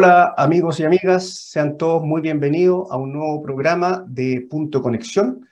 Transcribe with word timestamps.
Hola 0.00 0.32
amigos 0.36 0.78
y 0.78 0.84
amigas, 0.84 1.28
sean 1.50 1.76
todos 1.76 2.04
muy 2.04 2.20
bienvenidos 2.20 2.88
a 2.88 2.96
un 2.96 3.12
nuevo 3.12 3.42
programa 3.42 4.04
de 4.06 4.46
Punto 4.48 4.80
Conexión. 4.80 5.48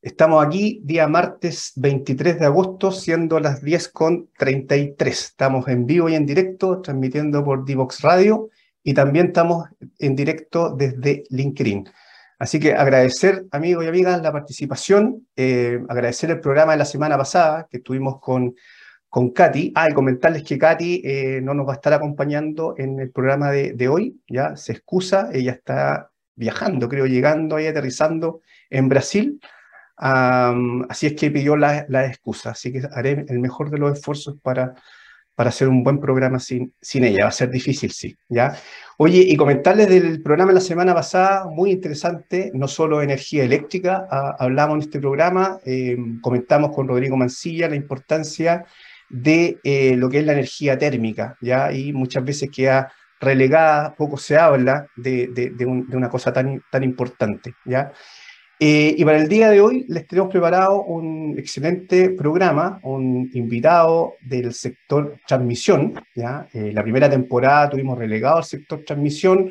Estamos 0.00 0.46
aquí 0.46 0.80
día 0.84 1.08
martes 1.08 1.72
23 1.74 2.38
de 2.38 2.46
agosto, 2.46 2.92
siendo 2.92 3.40
las 3.40 3.64
10 3.64 3.88
con 3.88 4.30
33. 4.38 5.20
Estamos 5.20 5.66
en 5.66 5.86
vivo 5.86 6.08
y 6.08 6.14
en 6.14 6.24
directo, 6.24 6.80
transmitiendo 6.80 7.44
por 7.44 7.64
Divox 7.64 8.02
Radio 8.02 8.50
y 8.84 8.94
también 8.94 9.26
estamos 9.26 9.68
en 9.98 10.14
directo 10.14 10.72
desde 10.76 11.24
LinkedIn. 11.28 11.88
Así 12.38 12.60
que 12.60 12.74
agradecer, 12.74 13.46
amigos 13.50 13.84
y 13.84 13.88
amigas, 13.88 14.22
la 14.22 14.30
participación, 14.30 15.26
eh, 15.34 15.80
agradecer 15.88 16.30
el 16.30 16.38
programa 16.38 16.72
de 16.72 16.78
la 16.78 16.84
semana 16.84 17.18
pasada 17.18 17.66
que 17.68 17.78
estuvimos 17.78 18.20
con 18.20 18.54
con 19.10 19.30
Katy. 19.30 19.72
Ah, 19.74 19.90
y 19.90 19.92
comentarles 19.92 20.44
que 20.44 20.56
Katy 20.56 21.02
eh, 21.04 21.40
no 21.42 21.52
nos 21.52 21.66
va 21.66 21.72
a 21.72 21.74
estar 21.74 21.92
acompañando 21.92 22.74
en 22.78 23.00
el 23.00 23.10
programa 23.10 23.50
de, 23.50 23.88
hoy, 23.88 24.20
ya 24.28 24.56
se 24.56 24.72
excusa, 24.72 25.28
ella 25.32 25.52
está 25.52 26.10
viajando, 26.36 26.88
creo, 26.88 27.06
llegando 27.06 27.56
ahí, 27.56 27.66
aterrizando 27.66 28.40
en 28.70 28.88
Brasil. 28.88 29.40
así 29.96 31.06
es 31.08 31.14
que 31.14 31.30
pidió 31.30 31.56
la, 31.56 31.84
la, 31.88 32.06
excusa, 32.06 32.50
así 32.50 32.72
que 32.72 32.82
haré 32.92 33.26
el 33.28 33.40
mejor 33.40 33.70
de 33.70 33.78
los 33.78 33.98
esfuerzos 33.98 34.36
para, 34.40 34.74
para 35.34 35.50
hacer 35.50 35.68
un 35.68 35.82
buen 35.82 35.98
programa 35.98 36.38
sin, 36.38 36.72
sin 36.80 37.02
ella. 37.02 37.24
Va 37.24 37.28
a 37.30 37.32
ser 37.32 37.50
difícil, 37.50 37.90
sí, 37.90 38.16
¿ya? 38.28 38.56
Oye, 38.96 39.24
y 39.26 39.36
comentarles 39.36 39.88
del 39.88 40.22
programa 40.22 40.52
de 40.52 40.54
la 40.54 40.60
semana 40.60 40.94
pasada, 40.94 41.46
muy 41.46 41.72
interesante, 41.72 42.52
no 42.54 42.68
solo 42.68 43.02
energía 43.02 43.42
eléctrica, 43.42 44.06
ah, 44.08 44.36
hablamos 44.38 44.76
en 44.76 44.82
este 44.82 45.00
programa, 45.00 45.58
eh, 45.64 45.96
comentamos 46.22 46.70
con 46.74 46.86
Rodrigo 46.86 47.16
Mancilla 47.16 47.68
la 47.68 47.76
importancia 47.76 48.64
de 49.10 49.58
eh, 49.64 49.96
lo 49.96 50.08
que 50.08 50.20
es 50.20 50.24
la 50.24 50.32
energía 50.32 50.78
térmica, 50.78 51.36
¿ya? 51.40 51.72
Y 51.72 51.92
muchas 51.92 52.24
veces 52.24 52.50
queda 52.50 52.92
relegada, 53.20 53.94
poco 53.94 54.16
se 54.16 54.38
habla 54.38 54.86
de, 54.96 55.28
de, 55.28 55.66
una 55.66 56.08
cosa 56.08 56.32
tan, 56.32 56.62
tan 56.70 56.82
importante, 56.82 57.54
¿ya? 57.66 57.92
Eh, 58.62 58.94
y 58.96 59.04
para 59.06 59.18
el 59.18 59.28
día 59.28 59.48
de 59.48 59.60
hoy 59.60 59.86
les 59.88 60.06
tenemos 60.06 60.30
preparado 60.30 60.82
un 60.84 61.34
excelente 61.38 62.10
programa, 62.10 62.78
un 62.82 63.30
invitado 63.32 64.14
del 64.20 64.52
sector 64.52 65.18
transmisión, 65.26 65.94
¿ya? 66.14 66.46
Eh, 66.52 66.70
la 66.72 66.82
primera 66.82 67.10
temporada 67.10 67.70
tuvimos 67.70 67.98
relegado 67.98 68.38
al 68.38 68.44
sector 68.44 68.84
transmisión, 68.84 69.50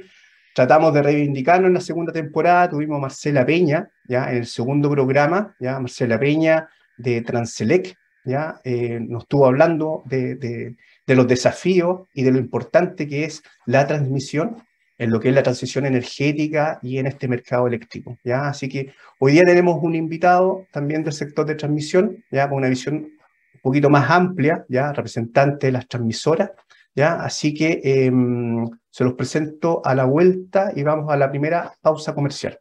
tratamos 0.54 0.94
de 0.94 1.04
reivindicarnos 1.04 1.68
en 1.68 1.74
la 1.74 1.82
segunda 1.82 2.14
temporada, 2.14 2.70
tuvimos 2.70 2.98
a 2.98 3.02
Marcela 3.02 3.46
Peña, 3.46 3.90
¿ya? 4.08 4.32
En 4.32 4.38
el 4.38 4.46
segundo 4.46 4.90
programa, 4.90 5.56
¿ya? 5.60 5.80
Marcela 5.80 6.20
Peña 6.20 6.70
de 6.98 7.22
Transelec, 7.22 7.96
¿ya? 8.26 8.60
Eh, 8.64 9.00
nos 9.02 9.24
estuvo 9.24 9.46
hablando 9.46 10.04
de, 10.06 10.76
los 11.08 11.28
desafíos 11.28 12.08
y 12.14 12.24
de 12.24 12.32
lo 12.32 12.38
importante 12.38 13.08
que 13.08 13.26
es 13.26 13.44
la 13.66 13.88
transmisión 13.88 14.64
en 14.98 15.12
lo 15.12 15.20
que 15.20 15.30
es 15.30 15.36
la 15.36 15.44
transición 15.44 15.86
energética 15.86 16.80
y 16.84 16.98
en 16.98 17.08
este 17.08 17.28
mercado 17.28 17.68
eléctrico. 17.68 18.18
¿ya? 18.24 18.50
Así 18.50 18.68
que 18.68 18.94
hoy 19.20 19.32
día 19.32 19.44
tenemos 19.46 19.80
un 19.82 19.96
invitado 19.96 20.68
también 20.72 21.04
del 21.04 21.14
sector 21.14 21.46
de 21.46 21.56
transmisión, 21.56 22.24
¿ya? 22.30 22.50
con 22.50 22.58
una 22.58 22.68
visión 22.68 22.96
un 22.96 23.62
poquito 23.62 23.90
más 23.90 24.10
amplia, 24.10 24.66
¿ya? 24.68 24.92
representante 24.92 25.68
de 25.68 25.72
las 25.72 25.88
transmisoras. 25.88 26.52
¿ya? 26.96 27.16
Así 27.16 27.54
que 27.54 27.80
em, 27.84 28.68
se 28.90 29.04
los 29.06 29.14
presento 29.14 29.82
a 29.86 29.96
la 29.96 30.04
vuelta 30.04 30.74
y 30.76 30.84
vamos 30.84 31.10
a 31.10 31.18
la 31.18 31.30
primera 31.30 31.72
pausa 31.82 32.14
comercial. 32.14 32.60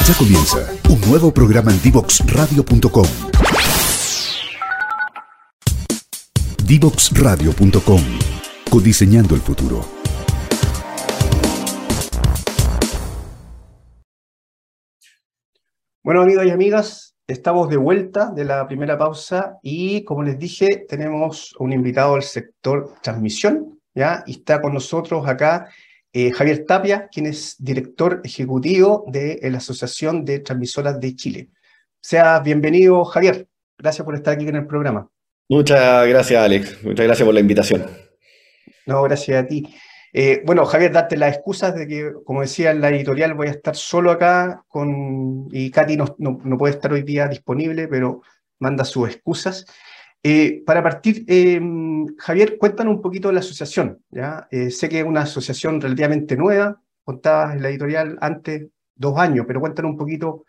Ya 0.08 0.14
comienza 0.18 0.58
un 0.90 1.00
nuevo 1.02 1.32
programa 1.34 1.72
en 1.72 1.82
divoxradio.com. 1.82 3.06
Divoxradio.com. 6.66 8.02
Codiseñando 8.70 9.36
el 9.36 9.42
futuro. 9.42 9.86
Bueno, 16.04 16.24
amigos 16.24 16.48
y 16.48 16.50
amigas, 16.50 17.16
estamos 17.28 17.70
de 17.70 17.78
vuelta 17.78 18.32
de 18.32 18.44
la 18.44 18.68
primera 18.68 18.98
pausa 18.98 19.60
y 19.62 20.04
como 20.04 20.24
les 20.24 20.40
dije, 20.40 20.88
tenemos 20.90 21.56
un 21.60 21.74
invitado 21.74 22.16
del 22.16 22.24
sector 22.24 22.96
transmisión, 23.04 23.80
¿ya? 23.94 24.24
Y 24.26 24.32
está 24.32 24.60
con 24.64 24.74
nosotros 24.74 25.28
acá 25.28 25.70
eh, 26.12 26.32
Javier 26.32 26.66
Tapia, 26.66 27.08
quien 27.08 27.28
es 27.28 27.56
director 27.60 28.20
ejecutivo 28.24 29.06
de 29.10 29.40
la 29.44 29.60
Asociación 29.60 30.26
de 30.26 30.40
Transmisoras 30.40 31.00
de 31.00 31.16
Chile. 31.16 31.50
Sea 32.02 32.40
bienvenido, 32.40 33.06
Javier. 33.06 33.48
Gracias 33.78 34.04
por 34.04 34.16
estar 34.16 34.34
aquí 34.34 34.48
en 34.48 34.56
el 34.56 34.66
programa. 34.66 35.08
Muchas 35.50 36.08
gracias, 36.08 36.44
Alex. 36.44 36.84
Muchas 36.84 37.06
gracias 37.06 37.24
por 37.24 37.34
la 37.36 37.42
invitación. 37.42 37.86
No, 38.88 39.04
gracias 39.04 39.44
a 39.44 39.48
ti. 39.48 39.72
Eh, 40.14 40.42
bueno, 40.46 40.66
Javier, 40.66 40.92
date 40.92 41.16
las 41.16 41.36
excusas 41.36 41.74
de 41.76 41.88
que, 41.88 42.14
como 42.26 42.42
decía 42.42 42.72
en 42.72 42.82
la 42.82 42.90
editorial, 42.90 43.34
voy 43.34 43.48
a 43.48 43.52
estar 43.52 43.76
solo 43.76 44.12
acá 44.12 44.64
con, 44.68 45.48
y 45.52 45.72
Katy 45.72 45.96
no, 45.96 46.16
no, 46.18 46.58
puede 46.58 46.74
estar 46.74 46.92
hoy 46.92 47.04
día 47.04 47.28
disponible, 47.28 47.88
pero 47.88 48.22
manda 48.60 48.84
sus 48.84 49.10
excusas. 49.10 49.66
Eh, 50.24 50.64
para 50.66 50.84
partir, 50.84 51.24
em, 51.28 52.06
Javier, 52.18 52.58
cuéntanos 52.58 52.96
un 52.96 53.02
poquito 53.02 53.30
de 53.30 53.36
la 53.36 53.40
asociación. 53.40 54.00
¿ya? 54.10 54.48
Eh, 54.52 54.70
sé 54.70 54.90
que 54.90 55.00
es 55.00 55.06
una 55.06 55.22
asociación 55.22 55.80
relativamente 55.80 56.36
nueva, 56.36 56.82
contabas 57.04 57.56
en 57.56 57.64
la 57.64 57.70
editorial 57.70 58.18
antes 58.22 58.68
dos 58.96 59.18
años, 59.18 59.46
pero 59.48 59.62
cuéntanos 59.62 59.92
un 59.92 59.98
poquito 59.98 60.46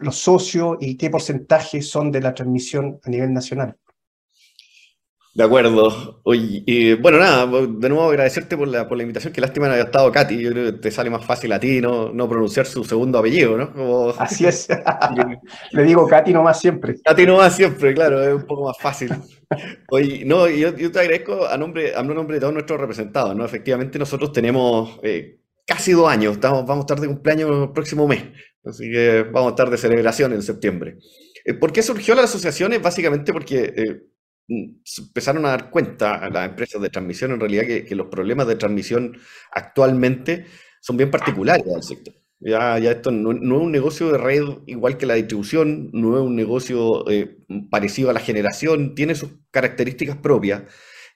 los 0.00 0.18
socios 0.18 0.78
y 0.80 0.96
qué 0.96 1.10
porcentaje 1.10 1.80
son 1.80 2.10
de 2.10 2.20
la 2.20 2.34
transmisión 2.34 2.98
a 3.04 3.08
nivel 3.08 3.32
nacional. 3.32 3.76
De 5.32 5.44
acuerdo. 5.44 6.20
Oye, 6.24 6.96
bueno, 6.96 7.18
nada, 7.18 7.46
de 7.46 7.88
nuevo 7.88 8.10
agradecerte 8.10 8.56
por 8.56 8.66
la, 8.66 8.88
por 8.88 8.96
la 8.96 9.04
invitación. 9.04 9.32
Qué 9.32 9.40
lástima 9.40 9.68
no 9.68 9.74
haya 9.74 9.84
estado 9.84 10.10
Katy. 10.10 10.42
Yo 10.42 10.50
creo 10.50 10.72
que 10.72 10.78
te 10.78 10.90
sale 10.90 11.08
más 11.08 11.24
fácil 11.24 11.52
a 11.52 11.60
ti 11.60 11.80
no, 11.80 12.12
no 12.12 12.28
pronunciar 12.28 12.66
su 12.66 12.82
segundo 12.82 13.18
apellido, 13.18 13.56
¿no? 13.56 14.10
Así 14.18 14.46
es. 14.46 14.68
Le 15.72 15.82
digo 15.84 16.06
Katy 16.08 16.32
nomás 16.32 16.60
siempre. 16.60 16.96
Katy 17.04 17.26
nomás 17.26 17.54
siempre, 17.54 17.94
claro, 17.94 18.22
es 18.22 18.34
un 18.34 18.44
poco 18.44 18.64
más 18.66 18.76
fácil. 18.80 19.10
Oye, 19.90 20.24
no, 20.24 20.48
yo, 20.48 20.76
yo 20.76 20.90
te 20.90 20.98
agradezco 20.98 21.46
a 21.46 21.56
nombre, 21.56 21.94
a 21.94 22.02
nombre 22.02 22.36
de 22.36 22.40
todos 22.40 22.52
nuestros 22.52 22.80
representados, 22.80 23.36
¿no? 23.36 23.44
Efectivamente, 23.44 23.98
nosotros 23.98 24.32
tenemos 24.32 24.98
eh, 25.04 25.38
casi 25.64 25.92
dos 25.92 26.08
años. 26.08 26.34
Estamos, 26.34 26.66
vamos 26.66 26.82
a 26.82 26.86
estar 26.86 27.00
de 27.00 27.06
cumpleaños 27.06 27.68
el 27.68 27.72
próximo 27.72 28.08
mes. 28.08 28.24
Así 28.64 28.90
que 28.90 29.22
vamos 29.30 29.48
a 29.48 29.50
estar 29.50 29.70
de 29.70 29.78
celebración 29.78 30.32
en 30.32 30.42
septiembre. 30.42 30.98
Eh, 31.44 31.54
¿Por 31.54 31.72
qué 31.72 31.82
surgió 31.82 32.14
la 32.14 32.24
asociación? 32.24 32.72
Es 32.72 32.82
básicamente 32.82 33.32
porque 33.32 33.72
eh, 33.76 34.02
empezaron 34.50 35.46
a 35.46 35.50
dar 35.50 35.70
cuenta 35.70 36.16
a 36.16 36.28
las 36.28 36.48
empresas 36.48 36.82
de 36.82 36.90
transmisión 36.90 37.32
en 37.32 37.40
realidad 37.40 37.64
que, 37.64 37.94
los 37.94 38.08
problemas 38.08 38.46
de 38.46 38.56
transmisión 38.56 39.16
actualmente 39.52 40.46
son 40.80 40.96
bien 40.96 41.10
particulares 41.10 41.64
del 41.64 41.82
sector. 41.82 42.14
Ya, 42.40 42.78
ya 42.78 42.92
esto 42.92 43.10
no, 43.10 43.32
es 43.32 43.38
un 43.40 43.70
negocio 43.70 44.10
de 44.10 44.18
red 44.18 44.42
igual 44.66 44.96
que 44.96 45.06
la 45.06 45.14
distribución, 45.14 45.90
no 45.92 46.16
es 46.16 46.22
un 46.22 46.34
negocio 46.34 47.08
eh, 47.10 47.36
parecido 47.70 48.10
a 48.10 48.14
la 48.14 48.20
generación, 48.20 48.94
tiene 48.94 49.14
sus 49.14 49.30
características 49.50 50.16
propias 50.16 50.62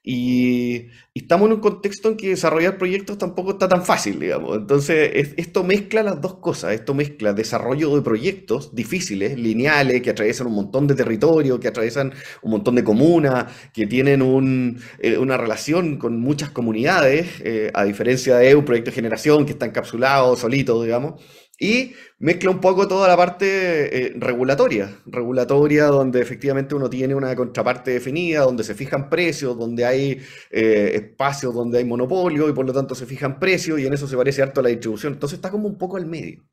y, 0.06 0.88
estamos 1.14 1.46
en 1.46 1.54
un 1.54 1.60
contexto 1.60 2.10
en 2.10 2.16
que 2.16 2.28
desarrollar 2.28 2.76
proyectos 2.76 3.16
tampoco 3.16 3.52
está 3.52 3.68
tan 3.68 3.84
fácil, 3.86 4.20
digamos. 4.20 4.58
Entonces, 4.58 5.32
esto 5.38 5.64
mezcla 5.64 6.02
las 6.02 6.20
dos 6.20 6.34
cosas. 6.34 6.74
Esto 6.74 6.92
mezcla 6.92 7.32
desarrollo 7.32 7.94
de 7.96 8.02
proyectos 8.02 8.74
difíciles, 8.74 9.38
lineales, 9.38 10.02
que 10.02 10.10
atraviesan 10.10 10.48
un 10.48 10.54
montón 10.54 10.86
de 10.86 10.94
territorio, 10.94 11.58
que 11.58 11.68
atraviesan 11.68 12.12
un 12.42 12.50
montón 12.50 12.74
de 12.74 12.84
comunas, 12.84 13.46
que 13.72 13.86
tienen 13.86 14.78
eh, 14.98 15.16
una 15.16 15.38
relación 15.38 15.96
con 15.96 16.20
muchas 16.20 16.50
comunidades, 16.50 17.40
eh, 17.40 17.70
a 17.72 17.84
diferencia 17.84 18.36
de 18.36 18.54
un 18.54 18.64
proyecto 18.66 18.90
de 18.90 18.96
generación 18.96 19.46
que 19.46 19.52
está 19.52 19.64
encapsulado, 19.66 20.36
solito, 20.36 20.82
digamos. 20.82 21.22
Y 21.58 21.92
mezcla 22.18 22.50
un 22.50 22.60
poco 22.60 22.88
toda 22.88 23.06
la 23.06 23.16
parte 23.16 24.06
eh, 24.06 24.12
regulatoria, 24.16 24.90
regulatoria 25.06 25.86
donde 25.86 26.20
efectivamente 26.20 26.74
uno 26.74 26.90
tiene 26.90 27.14
una 27.14 27.34
contraparte 27.36 27.92
definida, 27.92 28.40
donde 28.40 28.64
se 28.64 28.74
fijan 28.74 29.08
precios, 29.08 29.56
donde 29.56 29.84
hay 29.84 30.20
eh, 30.50 30.92
espacios 30.94 31.54
donde 31.54 31.78
hay 31.78 31.84
monopolio 31.84 32.48
y 32.48 32.52
por 32.52 32.66
lo 32.66 32.72
tanto 32.72 32.96
se 32.96 33.06
fijan 33.06 33.38
precios 33.38 33.78
y 33.78 33.86
en 33.86 33.92
eso 33.92 34.08
se 34.08 34.16
parece 34.16 34.42
harto 34.42 34.60
a 34.60 34.64
la 34.64 34.70
distribución. 34.70 35.12
Entonces 35.12 35.36
está 35.38 35.50
como 35.50 35.68
un 35.68 35.78
poco 35.78 35.96
al 35.96 36.06
medio. 36.06 36.44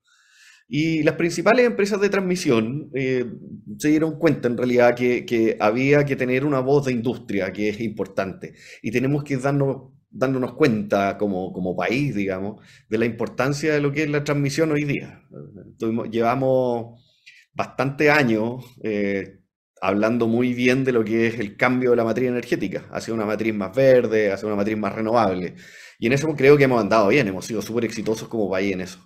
Y 0.67 1.03
las 1.03 1.15
principales 1.15 1.65
empresas 1.65 1.99
de 1.99 2.09
transmisión 2.09 2.91
eh, 2.93 3.25
se 3.77 3.89
dieron 3.89 4.17
cuenta 4.19 4.47
en 4.47 4.57
realidad 4.57 4.95
que, 4.95 5.25
que 5.25 5.57
había 5.59 6.05
que 6.05 6.15
tener 6.15 6.45
una 6.45 6.59
voz 6.59 6.85
de 6.85 6.93
industria 6.93 7.51
que 7.51 7.69
es 7.69 7.81
importante 7.81 8.53
y 8.81 8.91
tenemos 8.91 9.23
que 9.23 9.35
darnos 9.37 9.91
dándonos 10.11 10.53
cuenta 10.53 11.17
como, 11.17 11.51
como, 11.53 11.75
país, 11.75 12.13
digamos, 12.13 12.61
de 12.89 12.97
la 12.97 13.05
importancia 13.05 13.73
de 13.73 13.81
lo 13.81 13.91
que 13.91 14.03
es 14.03 14.09
la 14.09 14.23
transmisión 14.23 14.71
hoy 14.71 14.83
día. 14.83 15.23
llevamos 16.11 17.01
bastante 17.53 18.11
años 18.11 18.63
eh, 18.83 19.39
hablando 19.81 20.27
muy 20.27 20.53
bien 20.53 20.83
de 20.83 20.91
lo 20.91 21.03
que 21.03 21.27
es 21.27 21.39
el 21.39 21.57
cambio 21.57 21.91
de 21.91 21.95
la 21.95 22.03
matriz 22.03 22.29
energética, 22.29 22.85
hacia 22.91 23.13
una 23.13 23.25
matriz 23.25 23.53
más 23.53 23.75
verde, 23.75 24.31
hacia 24.31 24.47
una 24.47 24.55
matriz 24.55 24.77
más 24.77 24.93
renovable. 24.93 25.55
Y 25.99 26.07
en 26.07 26.13
eso 26.13 26.27
creo 26.35 26.57
que 26.57 26.65
hemos 26.65 26.81
andado 26.81 27.07
bien, 27.07 27.27
hemos 27.27 27.45
sido 27.45 27.61
súper 27.61 27.85
exitosos 27.85 28.27
como 28.27 28.49
país 28.49 28.73
en 28.73 28.81
eso. 28.81 28.99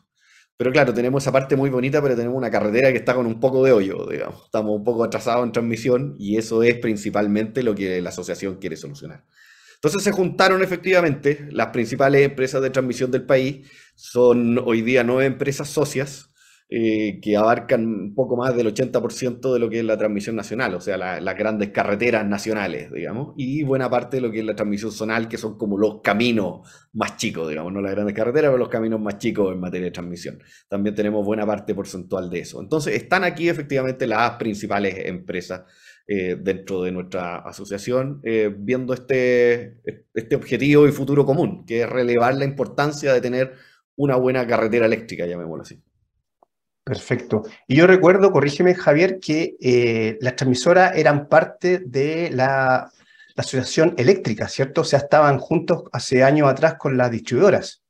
Pero 0.57 0.71
claro, 0.71 0.93
tenemos 0.93 1.23
esa 1.23 1.31
parte 1.31 1.55
muy 1.55 1.69
bonita, 1.69 2.01
pero 2.01 2.15
tenemos 2.15 2.37
una 2.37 2.49
carretera 2.49 2.91
que 2.91 2.97
está 2.99 3.13
con 3.13 3.25
un 3.25 3.39
poco 3.39 3.63
de 3.63 3.73
hoyo, 3.73 4.05
digamos. 4.09 4.45
Estamos 4.45 4.75
un 4.75 4.83
poco 4.85 5.03
atrasados 5.03 5.45
en 5.45 5.51
transmisión 5.51 6.15
y 6.17 6.37
eso 6.37 6.63
es 6.63 6.77
principalmente 6.77 7.61
lo 7.61 7.75
que 7.75 8.01
la 8.01 8.09
asociación 8.09 8.55
quiere 8.55 8.77
solucionar. 8.77 9.25
Entonces 9.75 10.03
se 10.03 10.11
juntaron 10.11 10.63
efectivamente 10.63 11.47
las 11.51 11.67
principales 11.67 12.25
empresas 12.25 12.61
de 12.61 12.69
transmisión 12.69 13.11
del 13.11 13.23
país. 13.23 13.69
Son 13.95 14.59
hoy 14.59 14.81
día 14.81 15.03
nueve 15.03 15.25
empresas 15.25 15.69
socias 15.69 16.31
eh, 16.67 17.19
que 17.21 17.37
abarcan 17.37 17.85
un 17.85 18.15
poco 18.15 18.35
más 18.35 18.55
del 18.55 18.73
80% 18.73 19.53
de 19.53 19.59
lo 19.59 19.69
que 19.69 19.79
es 19.79 19.85
la 19.85 19.97
transmisión 19.97 20.35
nacional, 20.35 20.73
o 20.73 20.81
sea, 20.81 20.97
las 20.97 21.37
grandes 21.37 21.69
carreteras 21.69 22.25
nacionales, 22.25 22.91
digamos, 22.91 23.35
y 23.37 23.61
buena 23.61 23.87
parte 23.87 24.17
de 24.17 24.21
lo 24.21 24.31
que 24.31 24.39
es 24.39 24.45
la 24.45 24.55
transmisión 24.55 24.91
zonal, 24.91 25.27
que 25.27 25.37
son 25.37 25.59
como 25.59 25.77
los 25.77 26.01
caminos 26.01 26.67
más 26.93 27.17
chicos, 27.17 27.49
digamos, 27.49 27.71
no 27.71 27.81
las 27.81 27.91
grandes 27.91 28.15
carreteras, 28.15 28.49
pero 28.49 28.57
los 28.57 28.69
caminos 28.69 28.99
más 28.99 29.19
chicos 29.19 29.53
en 29.53 29.59
materia 29.59 29.85
de 29.85 29.91
transmisión. 29.91 30.41
También 30.67 30.95
tenemos 30.95 31.23
buena 31.23 31.45
parte 31.45 31.75
porcentual 31.75 32.31
de 32.31 32.39
eso. 32.39 32.59
Entonces, 32.59 32.95
están 32.95 33.23
aquí 33.23 33.47
efectivamente 33.47 34.07
las 34.07 34.31
principales 34.31 34.95
empresas 35.05 35.61
eh, 36.07 36.37
dentro 36.39 36.83
de 36.83 36.91
nuestra 36.91 37.37
asociación, 37.37 38.21
eh, 38.23 38.53
viendo 38.55 38.93
este, 38.93 39.81
este 40.13 40.35
objetivo 40.35 40.87
y 40.87 40.91
futuro 40.91 41.25
común, 41.25 41.65
que 41.65 41.81
es 41.81 41.89
relevar 41.89 42.35
la 42.35 42.45
importancia 42.45 43.11
de 43.11 43.21
tener 43.21 43.53
una 43.95 44.15
buena 44.15 44.45
carretera 44.45 44.85
eléctrica, 44.85 45.25
llamémoslo 45.25 45.63
así. 45.63 45.81
Perfecto. 46.83 47.41
Y 47.67 47.77
yo 47.77 47.87
recuerdo, 47.87 48.31
corrígeme 48.31 48.75
Javier, 48.75 49.19
que 49.19 49.55
eh, 49.59 50.19
las 50.21 50.35
transmisoras 50.35 50.95
eran 50.95 51.27
parte 51.27 51.79
de 51.79 52.29
la, 52.31 52.91
asociación 53.35 53.95
eléctrica, 53.97 54.47
¿cierto? 54.47 54.81
O 54.81 54.83
sea, 54.85 54.99
estaban 54.99 55.39
juntos 55.39 55.85
hace 55.91 56.23
años 56.23 56.47
atrás 56.47 56.75
con 56.75 56.95
las 56.95 57.11
distribuidoras. 57.11 57.83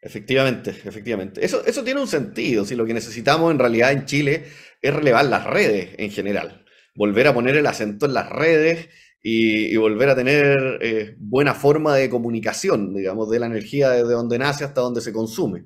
Efectivamente, 0.00 0.70
efectivamente. 0.70 1.44
Eso, 1.44 1.66
eso 1.66 1.82
tiene 1.82 2.00
un 2.00 2.06
sentido. 2.06 2.64
Si 2.64 2.76
lo 2.76 2.86
que 2.86 2.94
necesitamos 2.94 3.50
en 3.50 3.58
realidad 3.58 3.90
en 3.90 4.06
Chile 4.06 4.44
es 4.80 4.94
relevar 4.94 5.26
las 5.26 5.44
redes 5.44 5.90
en 5.98 6.10
general, 6.12 6.64
volver 6.96 7.26
a 7.28 7.34
poner 7.34 7.56
el 7.56 7.66
acento 7.66 8.06
en 8.06 8.14
las 8.14 8.28
redes 8.30 8.88
y, 9.22 9.76
volver 9.76 10.08
a 10.08 10.14
tener 10.14 10.78
eh, 10.80 11.16
buena 11.18 11.54
forma 11.54 11.96
de 11.96 12.08
comunicación, 12.08 12.94
digamos, 12.94 13.28
de 13.28 13.40
la 13.40 13.46
energía 13.46 13.90
desde 13.90 14.12
donde 14.12 14.38
nace 14.38 14.64
hasta 14.64 14.80
donde 14.80 15.00
se 15.00 15.12
consume. 15.12 15.64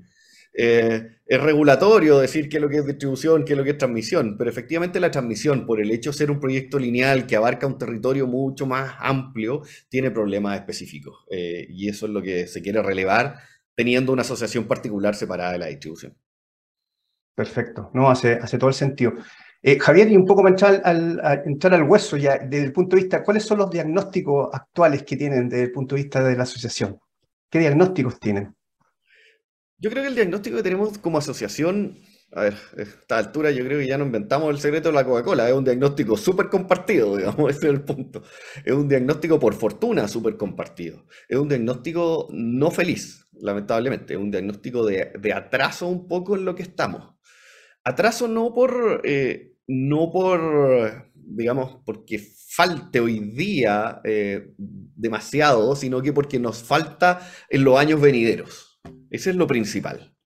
Eh, 0.52 1.18
es 1.26 1.40
regulatorio 1.40 2.18
decir 2.18 2.48
qué 2.48 2.56
es 2.56 2.62
lo 2.62 2.68
que 2.68 2.78
es 2.78 2.86
distribución, 2.86 3.44
qué 3.44 3.52
es 3.52 3.58
lo 3.58 3.64
que 3.64 3.70
es 3.70 3.78
transmisión, 3.78 4.36
pero 4.36 4.50
efectivamente 4.50 4.98
la 4.98 5.10
transmisión, 5.10 5.64
por 5.64 5.80
el 5.80 5.90
hecho 5.90 6.10
de 6.10 6.16
ser 6.16 6.30
un 6.30 6.40
proyecto 6.40 6.78
lineal 6.78 7.26
que 7.26 7.36
abarca 7.36 7.66
un 7.66 7.78
territorio 7.78 8.26
mucho 8.26 8.66
más 8.66 8.94
amplio, 8.98 9.62
tiene 9.88 10.10
problemas 10.10 10.58
específicos. 10.58 11.24
Eh, 11.30 11.66
y 11.68 11.88
eso 11.88 12.06
es 12.06 12.12
lo 12.12 12.22
que 12.22 12.46
se 12.46 12.62
quiere 12.62 12.82
relevar 12.82 13.36
teniendo 13.74 14.12
una 14.12 14.22
asociación 14.22 14.64
particular 14.64 15.14
separada 15.14 15.52
de 15.52 15.58
la 15.58 15.66
distribución. 15.66 16.16
Perfecto, 17.34 17.90
no, 17.94 18.10
hace, 18.10 18.32
hace 18.32 18.58
todo 18.58 18.68
el 18.68 18.74
sentido. 18.74 19.14
Eh, 19.62 19.78
Javier, 19.78 20.10
y 20.10 20.16
un 20.16 20.24
poco 20.24 20.42
para 20.42 20.54
entrar 21.44 21.74
al, 21.74 21.82
hueso 21.82 22.16
ya, 22.16 22.38
desde 22.38 22.64
el 22.64 22.72
punto 22.72 22.96
de 22.96 23.02
vista, 23.02 23.22
¿cuáles 23.22 23.44
son 23.44 23.58
los 23.58 23.70
diagnósticos 23.70 24.48
actuales 24.52 25.02
que 25.02 25.16
tienen 25.16 25.48
desde 25.48 25.64
el 25.64 25.72
punto 25.72 25.94
de 25.94 26.02
vista 26.02 26.24
de 26.24 26.34
la 26.34 26.44
asociación? 26.44 26.98
¿Qué 27.50 27.58
diagnósticos 27.58 28.18
tienen? 28.18 28.54
Yo 29.76 29.90
creo 29.90 30.02
que 30.02 30.08
el 30.08 30.14
diagnóstico 30.14 30.56
que 30.56 30.62
tenemos 30.62 30.98
como 30.98 31.18
asociación, 31.18 31.98
a 32.32 32.42
ver, 32.42 32.54
a 32.76 32.82
esta 32.82 33.18
altura 33.18 33.50
yo 33.50 33.64
creo 33.64 33.78
que 33.78 33.86
ya 33.86 33.98
no 33.98 34.04
inventamos 34.04 34.50
el 34.50 34.60
secreto 34.60 34.88
de 34.88 34.94
la 34.94 35.04
Coca-Cola, 35.04 35.48
es 35.48 35.54
un 35.54 35.64
diagnóstico 35.64 36.16
súper 36.16 36.48
compartido, 36.48 37.16
digamos, 37.18 37.50
ese 37.50 37.66
es 37.66 37.72
el 37.72 37.82
punto. 37.82 38.22
Es 38.64 38.72
un 38.72 38.88
diagnóstico 38.88 39.38
por 39.38 39.52
fortuna 39.54 40.08
súper 40.08 40.38
compartido. 40.38 41.06
Es 41.28 41.38
un 41.38 41.48
diagnóstico 41.48 42.28
no 42.30 42.70
feliz, 42.70 43.26
lamentablemente, 43.32 44.14
es 44.14 44.20
un 44.20 44.30
diagnóstico 44.30 44.86
de, 44.86 45.32
atraso 45.34 45.86
un 45.86 46.08
poco 46.08 46.34
en 46.36 46.46
lo 46.46 46.54
que 46.54 46.62
estamos. 46.62 47.14
Atraso 47.84 48.28
no 48.28 48.52
por, 48.52 49.00
eh, 49.04 49.49
no 49.72 50.10
por, 50.10 51.12
digamos, 51.14 51.78
porque 51.86 52.18
falte 52.18 52.98
hoy 52.98 53.20
día 53.20 54.00
eh, 54.02 54.52
demasiado, 54.58 55.76
sino 55.76 56.02
que 56.02 56.12
porque 56.12 56.40
nos 56.40 56.64
falta 56.64 57.20
en 57.48 57.62
los 57.62 57.78
años 57.78 58.00
venideros. 58.00 58.80
Ese 59.10 59.30
es 59.30 59.36
lo 59.36 59.46
principal. 59.46 60.16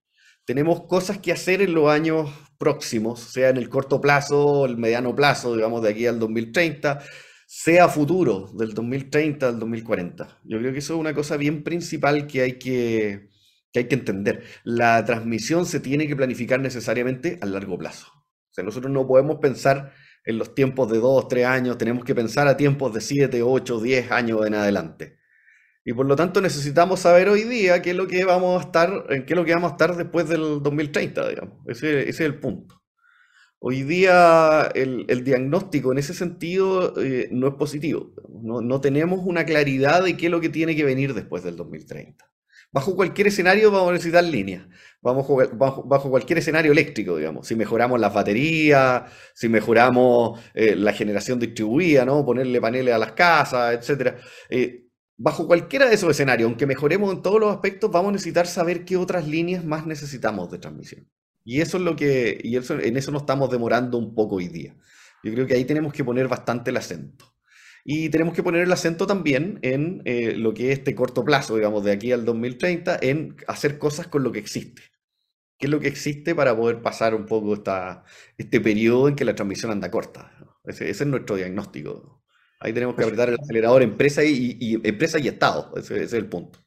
Tenemos 0.46 0.86
cosas 0.86 1.18
que 1.18 1.30
hacer 1.30 1.60
en 1.60 1.74
los 1.74 1.90
años 1.90 2.30
próximos, 2.56 3.20
sea 3.20 3.50
en 3.50 3.58
el 3.58 3.68
corto 3.68 4.00
plazo, 4.00 4.64
el 4.64 4.78
mediano 4.78 5.14
plazo, 5.14 5.54
digamos, 5.54 5.82
de 5.82 5.90
aquí 5.90 6.06
al 6.06 6.18
2030, 6.18 7.00
sea 7.46 7.90
futuro, 7.90 8.50
del 8.56 8.72
2030 8.72 9.46
al 9.46 9.58
2040. 9.58 10.40
Yo 10.44 10.58
creo 10.58 10.72
que 10.72 10.78
eso 10.78 10.94
es 10.94 11.00
una 11.00 11.14
cosa 11.14 11.36
bien 11.36 11.62
principal 11.62 12.26
que 12.26 12.40
hay 12.40 12.58
que, 12.58 13.28
que 13.70 13.80
hay 13.80 13.88
que 13.88 13.94
entender. 13.94 14.42
La 14.64 15.04
transmisión 15.04 15.66
se 15.66 15.80
tiene 15.80 16.06
que 16.06 16.16
planificar 16.16 16.60
necesariamente 16.60 17.38
a 17.42 17.46
largo 17.46 17.76
plazo. 17.76 18.23
O 18.54 18.56
sea, 18.56 18.62
nosotros 18.62 18.92
no 18.92 19.04
podemos 19.04 19.38
pensar 19.38 19.92
en 20.24 20.38
los 20.38 20.54
tiempos 20.54 20.88
de 20.88 20.98
dos, 20.98 21.26
tres 21.26 21.44
años, 21.44 21.76
tenemos 21.76 22.04
que 22.04 22.14
pensar 22.14 22.46
a 22.46 22.56
tiempos 22.56 22.94
de 22.94 23.00
siete, 23.00 23.42
ocho, 23.42 23.80
diez 23.80 24.12
años 24.12 24.46
en 24.46 24.54
adelante. 24.54 25.18
Y 25.84 25.92
por 25.92 26.06
lo 26.06 26.14
tanto 26.14 26.40
necesitamos 26.40 27.00
saber 27.00 27.28
hoy 27.28 27.42
día 27.42 27.82
qué 27.82 27.90
es 27.90 27.96
lo 27.96 28.06
que 28.06 28.24
vamos 28.24 28.62
a 28.62 28.66
estar, 28.66 29.06
en 29.08 29.26
qué 29.26 29.32
es 29.32 29.36
lo 29.36 29.44
que 29.44 29.54
vamos 29.54 29.72
a 29.72 29.74
estar 29.74 29.96
después 29.96 30.28
del 30.28 30.62
2030, 30.62 31.28
digamos. 31.30 31.58
Ese, 31.66 32.08
es 32.08 32.20
el 32.20 32.38
punto. 32.38 32.80
Hoy 33.58 33.82
día 33.82 34.70
el, 34.72 35.24
diagnóstico 35.24 35.90
en 35.90 35.98
ese 35.98 36.14
sentido 36.14 36.94
eh, 37.02 37.28
no 37.32 37.48
es 37.48 37.54
positivo. 37.54 38.12
No, 38.40 38.80
tenemos 38.80 39.18
una 39.24 39.44
claridad 39.44 40.04
de 40.04 40.16
qué 40.16 40.26
es 40.26 40.30
lo 40.30 40.40
que 40.40 40.48
tiene 40.48 40.76
que 40.76 40.84
venir 40.84 41.12
después 41.12 41.42
del 41.42 41.56
2030. 41.56 42.24
Bajo 42.74 42.96
cualquier 42.96 43.28
escenario 43.28 43.70
vamos 43.70 43.90
a 43.90 43.92
necesitar 43.92 44.24
líneas. 44.24 44.66
Vamos 45.00 45.28
bajo, 45.52 45.84
bajo, 45.84 46.10
cualquier 46.10 46.38
escenario 46.38 46.72
eléctrico, 46.72 47.16
digamos. 47.16 47.46
Si 47.46 47.54
mejoramos 47.54 48.00
las 48.00 48.12
baterías, 48.12 49.04
si 49.32 49.48
mejoramos 49.48 50.40
eh, 50.54 50.74
la 50.74 50.92
generación 50.92 51.38
distribuida, 51.38 52.04
¿no? 52.04 52.24
Ponerle 52.24 52.60
paneles 52.60 52.92
a 52.92 52.98
las 52.98 53.12
casas, 53.12 53.88
etc. 53.88 54.16
Bajo 55.16 55.46
cualquiera 55.46 55.86
de 55.86 55.94
esos 55.94 56.10
escenarios, 56.10 56.48
aunque 56.48 56.66
mejoremos 56.66 57.14
en 57.14 57.22
todos 57.22 57.38
los 57.38 57.54
aspectos, 57.54 57.92
vamos 57.92 58.08
a 58.08 58.12
necesitar 58.14 58.48
saber 58.48 58.84
qué 58.84 58.96
otras 58.96 59.28
líneas 59.28 59.64
más 59.64 59.86
necesitamos 59.86 60.50
de 60.50 60.58
transmisión. 60.58 61.08
Y 61.44 61.60
eso 61.60 61.76
es 61.76 61.84
lo 61.84 61.94
que, 61.94 62.40
y 62.42 62.56
eso, 62.56 62.80
en 62.80 62.96
eso 62.96 63.12
nos 63.12 63.22
estamos 63.22 63.50
demorando 63.50 63.98
un 63.98 64.16
poco 64.16 64.34
hoy 64.34 64.48
día. 64.48 64.74
Yo 65.22 65.32
creo 65.32 65.46
que 65.46 65.54
ahí 65.54 65.64
tenemos 65.64 65.92
que 65.92 66.02
poner 66.02 66.26
bastante 66.26 66.70
el 66.70 66.78
acento. 66.78 67.33
Y 67.84 68.08
tenemos 68.08 68.34
que 68.34 68.42
poner 68.42 68.62
el 68.62 68.72
acento 68.72 69.06
también 69.06 69.58
en 69.62 70.00
eh, 70.06 70.32
lo 70.36 70.54
que 70.54 70.72
es 70.72 70.78
este 70.78 70.94
corto 70.94 71.22
plazo, 71.22 71.56
digamos, 71.56 71.84
de 71.84 71.92
aquí 71.92 72.12
al 72.12 72.24
2030, 72.24 72.98
en 73.02 73.36
hacer 73.46 73.78
cosas 73.78 74.06
con 74.06 74.22
lo 74.22 74.32
que 74.32 74.38
existe. 74.38 74.82
¿Qué 75.58 75.66
es 75.66 75.70
lo 75.70 75.80
que 75.80 75.88
existe 75.88 76.34
para 76.34 76.56
poder 76.56 76.80
pasar 76.80 77.14
un 77.14 77.26
poco 77.26 77.54
esta, 77.54 78.04
este 78.38 78.60
periodo 78.60 79.08
en 79.08 79.14
que 79.14 79.24
la 79.24 79.34
transmisión 79.34 79.70
anda 79.70 79.90
corta? 79.90 80.32
ese 80.64 80.90
es 80.90 81.06
nuestro 81.06 81.36
diagnóstico. 81.36 82.24
Ahí 82.64 82.72
tenemos 82.72 82.94
que 82.94 83.04
apretar 83.04 83.28
el 83.28 83.34
acelerador 83.38 83.82
empresa 83.82 84.24
y, 84.24 84.80
empresa 84.82 85.18
y 85.18 85.28
Estado. 85.28 85.70
Ese, 85.76 86.02
es 86.02 86.14
el 86.14 86.26
punto. 86.30 86.60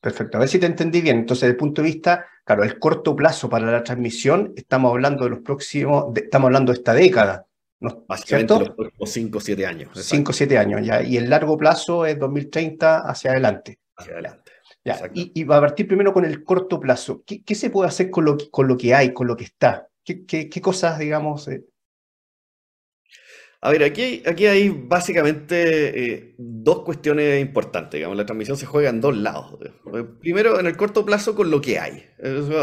Perfecto. 0.00 0.36
A 0.36 0.40
ver 0.40 0.48
si 0.48 0.60
te 0.60 0.66
entendí 0.66 1.00
bien. 1.00 1.18
Entonces, 1.18 1.42
desde 1.42 1.52
el 1.54 1.56
punto 1.56 1.82
de 1.82 1.88
vista, 1.88 2.24
claro, 2.44 2.62
el 2.62 2.78
corto 2.78 3.16
plazo 3.16 3.50
para 3.50 3.68
la 3.68 3.82
transmisión, 3.82 4.52
estamos 4.54 4.92
hablando 4.92 5.24
de 5.24 5.30
los 5.30 5.40
próximos, 5.40 6.12
estamos 6.14 6.46
hablando 6.46 6.70
de 6.70 6.78
esta 6.78 6.94
década. 6.94 7.47
¿No? 7.80 8.04
Básicamente 8.06 8.58
los 8.58 8.70
próximos 8.70 9.10
5 9.10 9.38
o 9.38 9.40
7 9.40 9.66
años. 9.66 9.90
5 9.94 10.30
o 10.30 10.32
7 10.32 10.58
años, 10.58 10.86
ya. 10.86 11.02
Y 11.02 11.16
el 11.16 11.30
largo 11.30 11.56
plazo 11.56 12.06
es 12.06 12.18
2030 12.18 13.00
hacia 13.00 13.32
adelante. 13.32 13.78
Hacia 13.96 14.14
adelante. 14.14 14.52
Ya. 14.84 15.10
Y, 15.12 15.44
va 15.44 15.58
a 15.58 15.60
partir 15.60 15.86
primero 15.86 16.12
con 16.12 16.24
el 16.24 16.44
corto 16.44 16.80
plazo. 16.80 17.22
¿Qué, 17.26 17.54
se 17.54 17.70
puede 17.70 17.88
hacer 17.88 18.10
con 18.10 18.24
lo, 18.24 18.38
con 18.50 18.66
lo 18.66 18.76
que 18.76 18.94
hay, 18.94 19.12
con 19.12 19.26
lo 19.26 19.36
que 19.36 19.44
está? 19.44 19.88
¿Qué, 20.04 20.24
qué, 20.24 20.60
cosas, 20.60 20.98
digamos, 20.98 21.48
eh, 21.48 21.64
a 23.60 23.72
ver, 23.72 23.82
aquí, 23.82 24.22
aquí 24.24 24.46
hay 24.46 24.68
básicamente 24.68 26.14
eh, 26.14 26.34
dos 26.38 26.84
cuestiones 26.84 27.40
importantes. 27.40 27.98
Digamos, 27.98 28.16
la 28.16 28.24
transmisión 28.24 28.56
se 28.56 28.66
juega 28.66 28.88
en 28.88 29.00
dos 29.00 29.16
lados. 29.16 29.58
Primero, 30.20 30.60
en 30.60 30.66
el 30.66 30.76
corto 30.76 31.04
plazo, 31.04 31.34
con 31.34 31.50
lo 31.50 31.60
que 31.60 31.80
hay. 31.80 32.04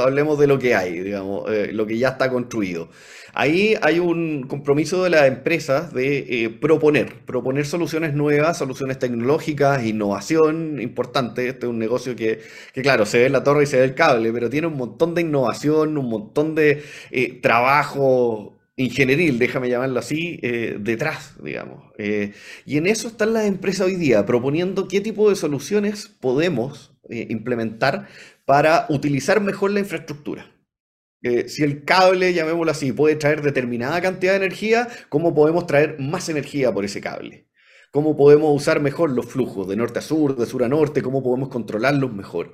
hablemos 0.01 0.39
de 0.39 0.47
lo 0.47 0.57
que 0.57 0.73
hay, 0.73 0.97
digamos, 1.01 1.51
eh, 1.51 1.73
lo 1.73 1.85
que 1.85 1.97
ya 1.97 2.09
está 2.09 2.29
construido. 2.29 2.87
Ahí 3.33 3.75
hay 3.81 3.99
un 3.99 4.43
compromiso 4.47 5.03
de 5.03 5.09
las 5.09 5.27
empresas 5.27 5.93
de 5.93 6.45
eh, 6.45 6.49
proponer, 6.49 7.25
proponer 7.25 7.65
soluciones 7.65 8.13
nuevas, 8.13 8.57
soluciones 8.57 8.97
tecnológicas, 8.97 9.83
innovación 9.83 10.79
importante. 10.79 11.49
Este 11.49 11.65
es 11.65 11.69
un 11.69 11.77
negocio 11.77 12.15
que, 12.15 12.39
que, 12.73 12.81
claro, 12.81 13.05
se 13.05 13.19
ve 13.19 13.25
en 13.25 13.33
la 13.33 13.43
torre 13.43 13.63
y 13.63 13.65
se 13.65 13.79
ve 13.79 13.83
el 13.83 13.95
cable, 13.95 14.31
pero 14.31 14.49
tiene 14.49 14.67
un 14.67 14.77
montón 14.77 15.13
de 15.13 15.23
innovación, 15.23 15.97
un 15.97 16.07
montón 16.07 16.55
de 16.55 16.81
trabajo 17.41 18.54
ingenieril, 18.77 19.39
déjame 19.39 19.69
llamarlo 19.69 19.99
así, 19.99 20.39
eh, 20.43 20.77
detrás, 20.79 21.35
digamos. 21.41 21.91
Eh, 21.97 22.33
y 22.65 22.77
en 22.77 22.87
eso 22.87 23.07
están 23.07 23.33
las 23.33 23.45
empresas 23.45 23.87
hoy 23.87 23.95
día, 23.95 24.25
proponiendo 24.25 24.87
qué 24.87 25.01
tipo 25.01 25.29
de 25.29 25.35
soluciones 25.35 26.07
podemos 26.07 26.97
eh, 27.09 27.27
implementar 27.29 28.07
para 28.45 28.85
utilizar 28.89 29.41
mejor 29.41 29.71
la 29.71 29.79
infraestructura. 29.79 30.51
si 31.47 31.63
el 31.63 31.83
cable, 31.85 32.33
llamémoslo 32.33 32.71
así, 32.71 32.91
puede 32.91 33.15
traer 33.15 33.41
determinada 33.41 33.99
cantidad 33.99 34.33
de 34.33 34.37
energía, 34.37 34.87
¿cómo 35.09 35.33
podemos 35.33 35.65
traer 35.65 35.99
más 35.99 36.29
energía 36.29 36.71
por 36.71 36.85
ese 36.85 37.01
cable? 37.01 37.47
¿Cómo 37.91 38.15
podemos 38.15 38.55
usar 38.55 38.79
mejor 38.79 39.09
los 39.11 39.25
flujos 39.25 39.67
de 39.67 39.75
norte 39.75 39.99
a 39.99 40.01
sur, 40.03 40.35
de 40.35 40.45
sur 40.45 40.63
a 40.63 40.69
norte? 40.69 41.01
¿Cómo 41.01 41.23
podemos 41.23 41.49
controlarlos 41.49 42.13
mejor? 42.13 42.51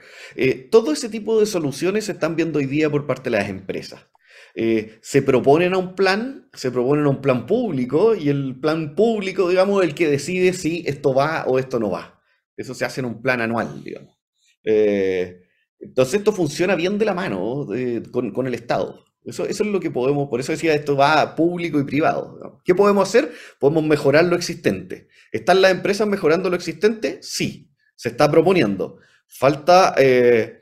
Todo 0.69 0.93
ese 0.93 1.09
tipo 1.09 1.39
de 1.39 1.47
soluciones 1.47 2.05
se 2.05 2.13
están 2.13 2.35
viendo 2.37 2.59
hoy 2.59 2.65
día 2.65 2.89
por 2.89 3.07
parte 3.07 3.29
de 3.29 3.37
las 3.37 3.49
empresas. 3.49 4.05
Eh, 4.53 4.99
se 5.01 5.21
proponen 5.21 5.73
a 5.73 5.77
un 5.77 5.95
plan, 5.95 6.49
se 6.53 6.71
proponen 6.71 7.05
a 7.05 7.09
un 7.09 7.21
plan 7.21 7.45
público 7.45 8.15
y 8.15 8.29
el 8.29 8.59
plan 8.59 8.95
público, 8.95 9.49
digamos, 9.49 9.81
es 9.81 9.89
el 9.89 9.95
que 9.95 10.07
decide 10.07 10.53
si 10.53 10.83
esto 10.85 11.13
va 11.13 11.45
o 11.47 11.59
esto 11.59 11.79
no 11.79 11.91
va. 11.91 12.21
Eso 12.57 12.73
se 12.73 12.85
hace 12.85 13.01
en 13.01 13.05
un 13.05 13.21
plan 13.21 13.41
anual, 13.41 13.83
digamos. 13.83 14.17
Eh, 14.63 15.43
entonces 15.79 16.15
esto 16.15 16.31
funciona 16.31 16.75
bien 16.75 16.97
de 16.97 17.05
la 17.05 17.13
mano 17.13 17.67
con, 18.11 18.47
el 18.47 18.53
Estado. 18.53 19.03
Eso, 19.23 19.45
es 19.45 19.59
lo 19.59 19.79
que 19.79 19.91
podemos, 19.91 20.29
por 20.29 20.39
eso 20.39 20.51
decía, 20.51 20.73
esto 20.73 20.95
va 20.95 21.35
público 21.35 21.79
y 21.79 21.83
privado. 21.83 22.61
¿Qué 22.63 22.75
podemos 22.75 23.07
hacer? 23.07 23.31
Podemos 23.59 23.83
mejorar 23.83 24.25
lo 24.25 24.35
existente. 24.35 25.07
¿Están 25.31 25.61
las 25.61 25.71
empresas 25.71 26.07
mejorando 26.07 26.49
lo 26.49 26.55
existente? 26.55 27.19
Sí, 27.21 27.71
se 27.95 28.09
está 28.09 28.29
proponiendo. 28.29 28.97
Falta, 29.27 29.95
eh, 29.97 30.60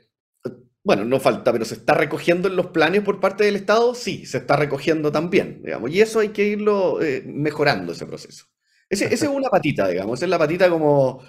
bueno, 0.82 1.04
no 1.04 1.20
falta, 1.20 1.52
pero 1.52 1.64
se 1.64 1.74
está 1.74 1.94
recogiendo 1.94 2.48
en 2.48 2.56
los 2.56 2.68
planes 2.68 3.02
por 3.02 3.20
parte 3.20 3.44
del 3.44 3.56
Estado, 3.56 3.94
sí, 3.94 4.24
se 4.26 4.38
está 4.38 4.56
recogiendo 4.56 5.12
también, 5.12 5.62
digamos. 5.62 5.90
Y 5.90 6.00
eso 6.00 6.20
hay 6.20 6.30
que 6.30 6.46
irlo 6.46 7.02
eh, 7.02 7.22
mejorando, 7.26 7.92
ese 7.92 8.06
proceso. 8.06 8.46
Esa 8.88 9.06
es 9.06 9.22
una 9.22 9.48
patita, 9.48 9.88
digamos, 9.88 10.18
esa 10.18 10.26
es 10.26 10.30
la 10.30 10.38
patita 10.38 10.68
como, 10.70 11.22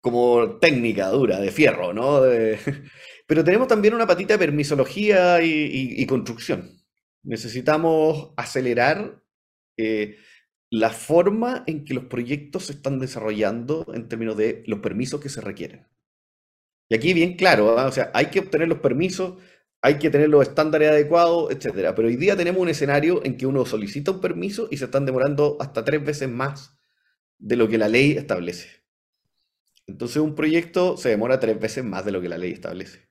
como 0.00 0.58
técnica 0.58 1.08
dura, 1.08 1.38
de 1.38 1.52
fierro, 1.52 1.92
¿no? 1.92 2.22
Pero 3.26 3.44
tenemos 3.44 3.68
también 3.68 3.94
una 3.94 4.06
patita 4.06 4.34
de 4.34 4.38
permisología 4.38 5.42
y, 5.42 6.06
construcción. 6.06 6.70
Necesitamos 7.22 8.32
acelerar 8.36 9.22
eh, 9.76 10.16
la 10.70 10.90
forma 10.90 11.64
en 11.66 11.84
que 11.84 11.94
los 11.94 12.04
proyectos 12.04 12.66
se 12.66 12.72
están 12.72 12.98
desarrollando 12.98 13.86
en 13.94 14.08
términos 14.08 14.36
de 14.36 14.62
los 14.66 14.80
permisos 14.80 15.20
que 15.20 15.28
se 15.28 15.40
requieren. 15.40 15.86
Y 16.88 16.94
aquí 16.94 17.12
bien 17.14 17.34
claro, 17.36 17.78
¿ah? 17.78 17.86
o 17.86 17.92
sea, 17.92 18.10
hay 18.14 18.26
que 18.26 18.40
obtener 18.40 18.68
los 18.68 18.78
permisos, 18.78 19.40
hay 19.82 19.98
que 19.98 20.10
tener 20.10 20.28
los 20.28 20.42
estándares 20.48 20.90
adecuados, 20.90 21.50
etcétera. 21.52 21.94
Pero 21.94 22.08
hoy 22.08 22.16
día 22.16 22.36
tenemos 22.36 22.60
un 22.62 22.68
escenario 22.68 23.24
en 23.24 23.36
que 23.36 23.46
uno 23.46 23.64
solicita 23.66 24.12
un 24.12 24.20
permiso 24.20 24.68
y 24.70 24.76
se 24.78 24.86
están 24.86 25.06
demorando 25.06 25.56
hasta 25.60 25.84
tres 25.84 26.04
veces 26.04 26.28
más 26.28 26.76
de 27.38 27.56
lo 27.56 27.68
que 27.68 27.78
la 27.78 27.88
ley 27.88 28.12
establece. 28.12 28.84
Entonces 29.86 30.18
un 30.18 30.34
proyecto 30.34 30.96
se 30.96 31.10
demora 31.10 31.40
tres 31.40 31.58
veces 31.60 31.84
más 31.84 32.04
de 32.04 32.12
lo 32.12 32.20
que 32.20 32.28
la 32.28 32.38
ley 32.38 32.52
establece. 32.52 33.05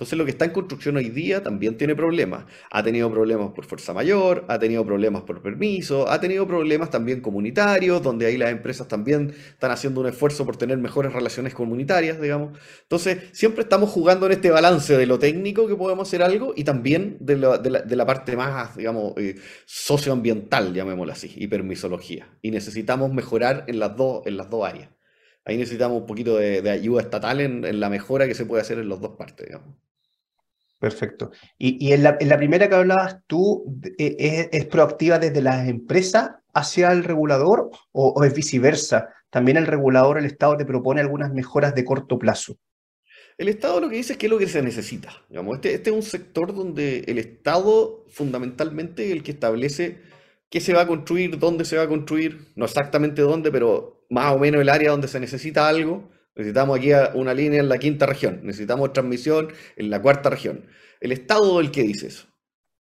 Entonces 0.00 0.16
lo 0.16 0.24
que 0.24 0.30
está 0.30 0.46
en 0.46 0.52
construcción 0.52 0.96
hoy 0.96 1.10
día 1.10 1.42
también 1.42 1.76
tiene 1.76 1.94
problemas. 1.94 2.46
Ha 2.70 2.82
tenido 2.82 3.10
problemas 3.10 3.50
por 3.52 3.66
fuerza 3.66 3.92
mayor, 3.92 4.46
ha 4.48 4.58
tenido 4.58 4.82
problemas 4.82 5.24
por 5.24 5.42
permiso, 5.42 6.08
ha 6.08 6.18
tenido 6.18 6.46
problemas 6.46 6.88
también 6.88 7.20
comunitarios, 7.20 8.02
donde 8.02 8.24
ahí 8.24 8.38
las 8.38 8.50
empresas 8.50 8.88
también 8.88 9.34
están 9.50 9.72
haciendo 9.72 10.00
un 10.00 10.06
esfuerzo 10.06 10.46
por 10.46 10.56
tener 10.56 10.78
mejores 10.78 11.12
relaciones 11.12 11.52
comunitarias, 11.52 12.18
digamos. 12.18 12.58
Entonces 12.80 13.24
siempre 13.32 13.60
estamos 13.60 13.90
jugando 13.90 14.24
en 14.24 14.32
este 14.32 14.50
balance 14.50 14.96
de 14.96 15.04
lo 15.04 15.18
técnico 15.18 15.68
que 15.68 15.76
podemos 15.76 16.08
hacer 16.08 16.22
algo 16.22 16.54
y 16.56 16.64
también 16.64 17.18
de 17.20 17.36
la, 17.36 18.06
parte 18.06 18.36
más, 18.36 18.78
digamos, 18.78 19.12
eh, 19.18 19.34
socioambiental, 19.66 20.72
llamémoslo 20.72 21.12
así, 21.12 21.30
y 21.36 21.46
permisología. 21.46 22.38
Y 22.40 22.52
necesitamos 22.52 23.12
mejorar 23.12 23.64
en 23.66 23.78
las 23.78 23.94
dos, 23.96 24.26
en 24.26 24.38
las 24.38 24.48
dos 24.48 24.66
áreas. 24.66 24.88
Ahí 25.44 25.58
necesitamos 25.58 26.00
un 26.00 26.06
poquito 26.06 26.38
de, 26.38 26.68
ayuda 26.70 27.02
estatal 27.02 27.40
en, 27.42 27.66
en 27.66 27.80
la 27.80 27.90
mejora 27.90 28.26
que 28.26 28.34
se 28.34 28.46
puede 28.46 28.62
hacer 28.62 28.78
en 28.78 28.88
las 28.88 28.98
dos 28.98 29.16
partes, 29.16 29.46
digamos. 29.46 29.89
Perfecto. 30.80 31.30
Y, 31.58 31.92
en, 31.92 32.02
la, 32.02 32.16
primera 32.16 32.66
que 32.66 32.74
hablabas 32.74 33.18
tú, 33.26 33.78
eh, 33.98 34.48
¿es, 34.50 34.64
proactiva 34.64 35.18
desde 35.18 35.42
las 35.42 35.68
empresas 35.68 36.30
hacia 36.54 36.90
el 36.90 37.04
regulador 37.04 37.70
o, 37.92 38.24
es 38.24 38.34
viceversa? 38.34 39.10
También 39.28 39.58
el 39.58 39.66
regulador, 39.66 40.16
el 40.16 40.24
Estado, 40.24 40.56
te 40.56 40.64
propone 40.64 41.02
algunas 41.02 41.34
mejoras 41.34 41.74
de 41.74 41.84
corto 41.84 42.18
plazo. 42.18 42.56
El 43.36 43.48
Estado 43.50 43.78
lo 43.78 43.90
que 43.90 43.96
dice 43.96 44.14
es 44.14 44.18
que 44.18 44.24
es 44.24 44.32
lo 44.32 44.38
que 44.38 44.48
se 44.48 44.62
necesita. 44.62 45.10
Digamos, 45.28 45.56
este, 45.56 45.74
este 45.74 45.90
es 45.90 45.96
un 45.96 46.02
sector 46.02 46.54
donde 46.54 47.00
el 47.06 47.18
Estado 47.18 48.06
fundamentalmente 48.08 49.04
es 49.04 49.12
el 49.12 49.22
que 49.22 49.32
establece 49.32 49.98
qué 50.48 50.62
se 50.62 50.72
va 50.72 50.82
a 50.82 50.86
construir, 50.86 51.38
dónde 51.38 51.66
se 51.66 51.76
va 51.76 51.82
a 51.82 51.88
construir, 51.88 52.52
no 52.56 52.64
exactamente 52.64 53.20
dónde, 53.20 53.52
pero 53.52 54.06
más 54.08 54.34
o 54.34 54.38
menos 54.38 54.62
el 54.62 54.70
área 54.70 54.92
donde 54.92 55.08
se 55.08 55.20
necesita 55.20 55.68
algo 55.68 56.08
Necesitamos 56.36 56.78
aquí 56.78 56.90
una 57.14 57.34
línea 57.34 57.60
en 57.60 57.68
la 57.68 57.78
quinta 57.78 58.06
región. 58.06 58.40
Necesitamos 58.44 58.92
transmisión 58.92 59.52
en 59.76 59.90
la 59.90 60.00
cuarta 60.00 60.30
región. 60.30 60.66
El 61.00 61.12
Estado 61.12 61.60
es 61.60 61.66
el 61.66 61.72
que 61.72 61.82
dice 61.82 62.06
eso. 62.08 62.28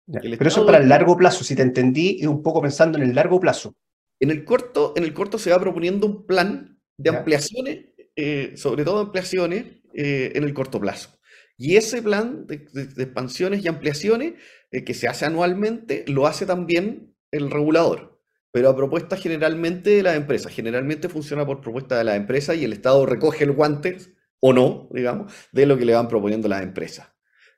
pero 0.06 0.48
eso 0.48 0.62
es 0.62 0.66
para 0.66 0.78
el 0.78 0.90
largo 0.90 1.18
plazo, 1.18 1.44
si 1.44 1.56
te 1.56 1.62
entendí, 1.62 2.18
y 2.20 2.26
un 2.26 2.44
poco 2.44 2.62
pensando 2.62 2.98
en 2.98 3.04
el 3.04 3.16
largo 3.16 3.40
plazo. 3.40 3.76
En 4.20 4.30
el 4.30 4.46
corto, 4.46 4.94
en 4.96 5.04
el 5.04 5.14
corto 5.14 5.38
se 5.40 5.50
va 5.50 5.60
proponiendo 5.60 6.06
un 6.06 6.26
plan 6.26 6.80
de 6.98 7.10
ampliaciones, 7.10 7.86
eh, 8.16 8.54
sobre 8.56 8.84
todo 8.86 9.00
ampliaciones 9.00 9.66
eh, 9.94 10.32
en 10.36 10.44
el 10.44 10.54
corto 10.54 10.80
plazo. 10.80 11.18
Y 11.58 11.76
ese 11.76 12.02
plan 12.02 12.46
de, 12.48 12.56
expansiones 12.56 13.64
y 13.64 13.68
ampliaciones 13.68 14.34
eh, 14.72 14.84
que 14.84 14.94
se 14.94 15.08
hace 15.08 15.26
anualmente 15.26 16.06
lo 16.08 16.28
hace 16.28 16.46
también 16.46 17.16
el 17.32 17.50
regulador 17.50 18.11
pero 18.52 18.70
a 18.70 18.76
propuesta 18.76 19.18
generalmente 19.18 19.92
de 19.92 20.04
las 20.04 20.16
empresas. 20.16 20.52
Generalmente 20.54 21.10
funciona 21.10 21.46
por 21.46 21.62
propuesta 21.62 21.98
de 21.98 22.04
las 22.04 22.16
empresas 22.16 22.58
y 22.58 22.66
el 22.66 22.74
Estado 22.74 23.06
recoge 23.06 23.44
el 23.44 23.52
guante, 23.54 23.98
o 24.40 24.54
no, 24.54 24.88
digamos, 24.92 25.34
de 25.52 25.66
lo 25.66 25.78
que 25.78 25.86
le 25.86 25.94
van 25.94 26.08
proponiendo 26.08 26.48
las 26.48 26.64
empresas. 26.64 27.10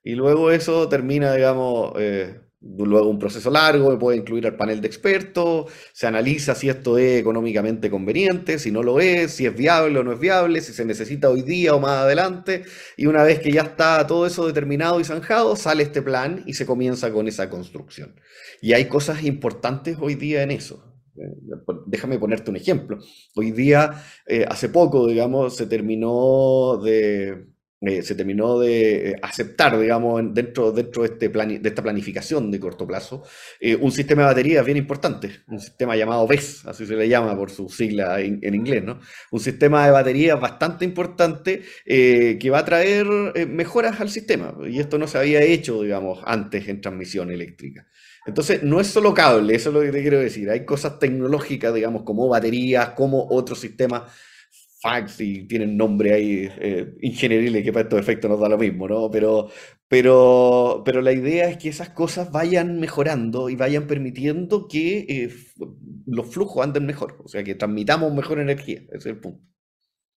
Y 0.03 0.15
luego 0.15 0.51
eso 0.51 0.89
termina, 0.89 1.33
digamos, 1.33 1.93
eh, 1.97 2.41
luego 2.77 3.09
un 3.09 3.19
proceso 3.19 3.49
largo 3.49 3.91
que 3.91 3.97
puede 3.97 4.17
incluir 4.17 4.45
al 4.47 4.55
panel 4.55 4.81
de 4.81 4.87
expertos, 4.87 5.71
se 5.91 6.07
analiza 6.07 6.55
si 6.55 6.69
esto 6.69 6.97
es 6.97 7.19
económicamente 7.19 7.89
conveniente, 7.89 8.57
si 8.57 8.71
no 8.71 8.83
lo 8.83 8.99
es, 8.99 9.31
si 9.33 9.45
es 9.45 9.55
viable 9.55 9.99
o 9.99 10.03
no 10.03 10.13
es 10.13 10.19
viable, 10.19 10.61
si 10.61 10.73
se 10.73 10.85
necesita 10.85 11.29
hoy 11.29 11.41
día 11.41 11.75
o 11.75 11.79
más 11.79 12.03
adelante, 12.03 12.63
y 12.97 13.05
una 13.05 13.23
vez 13.23 13.39
que 13.39 13.51
ya 13.51 13.61
está 13.61 14.05
todo 14.07 14.25
eso 14.25 14.47
determinado 14.47 14.99
y 14.99 15.03
zanjado, 15.03 15.55
sale 15.55 15.83
este 15.83 16.01
plan 16.01 16.43
y 16.45 16.53
se 16.53 16.65
comienza 16.65 17.11
con 17.11 17.27
esa 17.27 17.49
construcción. 17.49 18.15
Y 18.61 18.73
hay 18.73 18.85
cosas 18.85 19.23
importantes 19.23 19.97
hoy 19.99 20.15
día 20.15 20.43
en 20.43 20.51
eso. 20.51 20.93
Eh, 21.15 21.35
déjame 21.85 22.17
ponerte 22.17 22.49
un 22.49 22.55
ejemplo. 22.55 22.97
Hoy 23.35 23.51
día, 23.51 24.03
eh, 24.25 24.45
hace 24.47 24.69
poco, 24.69 25.07
digamos, 25.07 25.55
se 25.55 25.67
terminó 25.67 26.77
de, 26.83 27.52
eh, 27.85 28.01
se 28.01 28.15
terminó 28.15 28.59
de 28.59 29.15
aceptar, 29.21 29.77
digamos, 29.79 30.21
dentro, 30.33 30.71
dentro 30.71 31.03
de, 31.03 31.09
este 31.09 31.29
de 31.29 31.69
esta 31.69 31.83
planificación 31.83 32.49
de 32.51 32.59
corto 32.59 32.87
plazo, 32.87 33.23
un 33.79 33.91
sistema 33.91 34.23
de 34.23 34.27
baterías 34.27 34.65
bien 34.65 34.77
importante, 34.77 35.43
un 35.47 35.59
sistema 35.59 35.95
llamado 35.95 36.27
BES, 36.27 36.65
así 36.65 36.85
se 36.85 36.95
le 36.95 37.07
llama 37.07 37.35
por 37.35 37.49
su 37.49 37.69
sigla 37.69 38.19
en, 38.19 38.53
inglés, 38.53 38.83
¿no? 38.83 38.99
Un 39.31 39.39
sistema 39.39 39.85
de 39.85 39.91
baterías 39.91 40.39
bastante 40.39 40.85
importante 40.85 41.61
que 41.85 42.49
va 42.51 42.59
a 42.59 42.65
traer 42.65 43.05
mejoras 43.47 43.99
al 44.01 44.09
sistema, 44.09 44.55
y 44.69 44.79
esto 44.79 44.97
no 44.97 45.07
se 45.07 45.17
había 45.17 45.41
hecho, 45.41 45.81
digamos, 45.81 46.19
antes 46.25 46.67
en 46.67 46.81
transmisión 46.81 47.31
eléctrica. 47.31 47.87
Entonces, 48.25 48.63
no 48.63 48.79
es 48.79 48.87
solo 48.87 49.13
cable, 49.13 49.55
eso 49.55 49.69
es 49.69 49.75
lo 49.75 49.81
que 49.81 49.91
te 49.91 50.01
quiero 50.01 50.19
decir. 50.19 50.49
Hay 50.49 50.65
cosas 50.65 50.97
tecnológicas, 50.99 51.73
digamos, 51.73 52.03
como 52.03 52.27
baterías, 52.29 52.89
como 52.91 53.27
otros 53.29 53.59
sistemas 53.59 54.03
fax 54.83 55.21
y 55.21 55.47
tienen 55.47 55.77
nombre 55.77 56.13
ahí 56.13 56.49
eh, 56.59 56.93
ingenieriles 57.01 57.63
que 57.63 57.71
para 57.71 57.83
estos 57.83 57.99
efectos 57.99 58.29
nos 58.29 58.39
da 58.39 58.49
lo 58.49 58.57
mismo, 58.57 58.87
¿no? 58.87 59.09
Pero, 59.09 59.49
pero, 59.87 60.83
pero 60.85 61.01
la 61.01 61.13
idea 61.13 61.49
es 61.49 61.57
que 61.57 61.69
esas 61.69 61.89
cosas 61.89 62.31
vayan 62.31 62.79
mejorando 62.79 63.49
y 63.49 63.55
vayan 63.55 63.87
permitiendo 63.87 64.67
que 64.67 65.05
eh, 65.07 65.33
los 66.05 66.27
flujos 66.27 66.65
anden 66.65 66.85
mejor, 66.85 67.21
o 67.23 67.29
sea, 67.29 67.43
que 67.43 67.55
transmitamos 67.55 68.13
mejor 68.13 68.39
energía, 68.39 68.81
ese 68.89 68.97
es 68.97 69.05
el 69.05 69.19
punto. 69.19 69.41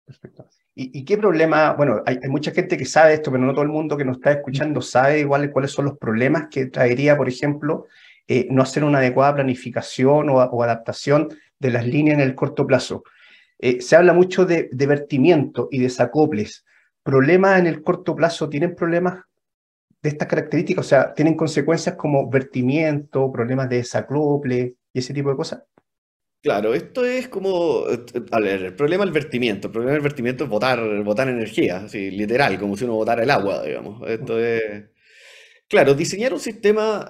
Perfecto. 0.04 0.50
¿Y, 0.78 1.06
qué 1.06 1.18
problema? 1.18 1.72
Bueno, 1.74 2.04
hay, 2.06 2.18
mucha 2.28 2.52
gente 2.52 2.76
que 2.78 2.84
sabe 2.84 3.14
esto, 3.14 3.32
pero 3.32 3.46
no 3.46 3.54
todo 3.54 3.64
el 3.64 3.70
mundo 3.70 3.96
que 3.96 4.04
nos 4.04 4.18
está 4.18 4.34
escuchando 4.34 4.82
sabe 4.82 5.22
igual 5.22 5.50
cuáles 5.52 5.72
son 5.72 5.86
los 5.86 5.98
problemas 5.98 6.48
que 6.52 6.66
traería, 6.66 7.16
por 7.16 7.30
ejemplo, 7.30 7.86
eh, 8.28 8.48
no 8.52 8.62
hacer 8.62 8.84
una 8.84 8.98
adecuada 8.98 9.36
planificación 9.36 10.30
o, 10.30 10.64
adaptación 10.64 11.30
de 11.60 11.72
las 11.72 11.88
líneas 11.88 12.16
en 12.16 12.22
el 12.22 12.36
corto 12.36 12.68
plazo. 12.68 13.04
Eh, 13.66 13.82
se 13.82 13.96
habla 13.96 14.14
mucho 14.14 14.46
de, 14.46 14.70
vertimiento 14.72 15.70
y 15.72 15.80
desacoples. 15.80 16.64
¿Problemas 17.02 17.60
en 17.60 17.66
el 17.66 17.82
corto 17.82 18.16
plazo 18.16 18.48
tienen 18.48 18.76
problemas 18.76 19.24
de 20.04 20.10
estas 20.10 20.28
características? 20.28 20.86
O 20.86 20.88
sea, 20.88 21.16
¿tienen 21.16 21.36
consecuencias 21.36 21.96
como 21.96 22.30
vertimiento, 22.30 23.32
problemas 23.32 23.68
de 23.68 23.78
desacople 23.78 24.76
y 24.94 25.00
ese 25.00 25.16
tipo 25.16 25.32
de 25.32 25.36
cosas? 25.36 25.64
Claro, 26.44 26.76
esto 26.76 27.04
es 27.04 27.28
como, 27.28 27.86
a 28.32 28.40
ver, 28.40 28.66
el 28.66 28.76
problema 28.76 29.04
del 29.04 29.14
vertimiento, 29.14 29.70
el 29.70 29.74
problema 29.74 29.94
del 29.94 30.04
vertimiento 30.04 30.44
es 30.44 30.50
botar, 30.52 31.02
botar 31.02 31.28
energía, 31.28 31.78
así, 31.78 32.12
literal, 32.12 32.60
como 32.60 32.78
si 32.78 32.84
uno 32.84 32.94
botara 32.94 33.24
el 33.24 33.32
agua, 33.32 33.64
digamos. 33.64 34.08
Esto 34.08 34.40
es, 34.40 34.92
claro, 35.68 35.96
diseñar 35.96 36.34
un 36.34 36.40
sistema, 36.40 37.10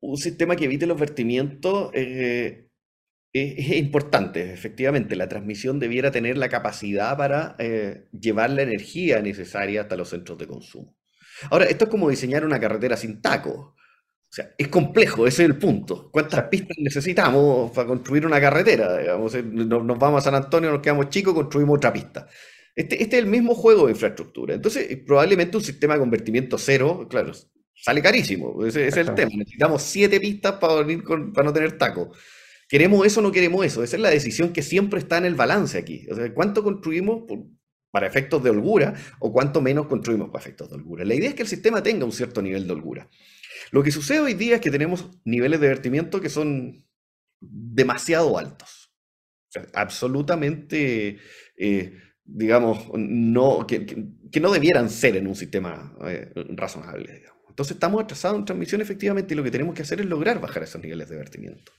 un 0.00 0.18
sistema 0.18 0.54
que 0.54 0.66
evite 0.66 0.84
los 0.84 1.00
vertimientos 1.00 1.90
eh, 1.94 2.67
es, 3.32 3.70
importante, 3.76 4.52
efectivamente. 4.52 5.16
La 5.16 5.28
transmisión 5.28 5.78
debiera 5.78 6.10
tener 6.10 6.38
la 6.38 6.48
capacidad 6.48 7.16
para 7.16 7.56
eh, 7.58 8.08
llevar 8.18 8.50
la 8.50 8.62
energía 8.62 9.20
necesaria 9.20 9.82
hasta 9.82 9.96
los 9.96 10.08
centros 10.08 10.38
de 10.38 10.46
consumo. 10.46 10.96
Ahora, 11.50 11.66
esto 11.66 11.84
es 11.84 11.90
como 11.90 12.10
diseñar 12.10 12.44
una 12.44 12.60
carretera 12.60 12.96
sin 12.96 13.20
tacos. 13.20 13.56
O 13.56 14.30
sea, 14.30 14.54
es 14.58 14.68
complejo, 14.68 15.26
ese 15.26 15.44
es 15.44 15.48
el 15.48 15.56
punto. 15.56 16.10
¿Cuántas 16.10 16.44
pistas 16.44 16.76
necesitamos 16.78 17.70
para 17.70 17.86
construir 17.86 18.26
una 18.26 18.40
carretera? 18.40 18.98
Digamos, 18.98 19.34
eh, 19.34 19.42
nos, 19.42 19.98
vamos 19.98 20.18
a 20.18 20.24
San 20.24 20.34
Antonio, 20.34 20.70
nos 20.70 20.82
quedamos 20.82 21.08
chicos, 21.08 21.32
construimos 21.32 21.78
otra 21.78 21.92
pista. 21.92 22.28
Este, 22.74 23.02
este, 23.02 23.16
es 23.16 23.22
el 23.22 23.28
mismo 23.28 23.54
juego 23.54 23.86
de 23.86 23.92
infraestructura. 23.92 24.54
Entonces, 24.54 24.98
probablemente 25.06 25.56
un 25.56 25.64
sistema 25.64 25.94
de 25.94 26.00
convertimiento 26.00 26.58
cero, 26.58 27.06
claro, 27.08 27.32
sale 27.74 28.02
carísimo. 28.02 28.64
Ese, 28.66 28.88
es 28.88 28.96
el 28.96 29.14
tema. 29.14 29.30
Necesitamos 29.34 29.82
siete 29.82 30.20
pistas 30.20 30.54
para, 30.54 30.86
para 30.86 31.44
no 31.44 31.52
tener 31.52 31.78
taco. 31.78 32.12
¿Queremos 32.68 33.06
eso 33.06 33.20
o 33.20 33.22
no 33.22 33.32
queremos 33.32 33.64
eso? 33.64 33.82
Esa 33.82 33.96
es 33.96 34.02
la 34.02 34.10
decisión 34.10 34.52
que 34.52 34.62
siempre 34.62 35.00
está 35.00 35.16
en 35.16 35.24
el 35.24 35.34
balance 35.34 35.78
aquí. 35.78 36.06
O 36.10 36.14
sea, 36.14 36.32
¿cuánto 36.34 36.62
construimos 36.62 37.24
para 37.90 38.06
efectos 38.06 38.42
de 38.44 38.50
holgura 38.50 38.94
o 39.20 39.32
cuánto 39.32 39.62
menos 39.62 39.86
construimos 39.86 40.28
para 40.28 40.42
efectos 40.42 40.68
de 40.68 40.76
holgura? 40.76 41.04
La 41.06 41.14
idea 41.14 41.30
es 41.30 41.34
que 41.34 41.42
el 41.42 41.48
sistema 41.48 41.82
tenga 41.82 42.04
un 42.04 42.12
cierto 42.12 42.42
nivel 42.42 42.66
de 42.66 42.74
holgura. 42.74 43.08
Lo 43.70 43.82
que 43.82 43.90
sucede 43.90 44.20
hoy 44.20 44.34
día 44.34 44.56
es 44.56 44.60
que 44.60 44.70
tenemos 44.70 45.08
niveles 45.24 45.60
de 45.60 45.68
vertimiento 45.68 46.20
que 46.20 46.28
son 46.28 46.84
demasiado 47.40 48.38
altos. 48.38 48.92
absolutamente, 49.72 51.18
eh, 51.56 51.98
digamos, 52.22 52.78
que, 53.66 54.40
no 54.40 54.52
debieran 54.52 54.90
ser 54.90 55.16
en 55.16 55.26
un 55.26 55.34
sistema 55.34 55.96
eh, 56.04 56.30
razonable. 56.50 57.24
Entonces 57.48 57.76
estamos 57.76 58.02
atrasados 58.02 58.38
en 58.38 58.44
transmisión 58.44 58.82
efectivamente 58.82 59.32
y 59.32 59.36
lo 59.36 59.42
que 59.42 59.50
tenemos 59.50 59.74
que 59.74 59.82
hacer 59.82 60.00
es 60.00 60.06
lograr 60.06 60.38
bajar 60.40 60.62
esos 60.62 60.82
niveles 60.82 61.08
de 61.08 61.16
vertimiento. 61.16 61.72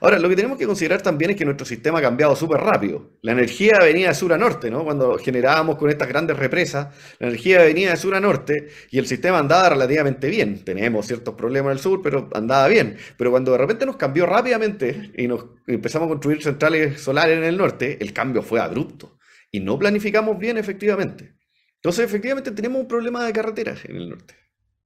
Ahora, 0.00 0.18
lo 0.18 0.28
que 0.28 0.36
tenemos 0.36 0.58
que 0.58 0.66
considerar 0.66 1.02
también 1.02 1.32
es 1.32 1.36
que 1.36 1.44
nuestro 1.44 1.66
sistema 1.66 1.98
ha 1.98 2.02
cambiado 2.02 2.36
súper 2.36 2.60
rápido. 2.60 3.18
La 3.22 3.32
energía 3.32 3.78
venía 3.80 4.08
de 4.08 4.14
sur 4.14 4.32
a 4.32 4.38
norte, 4.38 4.70
¿no? 4.70 4.84
Cuando 4.84 5.18
generábamos 5.18 5.76
con 5.76 5.90
estas 5.90 6.08
grandes 6.08 6.36
represas, 6.36 6.94
la 7.18 7.28
energía 7.28 7.62
venía 7.62 7.90
de 7.90 7.96
sur 7.96 8.14
a 8.14 8.20
norte 8.20 8.68
y 8.90 8.98
el 8.98 9.06
sistema 9.06 9.38
andaba 9.38 9.70
relativamente 9.70 10.28
bien. 10.28 10.64
Tenemos 10.64 11.06
ciertos 11.06 11.34
problemas 11.34 11.72
en 11.72 11.78
el 11.78 11.82
sur, 11.82 12.00
pero 12.02 12.28
andaba 12.34 12.68
bien. 12.68 12.96
Pero 13.16 13.30
cuando 13.30 13.52
de 13.52 13.58
repente 13.58 13.86
nos 13.86 13.96
cambió 13.96 14.26
rápidamente 14.26 15.12
y 15.16 15.28
nos 15.28 15.46
empezamos 15.66 16.06
a 16.06 16.10
construir 16.10 16.42
centrales 16.42 17.00
solares 17.00 17.38
en 17.38 17.44
el 17.44 17.56
norte, 17.56 17.98
el 18.00 18.12
cambio 18.12 18.42
fue 18.42 18.60
abrupto 18.60 19.18
y 19.50 19.60
no 19.60 19.78
planificamos 19.78 20.38
bien 20.38 20.58
efectivamente. 20.58 21.34
Entonces, 21.76 22.04
efectivamente, 22.04 22.50
tenemos 22.50 22.80
un 22.80 22.88
problema 22.88 23.24
de 23.24 23.32
carreteras 23.32 23.84
en 23.84 23.96
el 23.96 24.08
norte. 24.10 24.34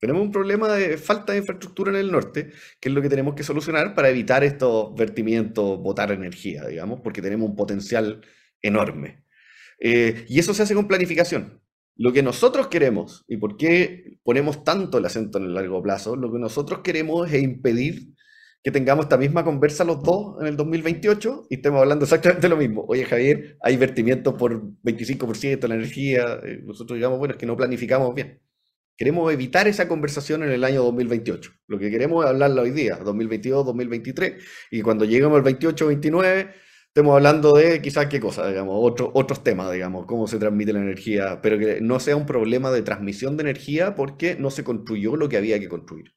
Tenemos 0.02 0.22
un 0.22 0.32
problema 0.32 0.66
de 0.68 0.98
falta 0.98 1.32
de 1.32 1.38
infraestructura 1.38 1.92
en 1.92 1.96
el 1.96 2.10
norte, 2.10 2.50
que 2.80 2.88
es 2.88 2.92
lo 2.92 3.00
que 3.00 3.08
tenemos 3.08 3.36
que 3.36 3.44
solucionar 3.44 3.94
para 3.94 4.08
evitar 4.08 4.42
estos 4.42 4.92
vertimientos, 4.96 5.78
botar 5.78 6.10
energía, 6.10 6.66
digamos, 6.66 7.00
porque 7.02 7.22
tenemos 7.22 7.48
un 7.48 7.54
potencial 7.54 8.20
enorme. 8.62 9.22
Eh, 9.78 10.24
y 10.28 10.40
eso 10.40 10.54
se 10.54 10.64
hace 10.64 10.74
con 10.74 10.88
planificación. 10.88 11.62
Lo 11.94 12.12
que 12.12 12.24
nosotros 12.24 12.66
queremos, 12.66 13.24
y 13.28 13.36
por 13.36 13.56
qué 13.56 14.18
ponemos 14.24 14.64
tanto 14.64 14.98
el 14.98 15.06
acento 15.06 15.38
en 15.38 15.44
el 15.44 15.54
largo 15.54 15.80
plazo, 15.80 16.16
lo 16.16 16.32
que 16.32 16.40
nosotros 16.40 16.80
queremos 16.82 17.32
es 17.32 17.40
impedir 17.40 18.08
que 18.64 18.72
tengamos 18.72 19.04
esta 19.04 19.18
misma 19.18 19.44
conversa 19.44 19.84
los 19.84 20.02
dos 20.02 20.34
en 20.40 20.48
el 20.48 20.56
2028 20.56 21.46
y 21.48 21.54
estemos 21.54 21.80
hablando 21.80 22.06
exactamente 22.06 22.48
lo 22.48 22.56
mismo. 22.56 22.84
Oye, 22.88 23.04
Javier, 23.04 23.56
hay 23.60 23.76
vertimientos 23.76 24.34
por 24.34 24.64
25% 24.82 25.60
de 25.60 25.68
la 25.68 25.76
energía. 25.76 26.40
Eh, 26.42 26.60
nosotros 26.64 26.96
digamos, 26.96 27.20
bueno, 27.20 27.34
es 27.34 27.38
que 27.38 27.46
no 27.46 27.56
planificamos 27.56 28.12
bien. 28.16 28.40
Queremos 28.96 29.32
evitar 29.32 29.66
esa 29.68 29.88
conversación 29.88 30.42
en 30.42 30.50
el 30.50 30.64
año 30.64 30.82
2028. 30.82 31.50
Lo 31.66 31.78
que 31.78 31.90
queremos 31.90 32.24
es 32.24 32.30
hablarla 32.30 32.62
hoy 32.62 32.70
día, 32.70 32.96
2022, 32.96 33.66
2023, 33.66 34.44
y 34.70 34.82
cuando 34.82 35.04
lleguemos 35.04 35.36
al 35.36 35.42
28, 35.42 35.86
29, 35.86 36.50
estemos 36.86 37.14
hablando 37.14 37.54
de 37.54 37.80
quizás 37.80 38.06
qué 38.06 38.20
cosa, 38.20 38.46
digamos, 38.48 38.76
otros 38.78 39.42
temas, 39.42 39.72
digamos, 39.72 40.06
cómo 40.06 40.26
se 40.26 40.38
transmite 40.38 40.72
la 40.72 40.80
energía, 40.80 41.40
pero 41.40 41.58
que 41.58 41.80
no 41.80 41.98
sea 42.00 42.16
un 42.16 42.26
problema 42.26 42.70
de 42.70 42.82
transmisión 42.82 43.36
de 43.36 43.44
energía 43.44 43.94
porque 43.94 44.36
no 44.38 44.50
se 44.50 44.62
construyó 44.62 45.16
lo 45.16 45.28
que 45.28 45.38
había 45.38 45.58
que 45.58 45.68
construir. 45.68 46.12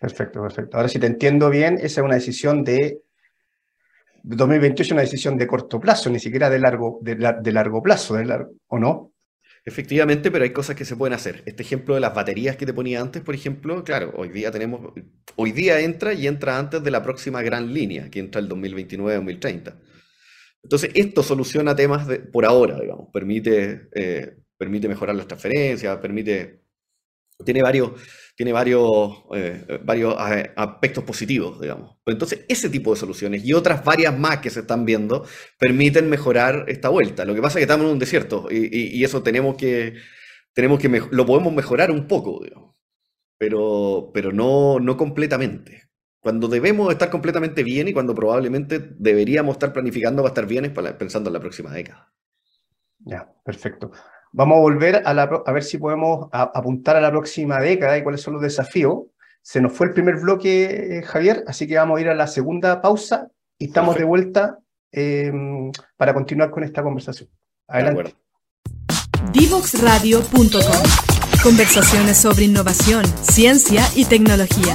Perfecto, 0.00 0.42
perfecto. 0.42 0.76
Ahora, 0.76 0.88
si 0.88 0.98
te 0.98 1.06
entiendo 1.06 1.50
bien, 1.50 1.74
esa 1.74 2.00
es 2.00 2.04
una 2.04 2.14
decisión 2.14 2.62
de 2.62 3.02
2028, 4.22 4.94
una 4.94 5.02
decisión 5.02 5.38
de 5.38 5.46
corto 5.46 5.80
plazo, 5.80 6.10
ni 6.10 6.18
siquiera 6.18 6.50
de 6.50 6.58
largo, 6.58 6.98
de, 7.02 7.16
largo 7.52 7.82
plazo, 7.82 8.14
de 8.14 8.24
largo, 8.24 8.52
¿o 8.66 8.78
no? 8.78 9.12
Efectivamente, 9.68 10.30
pero 10.30 10.44
hay 10.44 10.52
cosas 10.52 10.76
que 10.76 10.84
se 10.84 10.94
pueden 10.94 11.12
hacer. 11.12 11.42
Este 11.44 11.64
ejemplo 11.64 11.96
de 11.96 12.00
las 12.00 12.14
baterías 12.14 12.56
que 12.56 12.66
te 12.66 12.72
ponía 12.72 13.00
antes, 13.00 13.20
por 13.20 13.34
ejemplo, 13.34 13.82
claro, 13.82 14.12
hoy 14.16 14.28
día 14.28 14.52
tenemos, 14.52 14.94
hoy 15.34 15.50
día 15.50 15.80
entra 15.80 16.12
y 16.12 16.28
entra 16.28 16.56
antes 16.56 16.84
de 16.84 16.90
la 16.92 17.02
próxima 17.02 17.42
gran 17.42 17.74
línea, 17.74 18.08
que 18.08 18.20
entra 18.20 18.40
el 18.40 18.48
2029-2030. 18.48 19.74
Entonces, 20.62 20.90
esto 20.94 21.24
soluciona 21.24 21.74
temas 21.74 22.06
de, 22.06 22.20
por 22.20 22.44
ahora, 22.44 22.78
digamos, 22.80 23.08
permite, 23.12 23.88
eh, 23.92 24.36
permite 24.56 24.86
mejorar 24.88 25.16
las 25.16 25.26
transferencias, 25.26 25.98
permite, 25.98 26.62
tiene 27.44 27.60
varios, 27.60 27.90
tiene 28.36 28.52
varios, 28.52 29.24
eh, 29.34 29.80
varios 29.82 30.14
eh, 30.30 30.52
aspectos 30.56 31.02
positivos, 31.04 31.58
digamos. 31.58 31.96
Entonces, 32.04 32.44
ese 32.48 32.68
tipo 32.68 32.92
de 32.92 33.00
soluciones 33.00 33.42
y 33.44 33.54
otras 33.54 33.82
varias 33.82 34.16
más 34.16 34.38
que 34.38 34.50
se 34.50 34.60
están 34.60 34.84
viendo 34.84 35.26
permiten 35.58 36.10
mejorar 36.10 36.66
esta 36.68 36.90
vuelta. 36.90 37.24
Lo 37.24 37.34
que 37.34 37.40
pasa 37.40 37.58
es 37.58 37.60
que 37.60 37.62
estamos 37.62 37.86
en 37.86 37.92
un 37.92 37.98
desierto 37.98 38.48
y, 38.50 39.02
eso 39.02 39.22
tenemos 39.22 39.56
que, 39.56 39.94
tenemos 40.52 40.78
que 40.78 41.02
lo 41.10 41.24
podemos 41.24 41.54
mejorar 41.54 41.90
un 41.90 42.06
poco, 42.06 42.42
digamos, 42.44 42.76
pero, 43.38 44.10
pero 44.12 44.32
no, 44.32 44.80
no 44.80 44.98
completamente. 44.98 45.84
Cuando 46.20 46.48
debemos 46.48 46.92
estar 46.92 47.08
completamente 47.08 47.62
bien 47.62 47.88
y 47.88 47.94
cuando 47.94 48.14
probablemente 48.14 48.80
deberíamos 48.98 49.54
estar 49.54 49.72
planificando 49.72 50.22
para 50.22 50.32
estar 50.32 50.46
bien 50.46 50.74
pensando 50.98 51.30
en 51.30 51.34
la 51.34 51.40
próxima 51.40 51.72
década. 51.72 52.12
Ya, 52.98 53.32
perfecto. 53.44 53.92
Vamos 54.36 54.58
a 54.58 54.60
volver 54.60 55.02
a, 55.06 55.14
la, 55.14 55.22
a 55.22 55.52
ver 55.52 55.64
si 55.64 55.78
podemos 55.78 56.28
apuntar 56.30 56.94
a 56.94 57.00
la 57.00 57.10
próxima 57.10 57.58
década 57.58 57.96
y 57.96 58.02
cuáles 58.02 58.20
son 58.20 58.34
los 58.34 58.42
desafíos. 58.42 59.04
Se 59.40 59.62
nos 59.62 59.72
fue 59.72 59.86
el 59.86 59.94
primer 59.94 60.16
bloque, 60.16 60.98
eh, 60.98 61.02
Javier, 61.02 61.42
así 61.46 61.66
que 61.66 61.76
vamos 61.76 61.96
a 61.96 62.00
ir 62.02 62.08
a 62.10 62.14
la 62.14 62.26
segunda 62.26 62.82
pausa 62.82 63.28
y 63.58 63.68
estamos 63.68 63.96
de 63.96 64.04
vuelta 64.04 64.58
em, 64.92 65.72
para 65.96 66.12
continuar 66.12 66.50
con 66.50 66.64
esta 66.64 66.82
conversación. 66.82 67.30
Adelante. 67.66 68.14
Divoxradio.com 69.32 71.42
Conversaciones 71.42 72.18
sobre 72.18 72.44
innovación, 72.44 73.06
ciencia 73.22 73.84
y 73.94 74.04
tecnología. 74.04 74.74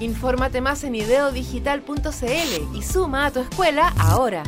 Infórmate 0.00 0.60
más 0.60 0.84
en 0.84 0.94
ideodigital.cl 0.94 2.76
y 2.76 2.82
suma 2.82 3.26
a 3.26 3.30
tu 3.30 3.40
escuela 3.40 3.92
ahora. 3.98 4.42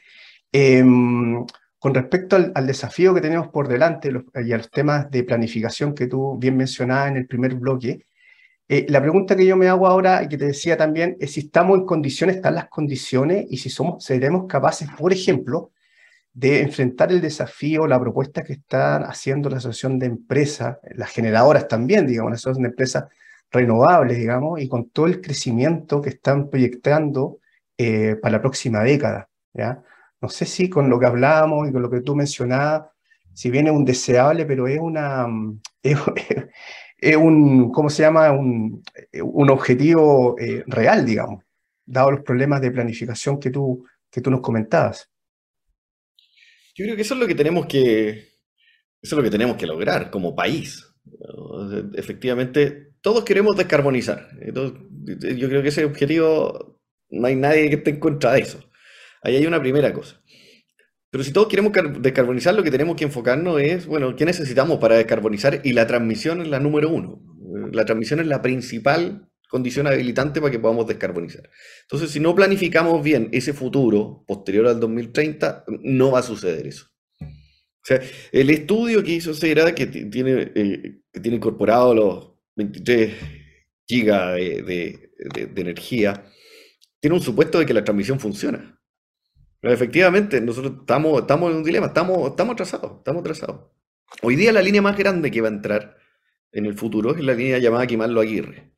em, 0.52 1.44
con 1.86 1.94
respecto 1.94 2.34
al, 2.34 2.66
desafío 2.66 3.14
que 3.14 3.20
tenemos 3.20 3.46
por 3.46 3.68
delante 3.68 4.10
y 4.44 4.52
a 4.52 4.56
los 4.56 4.68
temas 4.72 5.08
de 5.08 5.22
planificación 5.22 5.94
que 5.94 6.08
tú 6.08 6.36
bien 6.36 6.56
mencionabas 6.56 7.10
en 7.10 7.16
el 7.16 7.28
primer 7.28 7.54
bloque, 7.54 8.06
eh, 8.66 8.86
la 8.88 9.00
pregunta 9.00 9.36
que 9.36 9.46
yo 9.46 9.56
me 9.56 9.68
hago 9.68 9.86
ahora 9.86 10.20
y 10.24 10.28
que 10.28 10.36
te 10.36 10.46
decía 10.46 10.76
también 10.76 11.16
es 11.20 11.34
si 11.34 11.42
estamos 11.42 11.78
en 11.78 11.86
condiciones, 11.86 12.34
están 12.34 12.56
las 12.56 12.68
condiciones 12.70 13.46
y 13.48 13.58
si 13.58 13.70
somos, 13.70 14.02
seremos 14.02 14.48
capaces, 14.48 14.88
por 14.98 15.12
ejemplo, 15.12 15.70
de 16.32 16.62
enfrentar 16.62 17.12
el 17.12 17.20
desafío, 17.20 17.86
la 17.86 18.00
propuesta 18.00 18.42
que 18.42 18.54
están 18.54 19.04
haciendo 19.04 19.48
la 19.48 19.58
Asociación 19.58 20.00
de 20.00 20.06
Empresas, 20.06 20.78
las 20.92 21.10
generadoras 21.10 21.68
también, 21.68 22.04
digamos, 22.04 22.32
la 22.32 22.34
Asociación 22.34 22.64
de 22.64 22.70
Empresas 22.70 23.04
renovables, 23.52 24.18
digamos, 24.18 24.60
y 24.60 24.68
con 24.68 24.90
todo 24.90 25.06
el 25.06 25.20
crecimiento 25.20 26.02
que 26.02 26.08
están 26.10 26.50
proyectando 26.50 27.38
eh, 27.78 28.16
para 28.20 28.38
la 28.38 28.42
próxima 28.42 28.82
década, 28.82 29.28
¿ya? 29.54 29.84
No 30.26 30.30
sé 30.30 30.44
si 30.44 30.68
con 30.68 30.90
lo 30.90 30.98
que 30.98 31.06
hablábamos 31.06 31.68
y 31.68 31.72
con 31.72 31.82
lo 31.82 31.88
que 31.88 32.00
tú 32.00 32.16
mencionabas, 32.16 32.90
si 33.32 33.48
bien 33.48 33.68
es 33.68 33.72
un 33.72 33.84
deseable, 33.84 34.44
pero 34.44 34.66
es 34.66 34.80
una, 34.80 35.24
es, 36.98 37.16
un, 37.16 37.70
¿cómo 37.70 37.88
se 37.88 38.02
llama? 38.02 38.32
Un, 38.32 38.82
un 39.22 39.50
objetivo 39.50 40.34
eh, 40.36 40.64
real, 40.66 41.06
digamos, 41.06 41.44
dado 41.84 42.10
los 42.10 42.22
problemas 42.22 42.60
de 42.60 42.72
planificación 42.72 43.38
que 43.38 43.50
tú, 43.50 43.86
que 44.10 44.20
tú 44.20 44.32
nos 44.32 44.40
comentabas. 44.40 45.08
Yo 46.74 46.84
creo 46.84 46.96
que 46.96 47.02
eso 47.02 47.14
es 47.14 47.20
lo 47.20 47.28
que 47.28 47.36
tenemos 47.36 47.66
que, 47.66 48.10
eso 48.10 48.18
es 49.00 49.12
lo 49.12 49.22
que 49.22 49.30
tenemos 49.30 49.56
que 49.56 49.68
lograr 49.68 50.10
como 50.10 50.34
país. 50.34 50.84
Efectivamente, 51.94 52.94
todos 53.00 53.22
queremos 53.22 53.56
descarbonizar. 53.56 54.28
yo 54.42 55.48
creo 55.48 55.62
que 55.62 55.68
ese 55.68 55.84
objetivo, 55.84 56.80
no 57.10 57.28
hay 57.28 57.36
nadie 57.36 57.68
que 57.68 57.76
esté 57.76 57.90
en 57.90 58.00
contra 58.00 58.32
de 58.32 58.40
eso. 58.40 58.66
Ahí 59.26 59.34
hay 59.34 59.46
una 59.46 59.60
primera 59.60 59.92
cosa. 59.92 60.22
Pero 61.10 61.24
si 61.24 61.32
todos 61.32 61.48
queremos 61.48 61.72
descarbonizar, 61.98 62.54
lo 62.54 62.62
que 62.62 62.70
tenemos 62.70 62.94
que 62.94 63.02
enfocarnos 63.02 63.60
es, 63.60 63.86
bueno, 63.86 64.14
¿qué 64.14 64.24
necesitamos 64.24 64.78
para 64.78 64.94
descarbonizar? 64.94 65.62
Y 65.64 65.72
la 65.72 65.84
transmisión 65.88 66.42
es 66.42 66.48
la 66.48 66.60
número 66.60 66.90
uno. 66.90 67.20
La 67.72 67.84
transmisión 67.84 68.20
es 68.20 68.28
la 68.28 68.40
principal 68.40 69.28
condición 69.48 69.88
habilitante 69.88 70.40
para 70.40 70.52
que 70.52 70.60
podamos 70.60 70.86
descarbonizar. 70.86 71.50
Entonces, 71.82 72.12
si 72.12 72.20
no 72.20 72.36
planificamos 72.36 73.02
bien 73.02 73.28
ese 73.32 73.52
futuro 73.52 74.22
posterior 74.28 74.68
al 74.68 74.78
2030, 74.78 75.64
no 75.80 76.12
va 76.12 76.20
a 76.20 76.22
suceder 76.22 76.64
eso. 76.68 76.86
O 77.20 77.84
sea, 77.86 78.00
el 78.30 78.50
estudio 78.50 79.02
que 79.02 79.12
hizo 79.12 79.34
Cera, 79.34 79.74
que 79.74 79.86
tiene, 79.86 80.52
eh, 80.54 81.00
que 81.12 81.20
tiene 81.20 81.38
incorporado 81.38 81.94
los 81.94 82.32
23 82.54 83.12
gigas 83.88 84.36
de, 84.36 85.10
energía, 85.56 86.26
tiene 87.00 87.16
un 87.16 87.22
supuesto 87.22 87.58
de 87.58 87.66
que 87.66 87.74
la 87.74 87.82
transmisión 87.82 88.20
funciona. 88.20 88.75
Efectivamente, 89.62 90.40
nosotros 90.40 90.74
estamos, 90.80 91.20
estamos 91.20 91.50
en 91.50 91.56
un 91.58 91.64
dilema, 91.64 91.86
estamos, 91.86 92.30
estamos 92.30 92.52
atrasados, 92.52 92.98
estamos 92.98 93.20
atrasados. 93.20 93.70
Hoy 94.22 94.36
día 94.36 94.52
la 94.52 94.62
línea 94.62 94.82
más 94.82 94.96
grande 94.96 95.30
que 95.30 95.40
va 95.40 95.48
a 95.48 95.52
entrar 95.52 95.96
en 96.52 96.66
el 96.66 96.74
futuro 96.74 97.14
es 97.14 97.22
la 97.22 97.34
línea 97.34 97.58
llamada 97.58 97.86
Quimarlo 97.86 98.20
Aguirre. 98.20 98.72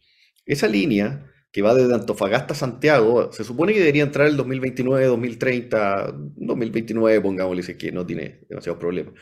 Esa 0.46 0.66
línea 0.66 1.26
que 1.52 1.62
va 1.62 1.74
desde 1.74 1.94
Antofagasta 1.94 2.54
a 2.54 2.56
Santiago, 2.56 3.32
se 3.32 3.44
supone 3.44 3.72
que 3.72 3.80
debería 3.80 4.02
entrar 4.02 4.26
el 4.26 4.36
2029, 4.36 5.06
2030, 5.06 6.14
2029, 6.36 7.20
pongámosle, 7.20 7.62
si 7.62 7.76
que 7.76 7.92
no 7.92 8.04
tiene 8.04 8.40
demasiados 8.48 8.78
problemas. 8.78 9.14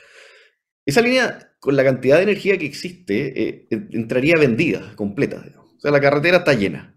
Esa 0.84 1.00
línea, 1.00 1.52
con 1.60 1.76
la 1.76 1.84
cantidad 1.84 2.16
de 2.16 2.24
energía 2.24 2.58
que 2.58 2.66
existe, 2.66 3.42
eh, 3.42 3.68
entraría 3.70 4.36
vendida, 4.38 4.94
completa. 4.96 5.44
O 5.76 5.80
sea, 5.80 5.90
la 5.90 6.00
carretera 6.00 6.38
está 6.38 6.54
llena. 6.54 6.95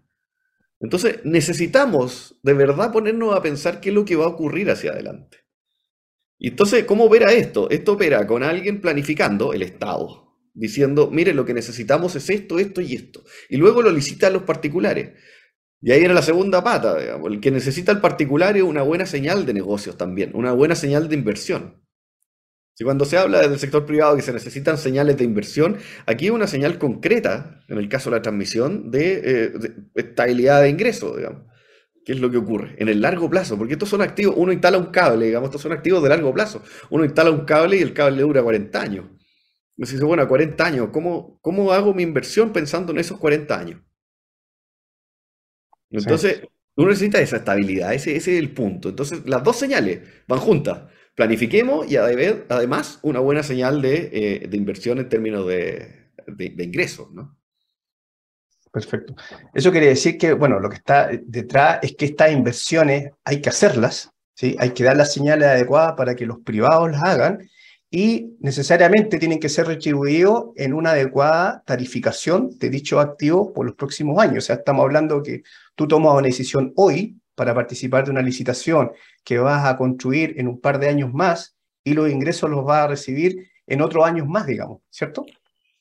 Entonces, 0.80 1.20
necesitamos 1.24 2.40
de 2.42 2.54
verdad 2.54 2.90
ponernos 2.90 3.34
a 3.34 3.42
pensar 3.42 3.80
qué 3.80 3.90
es 3.90 3.94
lo 3.94 4.04
que 4.04 4.16
va 4.16 4.24
a 4.24 4.28
ocurrir 4.28 4.70
hacia 4.70 4.92
adelante. 4.92 5.38
Y 6.38 6.48
entonces, 6.48 6.84
¿cómo 6.84 7.04
opera 7.04 7.32
esto? 7.32 7.68
Esto 7.68 7.92
opera 7.92 8.26
con 8.26 8.42
alguien 8.42 8.80
planificando, 8.80 9.52
el 9.52 9.62
Estado, 9.62 10.38
diciendo, 10.54 11.10
mire, 11.10 11.34
lo 11.34 11.44
que 11.44 11.52
necesitamos 11.52 12.16
es 12.16 12.30
esto, 12.30 12.58
esto 12.58 12.80
y 12.80 12.94
esto. 12.94 13.22
Y 13.50 13.58
luego 13.58 13.82
lo 13.82 13.92
licita 13.92 14.28
a 14.28 14.30
los 14.30 14.44
particulares. 14.44 15.12
Y 15.82 15.92
ahí 15.92 16.02
era 16.02 16.14
la 16.14 16.22
segunda 16.22 16.64
pata, 16.64 16.98
digamos. 16.98 17.30
El 17.30 17.40
que 17.40 17.50
necesita 17.50 17.92
el 17.92 18.00
particular 18.00 18.56
es 18.56 18.62
una 18.62 18.82
buena 18.82 19.04
señal 19.04 19.44
de 19.44 19.52
negocios 19.52 19.98
también, 19.98 20.30
una 20.34 20.52
buena 20.52 20.74
señal 20.74 21.10
de 21.10 21.14
inversión. 21.14 21.79
Si 22.80 22.84
cuando 22.84 23.04
se 23.04 23.18
habla 23.18 23.46
del 23.46 23.58
sector 23.58 23.84
privado 23.84 24.16
que 24.16 24.22
se 24.22 24.32
necesitan 24.32 24.78
señales 24.78 25.18
de 25.18 25.24
inversión, 25.24 25.76
aquí 26.06 26.24
hay 26.24 26.30
una 26.30 26.46
señal 26.46 26.78
concreta, 26.78 27.62
en 27.68 27.76
el 27.76 27.90
caso 27.90 28.08
de 28.08 28.16
la 28.16 28.22
transmisión, 28.22 28.90
de, 28.90 29.20
eh, 29.22 29.52
estabilidad 29.94 30.62
de 30.62 30.70
ingreso, 30.70 31.14
digamos. 31.14 31.42
¿Qué 32.06 32.12
es 32.12 32.20
lo 32.20 32.30
que 32.30 32.38
ocurre? 32.38 32.76
En 32.78 32.88
el 32.88 33.02
largo 33.02 33.28
plazo, 33.28 33.58
porque 33.58 33.74
estos 33.74 33.90
son 33.90 34.00
activos, 34.00 34.34
uno 34.38 34.50
instala 34.50 34.78
un 34.78 34.86
cable, 34.86 35.26
digamos, 35.26 35.48
estos 35.48 35.60
son 35.60 35.72
activos 35.72 36.02
de 36.02 36.08
largo 36.08 36.32
plazo. 36.32 36.62
Uno 36.88 37.04
instala 37.04 37.30
un 37.30 37.44
cable 37.44 37.76
y 37.76 37.82
el 37.82 37.92
cable 37.92 38.22
dura 38.22 38.42
40 38.42 38.80
años. 38.80 39.04
Me 39.76 39.86
dice, 39.86 40.02
bueno, 40.02 40.22
a 40.22 40.26
40 40.28 40.64
años, 40.64 40.88
¿cómo, 40.90 41.38
¿cómo 41.42 41.72
hago 41.72 41.92
mi 41.92 42.02
inversión 42.02 42.50
pensando 42.50 42.92
en 42.92 42.98
esos 43.00 43.18
40 43.18 43.60
años? 43.60 43.80
Entonces, 45.90 46.44
uno 46.76 46.88
necesita 46.88 47.20
esa 47.20 47.36
estabilidad, 47.36 47.92
ese, 47.92 48.16
ese, 48.16 48.32
es 48.32 48.42
el 48.42 48.54
punto. 48.54 48.88
Entonces, 48.88 49.20
las 49.26 49.44
dos 49.44 49.56
señales 49.56 50.00
van 50.26 50.38
juntas. 50.38 50.84
Planifiquemos 51.20 51.86
y 51.86 51.98
además 51.98 52.98
una 53.02 53.20
buena 53.20 53.42
señal 53.42 53.82
de, 53.82 54.08
eh, 54.10 54.48
de 54.48 54.56
inversión 54.56 54.96
en 55.00 55.10
términos 55.10 55.46
de, 55.46 56.06
de, 56.26 56.64
ingresos, 56.64 57.12
¿no? 57.12 57.36
Perfecto. 58.72 59.14
Eso 59.52 59.70
quiere 59.70 59.88
decir 59.88 60.16
que, 60.16 60.32
bueno, 60.32 60.58
lo 60.58 60.70
que 60.70 60.76
está 60.76 61.10
detrás 61.22 61.80
es 61.82 61.94
que 61.94 62.06
estas 62.06 62.32
inversiones 62.32 63.10
hay 63.22 63.42
que 63.42 63.50
hacerlas, 63.50 64.10
¿sí? 64.32 64.56
Hay 64.58 64.70
que 64.70 64.82
dar 64.82 64.96
las 64.96 65.12
señales 65.12 65.46
adecuadas 65.46 65.92
para 65.94 66.14
que 66.14 66.24
los 66.24 66.38
privados 66.38 66.90
las 66.90 67.02
hagan 67.02 67.46
y 67.90 68.38
necesariamente 68.40 69.18
tienen 69.18 69.40
que 69.40 69.50
ser 69.50 69.66
retribuidos 69.66 70.52
en 70.56 70.72
una 70.72 70.92
adecuada 70.92 71.62
tarificación 71.66 72.48
de 72.58 72.70
dicho 72.70 72.98
activo 72.98 73.52
por 73.52 73.66
los 73.66 73.74
próximos 73.74 74.18
años. 74.18 74.44
O 74.44 74.46
sea, 74.46 74.56
estamos 74.56 74.84
hablando 74.84 75.22
que 75.22 75.42
tú 75.74 75.86
tomas 75.86 76.14
una 76.14 76.28
decisión 76.28 76.72
hoy 76.76 77.19
para 77.40 77.54
participar 77.54 78.04
de 78.04 78.10
una 78.10 78.20
licitación 78.20 78.92
que 79.24 79.38
vas 79.38 79.64
a 79.64 79.78
construir 79.78 80.34
en 80.36 80.46
un 80.46 80.60
par 80.60 80.78
de 80.78 80.90
años 80.90 81.10
más 81.10 81.56
y 81.82 81.94
los 81.94 82.10
ingresos 82.10 82.50
los 82.50 82.66
vas 82.66 82.84
a 82.84 82.88
recibir 82.88 83.48
en 83.66 83.80
otros 83.80 84.04
años 84.04 84.28
más, 84.28 84.46
digamos, 84.46 84.82
¿cierto? 84.90 85.24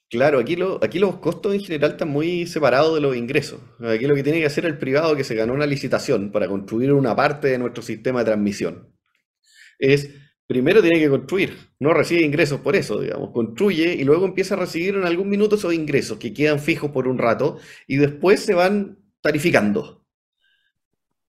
Claro, 0.10 0.40
aquí, 0.40 0.56
lo, 0.56 0.82
aquí 0.82 1.00
los 1.00 1.18
costos 1.18 1.54
en 1.54 1.60
general 1.60 1.92
están 1.92 2.08
muy 2.08 2.48
separados 2.48 2.96
de 2.96 3.02
los 3.02 3.14
ingresos. 3.14 3.60
Aquí 3.82 4.08
lo 4.08 4.16
que 4.16 4.24
tiene 4.24 4.40
que 4.40 4.46
hacer 4.46 4.64
el 4.64 4.78
privado 4.78 5.18
que 5.18 5.26
se 5.26 5.36
ganó 5.36 5.52
una 5.52 5.66
licitación 5.66 6.32
para 6.32 6.48
construir 6.48 6.94
una 6.94 7.14
parte 7.14 7.50
de 7.50 7.58
nuestro 7.58 7.84
sistema 7.84 8.20
de 8.20 8.26
transmisión 8.28 8.94
es 9.80 10.12
primero 10.48 10.82
tiene 10.82 10.98
que 10.98 11.10
construir, 11.10 11.58
no 11.78 11.94
recibe 11.94 12.22
ingresos 12.22 12.62
por 12.62 12.78
eso, 12.78 13.02
digamos, 13.02 13.32
construye 13.32 13.96
y 13.96 14.06
luego 14.06 14.26
empieza 14.26 14.56
a 14.56 14.60
recibir 14.60 14.96
en 14.96 15.04
algún 15.04 15.28
minuto 15.28 15.58
esos 15.58 15.74
ingresos 15.74 16.20
que 16.20 16.34
quedan 16.34 16.60
fijos 16.60 16.92
por 16.92 17.06
un 17.10 17.18
rato 17.18 17.58
y 17.86 17.98
después 17.98 18.40
se 18.40 18.54
van 18.54 18.98
tarificando. 19.22 19.99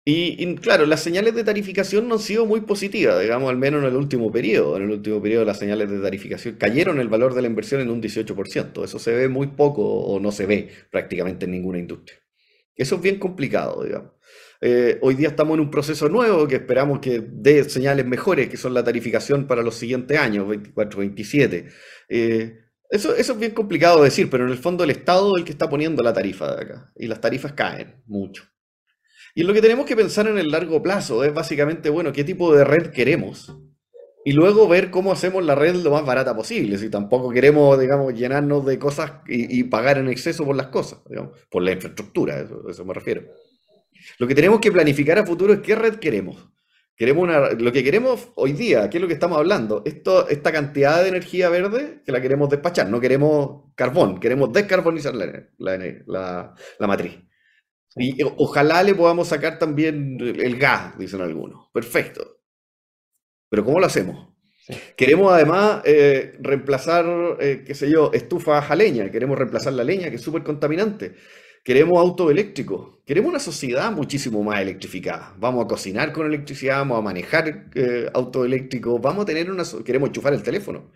Y, 0.10 0.56
claro, 0.56 0.86
las 0.86 1.04
señales 1.04 1.36
de 1.36 1.44
tarificación 1.44 2.08
no 2.08 2.16
han 2.16 2.22
sido 2.22 2.46
muy 2.46 2.62
positivas, 2.62 3.20
digamos, 3.20 3.50
al 3.50 3.58
menos 3.58 3.82
en 3.82 3.90
el 3.90 3.96
último 3.98 4.32
periodo. 4.32 4.78
En 4.78 4.84
el 4.84 4.92
último 4.92 5.22
periodo 5.22 5.44
las 5.44 5.60
señales 5.60 5.92
de 5.92 6.00
tarificación 6.00 6.56
cayeron 6.56 7.02
el 7.02 7.10
valor 7.10 7.34
de 7.34 7.42
la 7.42 7.50
inversión 7.50 7.82
en 7.82 7.90
un 7.90 8.02
18%. 8.02 8.86
Eso 8.86 9.00
se 9.00 9.12
ve 9.12 9.28
muy 9.28 9.48
poco 9.48 9.84
o 9.84 10.18
no 10.22 10.32
se 10.32 10.46
ve 10.46 10.70
prácticamente 10.92 11.44
en 11.44 11.52
ninguna 11.52 11.80
industria. 11.80 12.18
Eso 12.74 12.96
es 12.96 13.02
bien 13.02 13.20
complicado, 13.20 13.84
digamos. 13.84 14.14
Eh, 14.62 14.98
hoy 15.02 15.16
día 15.16 15.28
estamos 15.28 15.56
en 15.56 15.60
un 15.60 15.72
proceso 15.72 16.08
nuevo 16.08 16.48
que 16.48 16.56
esperamos 16.56 17.00
que 17.00 17.22
dé 17.30 17.66
señales 17.66 18.06
mejores, 18.06 18.48
que 18.48 18.56
son 18.56 18.74
la 18.74 18.86
tarificación 18.86 19.46
para 19.46 19.62
los 19.62 19.76
siguientes 19.76 20.18
años, 20.18 20.48
24, 20.48 21.00
27. 21.00 21.68
Eh, 22.08 22.58
eso, 22.90 23.14
eso 23.14 23.34
es 23.34 23.40
bien 23.40 23.52
complicado 23.52 23.98
de 23.98 24.06
decir, 24.06 24.30
pero 24.30 24.46
en 24.46 24.52
el 24.52 24.58
fondo 24.58 24.86
el 24.86 24.92
Estado 24.92 25.36
es 25.36 25.42
el 25.42 25.46
que 25.46 25.52
está 25.52 25.70
poniendo 25.70 26.02
la 26.02 26.14
tarifa 26.14 26.56
de 26.56 26.62
acá. 26.62 26.94
Y 26.96 27.08
las 27.08 27.20
tarifas 27.20 27.52
caen 27.52 28.02
mucho. 28.06 28.46
Y 29.38 29.44
lo 29.44 29.54
que 29.54 29.62
tenemos 29.62 29.86
que 29.86 29.96
pensar 29.96 30.26
en 30.26 30.40
el 30.40 30.48
largo 30.48 30.82
plazo 30.82 31.24
es 31.24 31.32
básicamente, 31.32 31.92
bueno, 31.92 32.12
qué 32.12 32.24
tipo 32.24 32.56
de 32.56 32.64
red 32.64 32.88
queremos. 32.88 33.56
Y 34.26 34.32
luego 34.32 34.68
ver 34.68 34.90
cómo 34.90 35.12
hacemos 35.12 35.46
la 35.46 35.54
red 35.54 35.76
lo 35.76 35.92
más 35.92 36.04
barata 36.04 36.36
posible. 36.36 36.76
Si 36.80 36.90
tampoco 36.90 37.30
queremos, 37.30 37.80
digamos, 37.80 38.16
llenarnos 38.16 38.66
de 38.66 38.80
cosas 38.80 39.12
y, 39.28 39.64
pagar 39.66 40.00
en 40.00 40.08
exceso 40.08 40.44
por 40.44 40.56
las 40.56 40.70
cosas, 40.70 41.02
por 41.52 41.62
la 41.62 41.72
infraestructura, 41.72 42.40
eso, 42.40 42.68
eso 42.68 42.84
me 42.84 42.96
refiero. 42.96 43.26
Lo 44.18 44.26
que 44.26 44.34
tenemos 44.34 44.60
que 44.60 44.72
planificar 44.72 45.20
a 45.20 45.26
futuro 45.28 45.54
es 45.54 45.60
qué 45.60 45.76
red 45.76 45.98
queremos. 45.98 46.50
Queremos 46.96 47.26
una, 47.26 47.52
lo 47.52 47.72
que 47.72 47.84
queremos 47.84 48.30
hoy 48.34 48.54
día, 48.54 48.90
¿qué 48.90 48.98
es 48.98 49.02
lo 49.04 49.08
que 49.08 49.14
estamos 49.14 49.38
hablando? 49.38 49.84
Esto, 49.86 50.28
esta 50.30 50.52
cantidad 50.52 51.04
de 51.04 51.10
energía 51.10 51.50
verde 51.50 52.02
que 52.04 52.12
la 52.12 52.22
queremos 52.22 52.50
despachar, 52.50 52.90
no 52.90 53.00
queremos 53.00 53.72
carbón, 53.76 54.20
queremos 54.20 54.52
descarbonizar 54.52 55.14
la, 55.14 56.56
matriz. 56.80 57.20
Y 58.00 58.18
ojalá 58.38 58.84
le 58.84 58.96
podamos 58.96 59.28
sacar 59.28 59.58
también 59.60 60.18
el 60.20 60.58
gas, 60.58 60.98
dicen 60.98 61.22
algunos. 61.22 61.70
Perfecto. 61.72 62.40
Pero 63.50 63.64
¿cómo 63.64 63.80
lo 63.80 63.86
hacemos? 63.86 64.28
Queremos 64.98 65.32
además 65.32 65.82
eh, 65.86 66.36
reemplazar, 66.40 67.06
eh, 67.40 67.64
qué 67.66 67.74
sé 67.74 67.90
yo, 67.90 68.12
estufas 68.14 68.70
a 68.70 68.76
leña, 68.76 69.10
queremos 69.10 69.38
reemplazar 69.38 69.74
la 69.74 69.84
leña, 69.84 70.10
que 70.10 70.18
es 70.18 70.22
súper 70.22 70.44
contaminante. 70.44 71.16
Queremos 71.64 72.00
auto 72.00 72.32
eléctrico. 72.32 73.02
Queremos 73.06 73.30
una 73.30 73.40
sociedad 73.40 73.92
muchísimo 73.92 74.44
más 74.44 74.62
electrificada. 74.62 75.36
Vamos 75.38 75.66
a 75.66 75.68
cocinar 75.68 76.14
con 76.14 76.26
electricidad, 76.26 76.78
vamos 76.80 77.00
a 77.00 77.02
manejar 77.02 77.70
eh, 77.76 78.10
auto 78.14 78.46
eléctrico, 78.46 79.00
vamos 79.00 79.24
a 79.24 79.26
tener 79.26 79.52
una... 79.52 79.64
Queremos 79.86 80.10
enchufar 80.10 80.34
el 80.34 80.44
teléfono. 80.44 80.92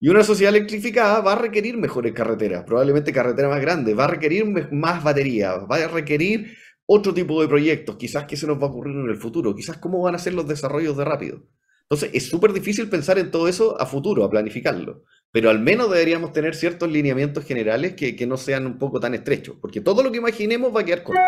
Y 0.00 0.08
una 0.08 0.22
sociedad 0.22 0.54
electrificada 0.54 1.20
va 1.20 1.32
a 1.32 1.38
requerir 1.38 1.76
mejores 1.76 2.12
carreteras, 2.12 2.62
probablemente 2.64 3.12
carreteras 3.12 3.50
más 3.50 3.60
grandes, 3.60 3.98
va 3.98 4.04
a 4.04 4.08
requerir 4.08 4.44
más 4.70 5.02
baterías, 5.02 5.58
va 5.70 5.76
a 5.76 5.88
requerir 5.88 6.56
otro 6.86 7.12
tipo 7.12 7.42
de 7.42 7.48
proyectos, 7.48 7.96
quizás 7.96 8.24
qué 8.24 8.36
se 8.36 8.46
nos 8.46 8.58
va 8.58 8.66
a 8.66 8.70
ocurrir 8.70 8.96
en 8.96 9.08
el 9.08 9.16
futuro, 9.16 9.54
quizás 9.54 9.78
cómo 9.78 10.00
van 10.00 10.14
a 10.14 10.18
ser 10.18 10.34
los 10.34 10.46
desarrollos 10.46 10.96
de 10.96 11.04
rápido. 11.04 11.42
Entonces, 11.82 12.10
es 12.12 12.28
súper 12.28 12.52
difícil 12.52 12.88
pensar 12.88 13.18
en 13.18 13.30
todo 13.30 13.48
eso 13.48 13.80
a 13.80 13.86
futuro, 13.86 14.22
a 14.22 14.30
planificarlo. 14.30 15.04
Pero 15.32 15.50
al 15.50 15.58
menos 15.58 15.90
deberíamos 15.90 16.32
tener 16.32 16.54
ciertos 16.54 16.90
lineamientos 16.90 17.44
generales 17.44 17.94
que, 17.94 18.14
que 18.14 18.26
no 18.26 18.36
sean 18.36 18.66
un 18.66 18.78
poco 18.78 19.00
tan 19.00 19.14
estrechos, 19.14 19.56
porque 19.60 19.80
todo 19.80 20.02
lo 20.02 20.12
que 20.12 20.18
imaginemos 20.18 20.74
va 20.74 20.82
a 20.82 20.84
quedar 20.84 21.02
corto. 21.02 21.20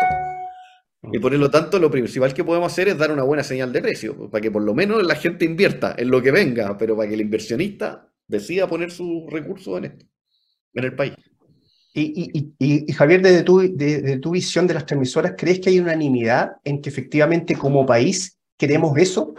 Y 1.11 1.19
por 1.19 1.33
lo 1.33 1.49
tanto, 1.49 1.77
lo 1.77 1.91
principal 1.91 2.33
que 2.33 2.43
podemos 2.43 2.71
hacer 2.71 2.87
es 2.87 2.97
dar 2.97 3.11
una 3.11 3.23
buena 3.23 3.43
señal 3.43 3.73
de 3.73 3.81
precio, 3.81 4.29
para 4.29 4.41
que 4.41 4.51
por 4.51 4.61
lo 4.61 4.73
menos 4.73 5.03
la 5.03 5.15
gente 5.15 5.45
invierta 5.45 5.95
en 5.97 6.09
lo 6.09 6.21
que 6.21 6.31
venga, 6.31 6.77
pero 6.77 6.95
para 6.95 7.09
que 7.09 7.15
el 7.15 7.21
inversionista 7.21 8.10
decida 8.31 8.67
poner 8.67 8.91
sus 8.91 9.29
recursos 9.29 9.77
en 9.77 9.85
esto, 9.85 10.05
en 10.73 10.83
el 10.83 10.95
país. 10.95 11.13
Y, 11.93 12.53
y, 12.57 12.93
Javier, 12.93 13.21
desde 13.21 13.43
tu, 13.43 13.59
de, 13.59 14.17
tu 14.19 14.31
visión 14.31 14.65
de 14.65 14.73
las 14.73 14.85
transmisoras, 14.85 15.33
¿crees 15.37 15.59
que 15.59 15.69
hay 15.69 15.79
unanimidad 15.79 16.53
en 16.63 16.81
que 16.81 16.89
efectivamente 16.89 17.53
como 17.55 17.85
país 17.85 18.37
queremos 18.57 18.97
eso? 18.97 19.35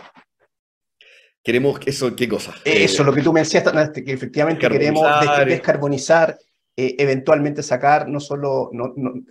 ¿Queremos 1.42 1.81
eso 1.87 2.14
qué 2.14 2.28
cosa? 2.28 2.55
Eso, 2.64 3.02
lo 3.05 3.14
que 3.14 3.22
tú 3.22 3.33
me 3.33 3.40
decías, 3.40 3.64
que 3.94 4.12
efectivamente 4.12 4.68
queremos 4.68 5.05
descarbonizar, 5.46 6.38
eh, 6.76 6.94
eventualmente 6.98 7.62
sacar 7.62 8.07
no 8.07 8.20
solo 8.20 8.70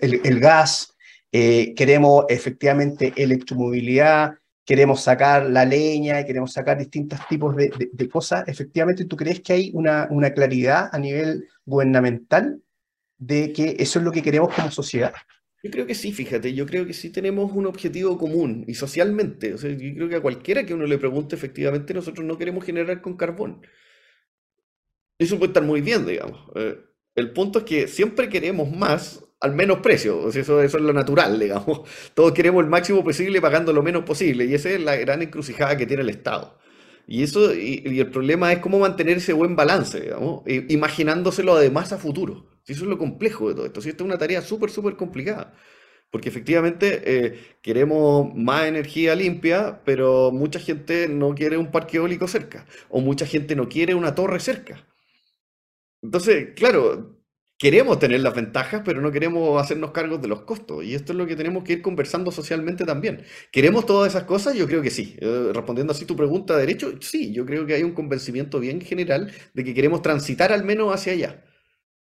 el, 0.01 0.39
gas, 0.39 0.95
eh, 1.31 1.73
queremos 1.75 2.25
efectivamente 2.27 3.13
electromovilidad, 3.15 4.33
queremos 4.65 5.01
sacar 5.01 5.49
la 5.49 5.65
leña, 5.65 6.25
queremos 6.25 6.53
sacar 6.53 6.77
distintos 6.77 7.19
tipos 7.27 7.55
de, 7.55 8.09
cosas. 8.09 8.47
Efectivamente, 8.47 9.05
¿tú 9.05 9.15
crees 9.17 9.41
que 9.41 9.53
hay 9.53 9.71
una, 9.73 10.07
una 10.11 10.31
claridad 10.31 10.89
a 10.91 10.99
nivel 10.99 11.47
gubernamental 11.65 12.61
de 13.17 13.53
que 13.53 13.75
eso 13.79 13.99
es 13.99 14.05
lo 14.05 14.11
que 14.11 14.21
queremos 14.21 14.53
como 14.53 14.71
sociedad? 14.71 15.13
Yo 15.63 15.69
creo 15.69 15.85
que 15.85 15.93
sí, 15.93 16.11
fíjate, 16.11 16.53
yo 16.55 16.65
creo 16.65 16.87
que 16.87 16.93
sí 16.93 17.11
tenemos 17.11 17.51
un 17.51 17.67
objetivo 17.67 18.17
común 18.17 18.65
y 18.67 18.73
socialmente, 18.73 19.53
o 19.53 19.57
sea, 19.59 19.69
yo 19.69 19.93
creo 19.93 20.09
que 20.09 20.15
a 20.15 20.21
cualquiera 20.21 20.65
que 20.65 20.73
uno 20.73 20.87
le 20.87 20.97
pregunte, 20.97 21.35
efectivamente, 21.35 21.93
nosotros 21.93 22.25
no 22.25 22.37
queremos 22.37 22.65
generar 22.65 22.99
con 23.01 23.15
carbón. 23.15 23.61
Eso 25.19 25.37
puede 25.37 25.49
estar 25.49 25.63
muy 25.63 25.81
bien, 25.81 26.03
digamos. 26.05 26.49
Eh, 26.55 26.79
el 27.13 27.31
punto 27.31 27.59
es 27.59 27.65
que 27.65 27.87
siempre 27.87 28.27
queremos 28.27 28.71
más 28.71 29.23
al 29.41 29.55
menos 29.55 29.79
precio, 29.79 30.29
eso, 30.29 30.61
eso 30.61 30.77
es 30.77 30.83
lo 30.83 30.93
natural, 30.93 31.39
digamos. 31.39 31.81
Todos 32.13 32.31
queremos 32.31 32.63
el 32.63 32.69
máximo 32.69 33.03
posible 33.03 33.41
pagando 33.41 33.73
lo 33.73 33.83
menos 33.83 34.03
posible 34.03 34.45
y 34.45 34.53
esa 34.53 34.69
es 34.69 34.79
la 34.81 34.95
gran 34.95 35.21
encrucijada 35.21 35.75
que 35.75 35.87
tiene 35.87 36.03
el 36.03 36.09
Estado. 36.09 36.57
Y, 37.07 37.23
eso, 37.23 37.53
y, 37.53 37.99
el 37.99 38.09
problema 38.11 38.53
es 38.53 38.59
cómo 38.59 38.79
mantener 38.79 39.17
ese 39.17 39.33
buen 39.33 39.55
balance, 39.55 39.99
digamos, 39.99 40.43
imaginándoselo 40.45 41.55
además 41.55 41.91
a 41.91 41.97
futuro. 41.97 42.45
Si 42.63 42.73
eso 42.73 42.83
es 42.83 42.89
lo 42.89 42.97
complejo 42.97 43.49
de 43.49 43.55
todo 43.55 43.65
esto. 43.65 43.81
Si 43.81 43.89
esta 43.89 44.03
es 44.03 44.05
una 44.05 44.17
tarea 44.17 44.41
súper, 44.41 44.69
súper 44.69 44.95
complicada. 44.95 45.53
Porque 46.11 46.29
efectivamente 46.29 47.01
eh, 47.05 47.57
queremos 47.61 48.33
más 48.35 48.65
energía 48.65 49.15
limpia, 49.15 49.81
pero 49.83 50.31
mucha 50.31 50.59
gente 50.59 51.07
no 51.07 51.33
quiere 51.33 51.57
un 51.57 51.71
parque 51.71 51.97
eólico 51.97 52.27
cerca. 52.27 52.67
O 52.89 53.01
mucha 53.01 53.25
gente 53.25 53.55
no 53.55 53.67
quiere 53.67 53.95
una 53.95 54.13
torre 54.13 54.39
cerca. 54.39 54.87
Entonces, 56.01 56.49
claro, 56.55 57.20
queremos 57.61 57.99
tener 57.99 58.21
las 58.21 58.33
ventajas, 58.33 58.81
pero 58.83 59.01
no 59.01 59.11
queremos 59.11 59.61
hacernos 59.61 59.91
cargos 59.91 60.19
de 60.19 60.27
los 60.27 60.41
costos. 60.41 60.83
Y 60.83 60.95
esto 60.95 61.13
es 61.13 61.17
lo 61.19 61.27
que 61.27 61.35
tenemos 61.35 61.63
que 61.63 61.73
ir 61.73 61.83
conversando 61.83 62.31
socialmente 62.31 62.85
también. 62.85 63.23
¿Queremos 63.51 63.85
todas 63.85 64.11
esas 64.11 64.23
cosas? 64.23 64.55
Yo 64.55 64.65
creo 64.65 64.81
que 64.81 64.89
sí. 64.89 65.15
Eh, 65.21 65.51
respondiendo 65.53 65.93
así 65.93 66.05
tu 66.05 66.15
pregunta 66.15 66.55
de 66.55 66.61
derecho, 66.61 66.93
sí, 67.01 67.31
yo 67.31 67.45
creo 67.45 67.67
que 67.67 67.75
hay 67.75 67.83
un 67.83 67.93
convencimiento 67.93 68.59
bien 68.59 68.81
general 68.81 69.31
de 69.53 69.63
que 69.63 69.75
queremos 69.75 70.01
transitar 70.01 70.51
al 70.51 70.63
menos 70.63 70.91
hacia 70.91 71.13
allá. 71.13 71.43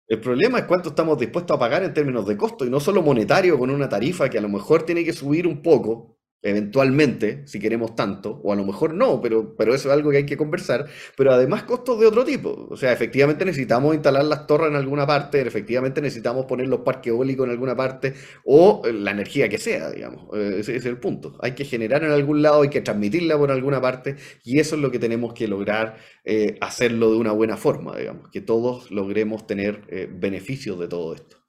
El 0.06 0.20
problema 0.20 0.60
es 0.60 0.64
cuánto 0.64 0.88
estamos 0.90 1.18
dispuestos 1.18 1.54
a 1.54 1.60
pagar 1.60 1.82
en 1.82 1.92
términos 1.92 2.26
de 2.26 2.38
costo 2.38 2.64
y 2.64 2.70
no 2.70 2.80
solo 2.80 3.02
monetario 3.02 3.58
con 3.58 3.68
una 3.68 3.88
tarifa 3.90 4.30
que 4.30 4.38
a 4.38 4.40
lo 4.40 4.48
mejor 4.48 4.84
tiene 4.84 5.04
que 5.04 5.12
subir 5.12 5.46
un 5.46 5.60
poco, 5.62 6.13
eventualmente, 6.44 7.42
si 7.46 7.58
queremos 7.58 7.96
tanto, 7.96 8.40
o 8.44 8.52
a 8.52 8.56
lo 8.56 8.64
mejor 8.64 8.92
no, 8.94 9.20
pero, 9.20 9.56
pero 9.56 9.74
eso 9.74 9.88
es 9.88 9.94
algo 9.94 10.10
que 10.10 10.18
hay 10.18 10.26
que 10.26 10.36
conversar, 10.36 10.86
pero 11.16 11.32
además 11.32 11.64
costos 11.64 11.98
de 11.98 12.06
otro 12.06 12.24
tipo. 12.24 12.68
O 12.70 12.76
sea, 12.76 12.92
efectivamente 12.92 13.44
necesitamos 13.46 13.94
instalar 13.94 14.24
las 14.24 14.46
torres 14.46 14.68
en 14.68 14.76
alguna 14.76 15.06
parte, 15.06 15.40
efectivamente 15.40 16.02
necesitamos 16.02 16.44
poner 16.44 16.68
los 16.68 16.80
parques 16.80 17.10
eólicos 17.12 17.46
en 17.46 17.52
alguna 17.52 17.74
parte, 17.74 18.14
o 18.44 18.82
la 18.86 19.10
energía 19.12 19.48
que 19.48 19.58
sea, 19.58 19.90
digamos. 19.90 20.28
Eh, 20.34 20.56
ese, 20.58 20.76
es 20.76 20.84
el 20.84 20.98
punto. 20.98 21.36
Hay 21.40 21.52
que 21.52 21.64
generar 21.64 22.04
en 22.04 22.10
algún 22.10 22.42
lado, 22.42 22.62
hay 22.62 22.68
que 22.68 22.82
transmitirla 22.82 23.38
por 23.38 23.50
alguna 23.50 23.80
parte, 23.80 24.16
y 24.44 24.60
eso 24.60 24.76
es 24.76 24.82
lo 24.82 24.90
que 24.90 24.98
tenemos 24.98 25.32
que 25.32 25.48
lograr 25.48 25.96
eh, 26.24 26.58
hacerlo 26.60 27.10
de 27.10 27.16
una 27.16 27.32
buena 27.32 27.56
forma, 27.56 27.96
digamos, 27.96 28.28
que 28.30 28.42
todos 28.42 28.90
logremos 28.90 29.46
tener 29.46 29.82
eh, 29.88 30.08
beneficios 30.12 30.78
de 30.78 30.88
todo 30.88 31.14
esto. 31.14 31.43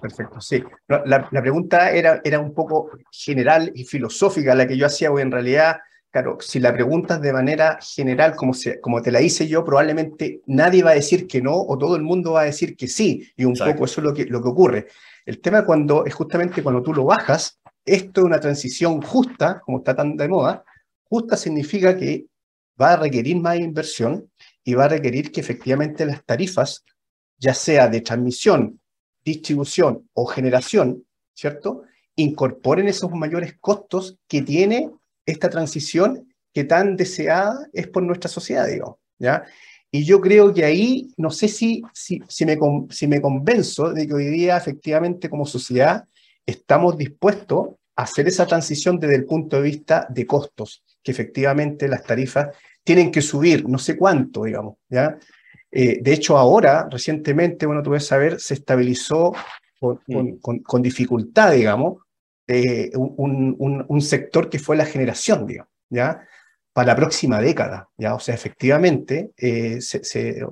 Perfecto, 0.00 0.40
sí. 0.40 0.64
La, 0.88 1.28
pregunta 1.28 1.90
era, 1.90 2.22
era 2.24 2.40
un 2.40 2.54
poco 2.54 2.90
general 3.10 3.70
y 3.74 3.84
filosófica 3.84 4.54
la 4.54 4.66
que 4.66 4.76
yo 4.76 4.86
hacía, 4.86 5.10
o 5.10 5.18
en 5.18 5.30
realidad, 5.30 5.76
claro, 6.10 6.38
si 6.40 6.60
la 6.60 6.72
preguntas 6.72 7.20
de 7.20 7.30
manera 7.30 7.78
general, 7.82 8.34
como, 8.36 8.54
se, 8.54 8.80
como 8.80 9.02
te 9.02 9.12
la 9.12 9.20
hice 9.20 9.46
yo, 9.46 9.64
probablemente 9.64 10.40
nadie 10.46 10.82
va 10.82 10.92
a 10.92 10.94
decir 10.94 11.26
que 11.26 11.42
no, 11.42 11.54
o 11.54 11.76
todo 11.76 11.94
el 11.96 12.02
mundo 12.02 12.32
va 12.32 12.42
a 12.42 12.44
decir 12.44 12.74
que 12.74 12.88
sí, 12.88 13.30
y 13.36 13.44
un 13.44 13.52
poco 13.52 13.84
eso 13.84 14.00
es 14.00 14.04
lo 14.04 14.14
que, 14.14 14.24
lo 14.24 14.40
que 14.40 14.48
ocurre. 14.48 14.86
El 15.26 15.42
tema 15.42 15.66
cuando 15.66 16.06
es 16.06 16.14
justamente 16.14 16.62
cuando 16.62 16.82
tú 16.82 16.94
lo 16.94 17.04
bajas, 17.04 17.60
esto 17.84 18.22
es 18.22 18.24
una 18.24 18.40
transición 18.40 19.02
justa, 19.02 19.60
como 19.60 19.78
está 19.78 19.94
tan 19.94 20.16
de 20.16 20.26
moda, 20.26 20.64
justa 21.04 21.36
significa 21.36 21.98
que 21.98 22.24
va 22.80 22.94
a 22.94 22.96
requerir 22.96 23.36
más 23.36 23.58
inversión 23.58 24.30
y 24.64 24.72
va 24.72 24.86
a 24.86 24.88
requerir 24.88 25.30
que 25.30 25.40
efectivamente 25.40 26.06
las 26.06 26.24
tarifas, 26.24 26.82
ya 27.38 27.52
sea 27.52 27.88
de 27.88 28.00
transmisión 28.00 28.80
distribución 29.26 30.08
o 30.14 30.24
generación, 30.24 31.04
¿cierto? 31.34 31.82
Incorporen 32.14 32.86
esos 32.86 33.10
mayores 33.10 33.56
costos 33.60 34.16
que 34.28 34.40
tiene 34.40 34.90
esta 35.26 35.50
transición 35.50 36.32
que 36.54 36.64
tan 36.64 36.96
deseada 36.96 37.66
es 37.72 37.88
por 37.88 38.04
nuestra 38.04 38.30
sociedad, 38.30 38.66
digo, 38.68 39.00
¿ya? 39.18 39.44
Y 39.90 40.04
yo 40.04 40.20
creo 40.20 40.54
que 40.54 40.64
ahí, 40.64 41.12
no 41.16 41.30
sé 41.30 41.48
si, 41.48 41.82
si, 41.92 42.22
si, 42.28 42.46
me, 42.46 42.56
si 42.90 43.06
me 43.06 43.20
convenzo 43.20 43.92
de 43.92 44.06
que 44.06 44.14
hoy 44.14 44.26
día 44.26 44.56
efectivamente 44.56 45.28
como 45.28 45.44
sociedad 45.44 46.04
estamos 46.44 46.96
dispuestos 46.96 47.70
a 47.96 48.02
hacer 48.02 48.28
esa 48.28 48.46
transición 48.46 48.98
desde 48.98 49.16
el 49.16 49.24
punto 49.24 49.56
de 49.56 49.62
vista 49.62 50.06
de 50.08 50.26
costos, 50.26 50.84
que 51.02 51.10
efectivamente 51.10 51.88
las 51.88 52.04
tarifas 52.04 52.48
tienen 52.84 53.10
que 53.10 53.22
subir, 53.22 53.68
no 53.68 53.78
sé 53.78 53.96
cuánto, 53.96 54.44
digamos, 54.44 54.76
¿ya? 54.88 55.18
Eh, 55.78 55.98
de 56.00 56.14
hecho, 56.14 56.38
ahora, 56.38 56.88
recientemente, 56.90 57.66
bueno, 57.66 57.82
tú 57.82 57.90
ves 57.90 58.06
saber, 58.06 58.40
se 58.40 58.54
estabilizó 58.54 59.34
con, 59.78 60.00
mm. 60.06 60.80
dificultad, 60.82 61.52
digamos, 61.52 61.98
eh, 62.46 62.90
un, 62.94 64.00
sector 64.00 64.48
que 64.48 64.58
fue 64.58 64.74
la 64.74 64.86
generación, 64.86 65.46
digamos, 65.46 65.70
¿ya? 65.90 66.26
Para 66.72 66.86
la 66.86 66.96
próxima 66.96 67.42
década, 67.42 67.90
¿ya? 67.98 68.14
O 68.14 68.20
sea, 68.20 68.34
efectivamente, 68.34 69.32
eh, 69.36 69.78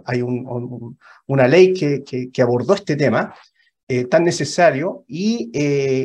hay 0.05 0.21
una 0.21 1.49
ley 1.49 1.73
que, 1.73 2.43
abordó 2.43 2.75
este 2.75 2.95
tema 2.95 3.35
tan 4.11 4.25
necesario 4.25 5.05
y, 5.09 5.51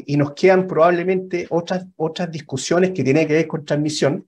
y, 0.06 0.16
nos 0.16 0.32
quedan 0.32 0.66
probablemente 0.66 1.46
otras, 1.50 1.86
otras 1.98 2.32
discusiones 2.32 2.92
que 2.92 3.04
tienen 3.04 3.28
que 3.28 3.34
ver 3.34 3.48
con 3.48 3.66
transmisión, 3.66 4.26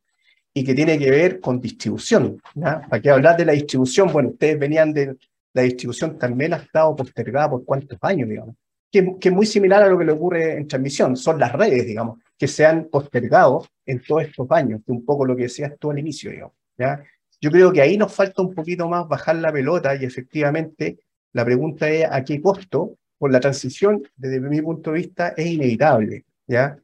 y 0.54 0.64
que 0.64 0.74
tiene 0.74 0.98
que 0.98 1.10
ver 1.10 1.40
con 1.40 1.62
distribución. 1.62 2.42
¿Para 2.60 3.02
qué 3.02 3.10
hablar 3.10 3.38
de 3.38 3.46
la 3.46 3.54
distribución? 3.54 4.12
Bueno, 4.12 4.30
ustedes 4.30 4.60
venían 4.60 4.94
de 4.94 5.18
la 5.54 5.62
distribución, 5.64 6.18
también 6.18 6.54
ha 6.54 6.58
estado 6.58 6.96
postergada 6.96 7.50
por 7.50 7.66
cuántos 7.66 7.98
años, 8.02 8.30
digamos, 8.30 8.56
que, 8.92 9.16
que, 9.20 9.30
es 9.30 9.36
muy 9.36 9.46
similar 9.46 9.84
a 9.84 9.88
lo 9.88 9.98
que 9.98 10.06
le 10.06 10.12
ocurre 10.12 10.58
en 10.58 10.68
transmisión, 10.68 11.16
son 11.16 11.40
las 11.40 11.54
redes, 11.54 11.86
digamos, 11.86 12.20
que 12.38 12.48
se 12.48 12.66
han 12.66 12.86
postergado 12.86 13.66
en 13.86 14.02
todos 14.02 14.24
estos 14.24 14.50
años, 14.52 14.82
que 14.86 14.92
un 14.92 15.06
poco 15.06 15.26
lo 15.26 15.36
que 15.36 15.44
decías 15.44 15.74
tú 15.80 15.92
al 15.92 16.00
inicio, 16.00 16.32
digamos. 16.32 16.56
¿ya? 16.78 17.04
Yo 17.40 17.50
creo 17.52 17.72
que 17.72 17.82
ahí 17.82 17.98
nos 17.98 18.14
falta 18.14 18.42
un 18.42 18.54
poquito 18.54 18.88
más 18.88 19.08
bajar 19.08 19.38
la 19.38 19.52
pelota 19.52 19.96
y 19.96 20.06
efectivamente 20.06 21.00
la 21.34 21.46
pregunta 21.46 21.90
es 21.90 22.06
a 22.10 22.24
qué 22.24 22.42
costo, 22.42 22.98
por 23.18 23.32
la 23.32 23.40
transición, 23.40 24.02
desde 24.16 24.40
mi 24.40 24.62
punto 24.64 24.92
de 24.92 24.98
vista, 24.98 25.30
es 25.38 25.46
inevitable, 25.46 26.26
¿ya? 26.48 26.76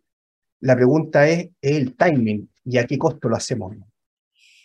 La 0.60 0.76
pregunta 0.76 1.28
es, 1.28 1.50
es 1.60 1.78
el 1.78 1.96
timing, 1.96 2.48
y 2.70 2.78
a 2.78 2.86
qué 2.86 2.98
costo 2.98 3.30
lo 3.30 3.36
hacemos. 3.36 3.76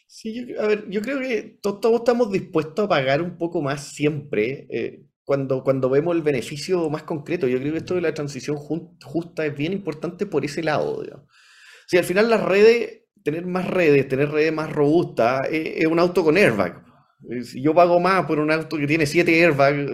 Sí, 0.07 0.47
yo, 0.47 0.61
a 0.61 0.67
ver, 0.67 0.91
yo 0.91 1.01
creo 1.01 1.21
que 1.21 1.59
todos, 1.62 1.95
estamos 1.95 2.31
dispuestos 2.31 2.85
a 2.85 2.88
pagar 2.88 3.23
un 3.23 3.38
poco 3.38 3.62
más 3.62 3.95
siempre 3.95 4.67
eh, 4.71 5.03
cuando, 5.25 5.62
cuando 5.62 5.88
vemos 5.88 6.15
el 6.15 6.23
beneficio 6.23 6.91
más 6.91 7.05
concreto. 7.05 7.47
Yo 7.47 7.59
creo 7.59 7.73
que 7.73 7.79
esto 7.79 7.95
de 7.95 8.03
la 8.03 8.12
transición 8.12 8.57
justa 8.57 9.47
es 9.47 9.57
bien 9.57 9.73
importante 9.73 10.27
por 10.27 10.45
ese 10.45 10.62
lado. 10.62 11.03
Si 11.87 11.97
al 11.97 12.05
final 12.05 12.29
las 12.29 12.43
redes, 12.43 13.05
tener 13.23 13.47
más 13.47 13.69
redes, 13.69 14.09
tener 14.09 14.31
redes 14.31 14.53
más 14.53 14.71
robustas, 14.71 15.41
eh, 15.51 15.77
es 15.79 15.87
un 15.87 15.99
auto 15.99 16.25
con 16.25 16.37
airbag. 16.37 16.85
Eh, 17.30 17.42
si 17.44 17.62
yo 17.62 17.74
pago 17.74 18.00
más 18.00 18.26
por 18.26 18.38
un 18.38 18.50
auto 18.50 18.76
que 18.76 18.87
tiene 18.87 19.06
7 19.06 19.32
airbags, 19.42 19.90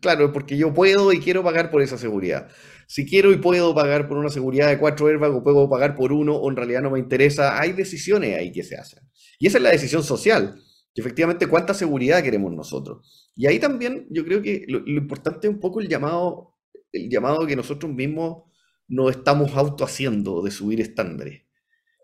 claro, 0.00 0.26
es 0.26 0.30
porque 0.32 0.56
yo 0.56 0.72
puedo 0.74 1.12
y 1.12 1.20
quiero 1.20 1.42
pagar 1.42 1.70
por 1.70 1.82
esa 1.82 1.98
seguridad 1.98 2.48
si 2.92 3.06
quiero 3.06 3.32
y 3.32 3.38
puedo 3.38 3.74
pagar 3.74 4.06
por 4.06 4.18
una 4.18 4.28
seguridad 4.28 4.68
de 4.68 4.76
cuatro 4.76 5.06
airbags 5.06 5.34
o 5.34 5.42
puedo 5.42 5.66
pagar 5.66 5.94
por 5.94 6.12
uno 6.12 6.36
o 6.36 6.50
en 6.50 6.56
realidad 6.56 6.82
no 6.82 6.90
me 6.90 6.98
interesa, 6.98 7.58
hay 7.58 7.72
decisiones 7.72 8.38
ahí 8.38 8.52
que 8.52 8.62
se 8.62 8.76
hacen. 8.76 9.02
Y 9.38 9.46
esa 9.46 9.56
es 9.56 9.64
la 9.64 9.70
decisión 9.70 10.02
social, 10.02 10.60
que 10.94 11.00
efectivamente 11.00 11.46
cuánta 11.46 11.72
seguridad 11.72 12.22
queremos 12.22 12.52
nosotros. 12.52 13.32
Y 13.34 13.46
ahí 13.46 13.58
también 13.58 14.06
yo 14.10 14.26
creo 14.26 14.42
que 14.42 14.66
lo, 14.68 14.86
importante 14.86 15.46
es 15.46 15.54
un 15.54 15.58
poco 15.58 15.80
el 15.80 15.88
llamado, 15.88 16.58
el 16.92 17.08
llamado 17.08 17.46
que 17.46 17.56
nosotros 17.56 17.90
mismos 17.90 18.42
nos 18.88 19.10
estamos 19.16 19.56
auto 19.56 19.84
haciendo 19.84 20.42
de 20.42 20.50
subir 20.50 20.82
estándares. 20.82 21.44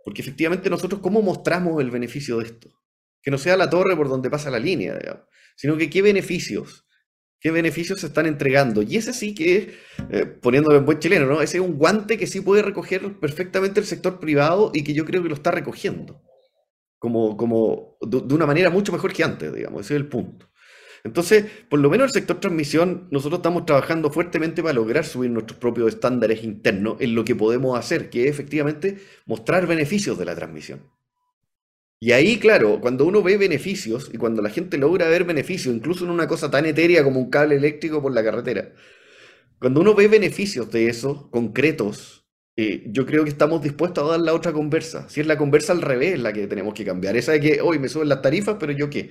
Porque 0.07 0.23
efectivamente 0.23 0.71
nosotros, 0.71 1.03
¿cómo 1.03 1.21
mostramos 1.21 1.83
el 1.83 1.91
beneficio 1.91 2.39
de 2.39 2.47
esto? 2.47 2.71
Que 3.29 3.31
no 3.31 3.37
sea 3.37 3.59
la 3.59 3.69
torre 3.69 3.95
por 3.95 4.09
donde 4.09 4.31
pasa 4.31 4.49
la 4.49 4.59
línea, 4.59 4.97
digamos, 4.97 5.25
sino 5.55 5.77
que 5.77 5.91
qué 5.91 6.01
beneficios, 6.01 6.87
qué 7.39 7.51
beneficios 7.51 8.01
se 8.01 8.07
están 8.07 8.25
entregando. 8.25 8.81
Y 8.81 8.97
ese 8.97 9.13
sí 9.13 9.35
que, 9.35 9.75
eh, 10.09 10.25
poniéndolo 10.25 10.79
en 10.79 10.87
buen 10.87 10.99
chileno, 10.99 11.27
¿no? 11.27 11.43
Ese 11.43 11.59
es 11.59 11.63
un 11.63 11.77
guante 11.77 12.17
que 12.17 12.27
sí 12.27 12.41
puede 12.41 12.63
recoger 12.63 13.21
perfectamente 13.21 13.81
el 13.81 13.85
sector 13.85 14.19
privado 14.19 14.71
y 14.73 14.83
que 14.83 14.95
yo 14.95 15.05
creo 15.05 15.23
que 15.23 15.29
lo 15.29 15.35
está 15.35 15.51
recogiendo. 15.51 16.23
Como, 16.99 17.37
como 17.37 17.99
de, 18.01 18.23
de 18.23 18.35
una 18.35 18.47
manera 18.47 18.71
mucho 18.71 18.93
mejor 18.93 19.13
que 19.13 19.25
antes, 19.25 19.53
digamos, 19.53 19.83
ese 19.83 19.97
es 19.97 20.01
el 20.01 20.09
punto. 20.09 20.51
Entonces, 21.05 21.45
por 21.69 21.81
lo 21.81 21.91
menos 21.91 22.07
el 22.07 22.15
sector 22.15 22.41
transmisión, 22.41 23.09
nosotros 23.11 23.41
estamos 23.41 23.67
trabajando 23.67 24.11
fuertemente 24.11 24.63
para 24.63 24.73
lograr 24.73 25.05
subir 25.05 25.31
nuestros 25.31 25.59
propios 25.59 25.89
estándares 25.89 26.43
internos 26.45 26.97
en 27.01 27.15
lo 27.15 27.27
que 27.27 27.37
podemos 27.37 27.79
hacer, 27.79 28.09
que 28.09 28.25
es 28.25 28.31
efectivamente 28.31 28.97
mostrar 29.27 29.67
beneficios 29.67 30.19
de 30.19 30.25
la 30.25 30.35
transmisión. 30.35 30.81
Y 32.01 32.13
ahí, 32.13 32.39
claro, 32.39 32.81
cuando 32.81 33.05
uno 33.07 33.23
ve 33.23 33.37
beneficios 33.37 34.11
y 34.13 34.19
cuando 34.19 34.41
la 34.43 34.51
gente 34.51 34.79
logra 34.79 35.09
ver 35.09 35.25
beneficios, 35.25 35.75
incluso 35.75 36.05
en 36.05 36.11
una 36.11 36.29
cosa 36.29 36.51
tan 36.51 36.65
etérea 36.67 37.03
como 37.05 37.21
un 37.21 37.31
cable 37.31 37.57
eléctrico 37.57 38.01
por 38.01 38.13
la 38.15 38.23
carretera, 38.23 38.73
cuando 39.59 39.81
uno 39.81 39.95
ve 39.95 40.09
beneficios 40.09 40.71
de 40.71 40.89
eso, 40.89 41.31
concretos, 41.31 42.27
eh, 42.57 42.85
yo 42.89 43.07
creo 43.07 43.25
que 43.25 43.31
estamos 43.31 43.63
dispuestos 43.63 44.05
a 44.05 44.13
dar 44.13 44.21
la 44.21 44.35
otra 44.35 44.53
conversa. 44.53 45.09
Si 45.09 45.21
es 45.21 45.27
la 45.27 45.39
conversa 45.39 45.73
al 45.73 45.83
revés 45.83 46.19
la 46.21 46.33
que 46.33 46.47
tenemos 46.47 46.75
que 46.75 46.85
cambiar, 46.85 47.17
esa 47.17 47.33
de 47.33 47.41
que 47.41 47.61
hoy 47.61 47.79
me 47.79 47.89
suben 47.89 48.09
las 48.09 48.23
tarifas, 48.23 48.57
pero 48.61 48.73
yo 48.73 48.91
qué 48.91 49.11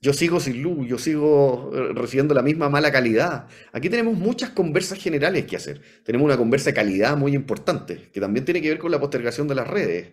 yo 0.00 0.12
sigo 0.12 0.38
sin 0.40 0.62
luz, 0.62 0.86
yo 0.86 0.98
sigo 0.98 1.72
eh, 1.74 1.92
recibiendo 1.94 2.34
la 2.34 2.42
misma 2.42 2.68
mala 2.68 2.92
calidad. 2.92 3.48
Aquí 3.72 3.90
tenemos 3.90 4.14
muchas 4.16 4.50
conversas 4.50 4.98
generales 5.00 5.46
que 5.46 5.56
hacer. 5.56 5.80
Tenemos 6.04 6.26
una 6.26 6.36
conversa 6.36 6.70
de 6.70 6.74
calidad 6.74 7.16
muy 7.16 7.34
importante, 7.34 8.10
que 8.12 8.20
también 8.20 8.44
tiene 8.44 8.62
que 8.62 8.68
ver 8.68 8.78
con 8.78 8.92
la 8.92 9.00
postergación 9.00 9.48
de 9.48 9.54
las 9.56 9.66
redes. 9.66 10.12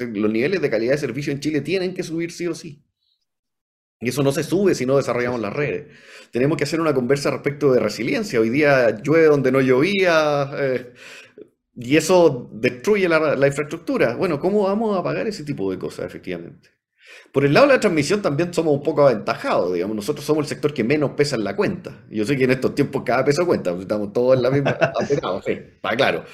Los 0.00 0.30
niveles 0.32 0.60
de 0.62 0.70
calidad 0.70 0.92
de 0.92 0.98
servicio 0.98 1.32
en 1.32 1.40
Chile 1.40 1.60
tienen 1.60 1.94
que 1.94 2.02
subir 2.02 2.32
sí 2.32 2.46
o 2.46 2.54
sí. 2.54 2.82
Y 4.00 4.10
eso 4.10 4.22
no 4.22 4.30
se 4.32 4.44
sube 4.44 4.74
si 4.74 4.86
no 4.86 4.96
desarrollamos 4.96 5.40
las 5.40 5.52
redes. 5.52 5.88
Tenemos 6.30 6.56
que 6.56 6.64
hacer 6.64 6.80
una 6.80 6.94
conversa 6.94 7.30
respecto 7.30 7.72
de 7.72 7.80
resiliencia. 7.80 8.40
Hoy 8.40 8.48
día 8.50 8.90
llueve 9.02 9.26
donde 9.26 9.50
no 9.50 9.60
llovía 9.60 10.50
eh, 10.56 10.92
y 11.76 11.96
eso 11.96 12.50
destruye 12.54 13.08
la, 13.08 13.36
la 13.36 13.46
infraestructura. 13.48 14.16
Bueno, 14.16 14.40
¿cómo 14.40 14.64
vamos 14.64 14.98
a 14.98 15.02
pagar 15.02 15.26
ese 15.28 15.44
tipo 15.44 15.70
de 15.72 15.78
cosas 15.78 16.06
efectivamente? 16.06 16.70
Por 17.32 17.44
el 17.44 17.52
lado 17.52 17.66
de 17.66 17.74
la 17.74 17.80
transmisión 17.80 18.22
también 18.22 18.52
somos 18.54 18.74
un 18.74 18.82
poco 18.82 19.06
aventajados, 19.06 19.74
digamos, 19.74 19.94
nosotros 19.94 20.24
somos 20.24 20.44
el 20.44 20.48
sector 20.48 20.72
que 20.72 20.82
menos 20.82 21.10
pesa 21.10 21.36
en 21.36 21.44
la 21.44 21.54
cuenta. 21.54 22.04
Yo 22.10 22.24
sé 22.24 22.36
que 22.36 22.44
en 22.44 22.52
estos 22.52 22.74
tiempos 22.74 23.02
cada 23.04 23.24
peso 23.24 23.46
cuenta, 23.46 23.76
estamos 23.78 24.12
todos 24.12 24.36
en 24.36 24.42
la 24.42 24.50
misma, 24.50 24.78
sí, 25.44 25.52
está 25.52 25.96
claro. 25.96 26.24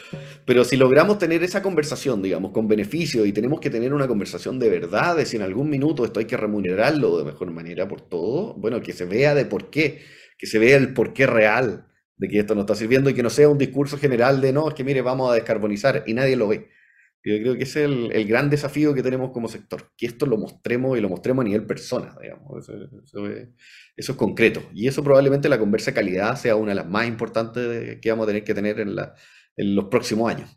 Pero 0.45 0.65
si 0.65 0.77
logramos 0.77 1.19
tener 1.19 1.43
esa 1.43 1.63
conversación, 1.63 2.23
digamos, 2.23 2.53
con 2.53 2.69
beneficio 2.69 3.27
y 3.27 3.33
tenemos 3.33 3.61
que 3.61 3.71
tener 3.71 3.93
una 3.93 4.07
conversación 4.07 4.59
de 4.59 4.69
verdad, 4.69 5.17
de 5.17 5.27
si 5.27 5.37
en 5.37 5.43
algún 5.43 5.69
minuto 5.69 6.05
esto 6.05 6.21
hay 6.21 6.27
que 6.27 6.37
remunerarlo 6.37 7.19
de 7.19 7.25
mejor 7.25 7.51
manera 7.51 7.89
por 7.89 8.01
todo, 8.01 8.55
bueno, 8.55 8.81
que 8.81 8.93
se 8.93 9.05
vea 9.05 9.35
de 9.35 9.47
por 9.47 9.71
qué, 9.71 10.03
que 10.39 10.47
se 10.47 10.59
vea 10.59 10.77
el 10.77 10.95
por 10.95 11.13
qué 11.13 11.27
real 11.27 11.87
de 12.17 12.29
que 12.29 12.39
esto 12.39 12.55
nos 12.55 12.63
está 12.63 12.75
sirviendo 12.75 13.11
y 13.11 13.15
que 13.15 13.23
no 13.23 13.31
sea 13.31 13.49
un 13.49 13.59
discurso 13.59 13.99
general 13.99 14.41
de 14.41 14.53
no, 14.53 14.69
es 14.69 14.75
que 14.75 14.85
mire, 14.85 15.03
vamos 15.03 15.31
a 15.31 15.35
descarbonizar 15.35 16.05
y 16.07 16.15
nadie 16.15 16.37
lo 16.37 16.49
ve. 16.49 16.69
Yo 17.25 17.39
creo 17.39 17.57
que 17.57 17.63
ese 17.63 17.85
es 17.85 17.91
el, 17.91 18.29
gran 18.29 18.51
desafío 18.51 18.93
que 18.93 19.03
tenemos 19.03 19.31
como 19.31 19.49
sector, 19.49 19.91
que 19.97 20.05
esto 20.05 20.27
lo 20.27 20.37
mostremos 20.37 20.99
y 20.99 21.01
lo 21.01 21.09
mostremos 21.09 21.43
a 21.43 21.49
nivel 21.49 21.65
persona, 21.65 22.15
digamos. 22.21 22.69
Eso, 22.69 23.27
es, 23.97 24.11
concreto. 24.11 24.63
Y 24.75 24.89
eso 24.89 25.03
probablemente 25.03 25.49
la 25.49 25.59
conversa 25.59 25.91
de 25.91 25.95
calidad 25.95 26.37
sea 26.37 26.55
una 26.57 26.73
de 26.73 26.75
las 26.75 26.87
más 26.87 27.07
importantes 27.07 27.99
que 27.99 28.11
vamos 28.11 28.25
a 28.25 28.27
tener 28.27 28.45
que 28.45 28.53
tener 28.53 28.79
en, 28.79 28.95
la, 28.95 29.15
en 29.57 29.75
los 29.75 29.87
próximos 29.87 30.35
años. 30.35 30.55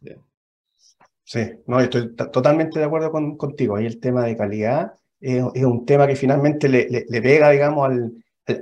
Sí, 1.24 1.40
no, 1.68 1.80
estoy 1.80 2.14
totalmente 2.16 2.80
de 2.80 2.86
acuerdo 2.86 3.14
contigo. 3.38 3.78
Ahí 3.78 3.86
el 3.86 4.02
tema 4.02 4.26
de 4.26 4.36
calidad 4.36 4.92
es, 5.22 5.42
un 5.42 5.86
tema 5.86 6.06
que 6.06 6.18
finalmente 6.18 6.68
le, 6.68 6.88
le, 6.90 7.22
pega, 7.22 7.50
digamos, 7.50 7.90
al, 7.90 8.12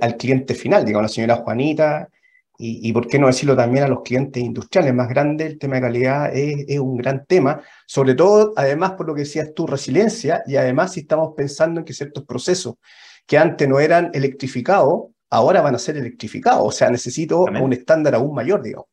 al, 0.00 0.16
cliente 0.16 0.54
final, 0.54 0.84
digamos, 0.84 1.10
la 1.10 1.14
señora 1.14 1.36
Juanita, 1.36 2.08
y, 2.58 2.92
por 2.92 3.06
qué 3.06 3.18
no 3.18 3.26
decirlo 3.26 3.54
también 3.54 3.84
a 3.84 3.88
los 3.88 4.02
clientes 4.02 4.42
industriales 4.42 4.94
más 4.94 5.08
grandes, 5.08 5.46
el 5.46 5.58
tema 5.58 5.76
de 5.76 5.82
calidad 5.82 6.34
es, 6.34 6.78
un 6.78 6.96
gran 6.96 7.26
tema, 7.26 7.60
sobre 7.86 8.14
todo, 8.14 8.54
además, 8.56 8.92
por 8.92 9.06
lo 9.06 9.14
que 9.14 9.20
decías 9.20 9.52
tú, 9.54 9.66
resiliencia, 9.66 10.42
y 10.46 10.56
además 10.56 10.94
si 10.94 11.00
estamos 11.00 11.34
pensando 11.36 11.80
en 11.80 11.84
que 11.84 11.92
ciertos 11.92 12.24
procesos 12.24 12.76
que 13.26 13.36
antes 13.38 13.68
no 13.68 13.78
eran 13.80 14.10
electrificados, 14.14 15.08
ahora 15.30 15.60
van 15.60 15.74
a 15.74 15.78
ser 15.78 15.96
electrificados, 15.96 16.62
o 16.62 16.70
sea, 16.70 16.90
necesito 16.90 17.40
un 17.40 17.72
estándar 17.72 18.14
aún 18.14 18.34
mayor, 18.34 18.62
digamos. 18.62 18.86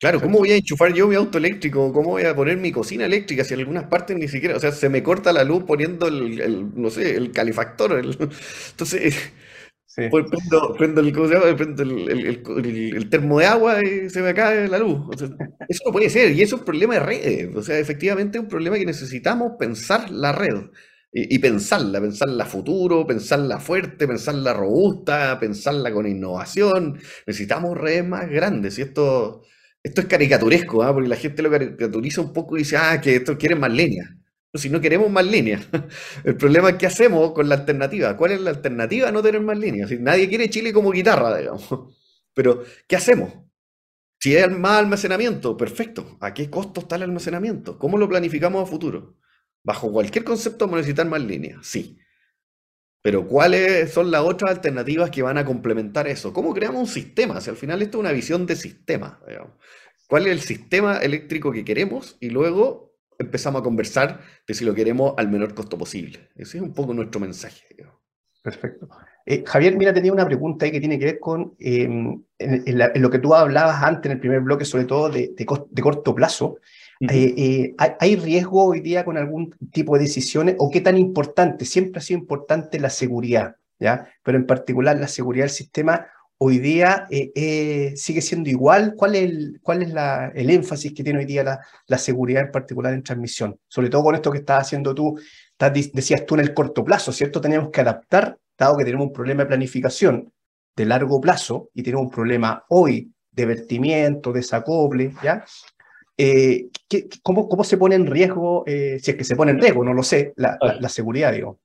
Claro, 0.00 0.20
¿cómo 0.20 0.38
voy 0.38 0.52
a 0.52 0.56
enchufar 0.56 0.92
yo 0.92 1.08
mi 1.08 1.16
auto 1.16 1.38
eléctrico? 1.38 1.92
¿Cómo 1.92 2.10
voy 2.10 2.22
a 2.22 2.34
poner 2.34 2.56
mi 2.56 2.70
cocina 2.70 3.04
eléctrica 3.04 3.42
si 3.42 3.54
en 3.54 3.60
algunas 3.60 3.84
partes 3.84 4.16
ni 4.16 4.28
siquiera, 4.28 4.56
o 4.56 4.60
sea, 4.60 4.70
se 4.70 4.88
me 4.88 5.02
corta 5.02 5.32
la 5.32 5.42
luz 5.42 5.64
poniendo 5.64 6.06
el, 6.06 6.70
no 6.80 6.88
sé, 6.88 7.16
el 7.16 7.32
calefactor? 7.32 8.00
entonces, 8.70 9.16
pues 10.10 10.26
prendo, 10.76 11.02
el, 11.82 13.10
termo 13.10 13.40
de 13.40 13.46
agua 13.46 13.82
y 13.82 14.08
se 14.08 14.22
me 14.22 14.32
cae 14.32 14.68
la 14.68 14.78
luz. 14.78 15.00
eso 15.68 15.82
no 15.86 15.92
puede 15.92 16.08
ser, 16.08 16.30
y 16.32 16.42
eso 16.42 16.54
es 16.56 16.60
un 16.60 16.64
problema 16.64 16.94
de 16.94 17.00
red. 17.00 17.56
O 17.56 17.62
sea, 17.62 17.78
efectivamente 17.78 18.38
es 18.38 18.44
un 18.44 18.48
problema 18.48 18.76
que 18.78 18.86
necesitamos 18.86 19.52
pensar 19.58 20.10
la 20.10 20.32
red. 20.32 20.70
Y, 21.10 21.38
pensarla, 21.38 22.00
pensarla 22.02 22.44
futuro, 22.44 23.06
pensarla 23.06 23.58
fuerte, 23.58 24.06
pensarla 24.06 24.52
robusta, 24.52 25.38
pensarla 25.40 25.90
con 25.90 26.06
innovación. 26.06 27.00
Necesitamos 27.26 27.76
redes 27.78 28.06
más 28.06 28.28
grandes. 28.28 28.78
Y 28.78 28.82
esto, 28.82 29.42
esto 29.82 30.02
es 30.02 30.06
caricaturesco, 30.06 30.82
¿ah? 30.82 30.92
porque 30.92 31.08
la 31.08 31.16
gente 31.16 31.42
lo 31.42 31.50
caricaturiza 31.50 32.20
un 32.20 32.32
poco 32.32 32.56
y 32.56 32.60
dice, 32.60 32.76
ah, 32.76 33.00
que 33.00 33.16
esto 33.16 33.38
quiere 33.38 33.56
más 33.56 33.72
leña 33.72 34.17
si 34.54 34.70
no 34.70 34.80
queremos 34.80 35.10
más 35.10 35.26
líneas. 35.26 35.68
El 36.24 36.36
problema 36.36 36.70
es 36.70 36.76
qué 36.76 36.86
hacemos 36.86 37.32
con 37.32 37.48
la 37.48 37.56
alternativa. 37.56 38.16
¿Cuál 38.16 38.32
es 38.32 38.40
la 38.40 38.50
alternativa 38.50 39.08
a 39.08 39.12
no 39.12 39.22
tener 39.22 39.40
más 39.40 39.58
líneas? 39.58 39.90
nadie 40.00 40.28
quiere 40.28 40.50
Chile 40.50 40.72
como 40.72 40.90
guitarra, 40.90 41.36
digamos. 41.36 41.68
Pero, 42.34 42.62
¿qué 42.86 42.96
hacemos? 42.96 43.32
Si 44.20 44.36
hay 44.36 44.48
más 44.50 44.78
almacenamiento, 44.78 45.56
perfecto. 45.56 46.18
¿A 46.20 46.34
qué 46.34 46.50
costo 46.50 46.80
está 46.80 46.96
el 46.96 47.02
almacenamiento? 47.02 47.78
¿Cómo 47.78 47.98
lo 47.98 48.08
planificamos 48.08 48.62
a 48.62 48.70
futuro? 48.70 49.16
Bajo 49.62 49.92
cualquier 49.92 50.24
concepto 50.24 50.64
vamos 50.64 50.78
a 50.78 50.78
necesitar 50.78 51.06
más 51.06 51.20
líneas, 51.20 51.66
sí. 51.66 51.98
Pero 53.02 53.26
¿cuáles 53.26 53.92
son 53.92 54.10
las 54.10 54.22
otras 54.22 54.50
alternativas 54.50 55.10
que 55.10 55.22
van 55.22 55.38
a 55.38 55.44
complementar 55.44 56.08
eso? 56.08 56.32
¿Cómo 56.32 56.52
creamos 56.52 56.80
un 56.80 56.88
sistema? 56.88 57.40
Si 57.40 57.50
al 57.50 57.56
final 57.56 57.80
esto 57.80 57.98
es 57.98 58.00
una 58.00 58.12
visión 58.12 58.44
de 58.44 58.56
sistema. 58.56 59.20
¿Cuál 60.08 60.26
es 60.26 60.32
el 60.32 60.40
sistema 60.40 60.96
eléctrico 60.98 61.52
que 61.52 61.64
queremos? 61.64 62.16
Y 62.20 62.30
luego 62.30 62.87
empezamos 63.18 63.60
a 63.60 63.64
conversar 63.64 64.20
de 64.46 64.54
si 64.54 64.64
lo 64.64 64.74
queremos 64.74 65.14
al 65.16 65.28
menor 65.28 65.54
costo 65.54 65.76
posible. 65.76 66.30
Ese 66.36 66.58
es 66.58 66.62
un 66.62 66.72
poco 66.72 66.94
nuestro 66.94 67.20
mensaje. 67.20 67.66
Perfecto. 68.42 68.88
Eh, 69.26 69.42
Javier, 69.44 69.76
mira, 69.76 69.92
tenía 69.92 70.12
una 70.12 70.24
pregunta 70.24 70.64
ahí 70.64 70.72
que 70.72 70.80
tiene 70.80 70.98
que 70.98 71.04
ver 71.04 71.18
con 71.18 71.54
em, 71.58 72.22
en, 72.38 73.02
lo 73.02 73.10
que 73.10 73.18
tú 73.18 73.34
hablabas 73.34 73.82
antes 73.82 74.06
en 74.06 74.12
el 74.12 74.20
primer 74.20 74.40
bloque, 74.40 74.64
sobre 74.64 74.84
todo 74.84 75.10
de, 75.10 75.34
de, 75.36 75.82
corto 75.82 76.14
plazo. 76.14 76.58
Eh, 77.00 77.34
eh, 77.36 77.74
¿hay, 77.76 78.16
riesgo 78.16 78.64
hoy 78.64 78.80
día 78.80 79.04
con 79.04 79.18
algún 79.18 79.54
tipo 79.70 79.94
de 79.94 80.04
decisiones 80.04 80.56
o 80.58 80.70
qué 80.70 80.80
tan 80.80 80.96
importante? 80.96 81.64
Siempre 81.64 81.98
ha 81.98 82.02
sido 82.02 82.20
importante 82.20 82.80
la 82.80 82.90
seguridad, 82.90 83.56
¿ya? 83.78 84.08
Pero 84.22 84.38
en 84.38 84.46
particular 84.46 84.98
la 84.98 85.08
seguridad 85.08 85.44
del 85.44 85.50
sistema 85.50 86.06
hoy 86.38 86.58
día 86.58 87.06
eh, 87.10 87.32
eh, 87.34 87.92
sigue 87.96 88.22
siendo 88.22 88.48
igual? 88.48 88.94
¿Cuál 88.96 89.16
es, 89.16 89.22
el, 89.24 89.60
cuál 89.62 89.82
es 89.82 89.92
el 90.34 90.50
énfasis 90.50 90.92
que 90.94 91.02
tiene 91.02 91.18
hoy 91.18 91.24
día 91.24 91.60
la, 91.86 91.98
seguridad 91.98 92.44
en 92.44 92.52
particular 92.52 92.94
en 92.94 93.02
transmisión? 93.02 93.58
Sobre 93.68 93.90
todo 93.90 94.04
con 94.04 94.14
esto 94.14 94.30
que 94.30 94.38
estás 94.38 94.62
haciendo 94.62 94.94
tú, 94.94 95.18
decías 95.58 96.24
tú 96.24 96.34
en 96.34 96.40
el 96.40 96.54
corto 96.54 96.84
plazo, 96.84 97.12
¿cierto? 97.12 97.40
Tenemos 97.40 97.70
que 97.70 97.80
adaptar, 97.80 98.38
dado 98.56 98.76
que 98.76 98.84
tenemos 98.84 99.08
un 99.08 99.12
problema 99.12 99.42
de 99.42 99.48
planificación 99.48 100.32
de 100.76 100.86
largo 100.86 101.20
plazo 101.20 101.70
y 101.74 101.82
tenemos 101.82 102.06
un 102.06 102.10
problema 102.10 102.64
hoy 102.68 103.12
de 103.32 103.46
vertimiento, 103.46 104.32
desacople, 104.32 105.12
¿ya? 105.22 105.44
Eh, 106.16 106.68
cómo, 107.22 107.48
cómo, 107.48 107.62
se 107.62 107.76
pone 107.76 107.94
en 107.94 108.06
riesgo, 108.06 108.64
si 108.66 109.10
es 109.10 109.16
que 109.16 109.24
se 109.24 109.36
pone 109.36 109.52
en 109.52 109.60
riesgo, 109.60 109.84
no 109.84 109.94
lo 109.94 110.02
sé, 110.02 110.32
la, 110.36 110.58
la 110.60 110.88
seguridad, 110.88 111.32
digo? 111.32 111.60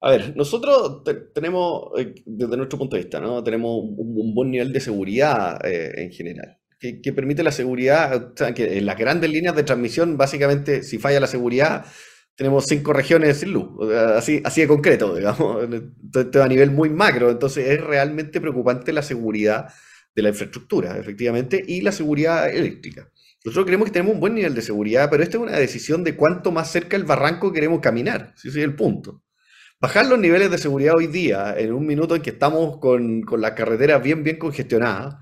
A 0.00 0.10
ver, 0.10 0.36
nosotros 0.36 1.02
tenemos, 1.34 1.90
eh, 1.98 2.14
desde 2.24 2.56
nuestro 2.56 2.78
punto 2.78 2.96
de 2.96 3.02
vista, 3.02 3.20
¿no? 3.20 3.42
tenemos 3.42 3.82
un, 3.82 4.32
buen 4.32 4.50
nivel 4.50 4.72
de 4.72 4.80
seguridad 4.80 5.58
eh, 5.66 5.92
en 6.02 6.12
general, 6.12 6.58
que, 6.78 7.12
permite 7.12 7.42
la 7.42 7.50
seguridad, 7.50 8.32
que 8.54 8.78
en 8.78 8.86
las 8.86 8.96
grandes 8.96 9.28
líneas 9.30 9.56
de 9.56 9.64
transmisión, 9.64 10.16
básicamente, 10.16 10.84
si 10.84 10.98
falla 10.98 11.18
la 11.18 11.26
seguridad, 11.26 11.84
tenemos 12.36 12.66
cinco 12.66 12.92
regiones 12.92 13.38
sin 13.38 13.52
luz, 13.52 13.92
así, 14.14 14.40
así 14.44 14.60
de 14.60 14.68
concreto, 14.68 15.16
digamos, 15.16 15.66
esto 16.14 16.42
a 16.44 16.48
nivel 16.48 16.70
muy 16.70 16.90
macro, 16.90 17.30
entonces 17.30 17.68
es 17.68 17.80
realmente 17.80 18.40
preocupante 18.40 18.92
la 18.92 19.02
seguridad 19.02 19.66
de 20.14 20.22
la 20.22 20.28
infraestructura, 20.28 20.96
efectivamente, 20.96 21.60
y 21.66 21.80
la 21.80 21.90
seguridad 21.90 22.48
eléctrica. 22.48 23.10
Nosotros 23.44 23.66
creemos 23.66 23.86
que 23.86 23.92
tenemos 23.92 24.14
un 24.14 24.20
buen 24.20 24.34
nivel 24.36 24.54
de 24.54 24.62
seguridad, 24.62 25.10
pero 25.10 25.24
esta 25.24 25.38
es 25.38 25.42
una 25.42 25.58
decisión 25.58 26.04
de 26.04 26.14
cuánto 26.14 26.52
más 26.52 26.70
cerca 26.70 26.96
del 26.96 27.06
barranco 27.06 27.52
queremos 27.52 27.80
caminar, 27.80 28.34
ese 28.36 28.48
es 28.48 28.56
el 28.56 28.76
punto. 28.76 29.24
Bajar 29.80 30.06
los 30.06 30.18
niveles 30.18 30.50
de 30.50 30.58
seguridad 30.58 30.96
hoy 30.96 31.06
día, 31.06 31.54
en 31.56 31.72
un 31.72 31.86
minuto 31.86 32.16
en 32.16 32.22
que 32.22 32.30
estamos 32.30 32.78
con, 32.78 33.22
con 33.22 33.40
las 33.40 33.52
carreteras 33.52 34.02
bien, 34.02 34.24
bien 34.24 34.36
congestionadas, 34.36 35.16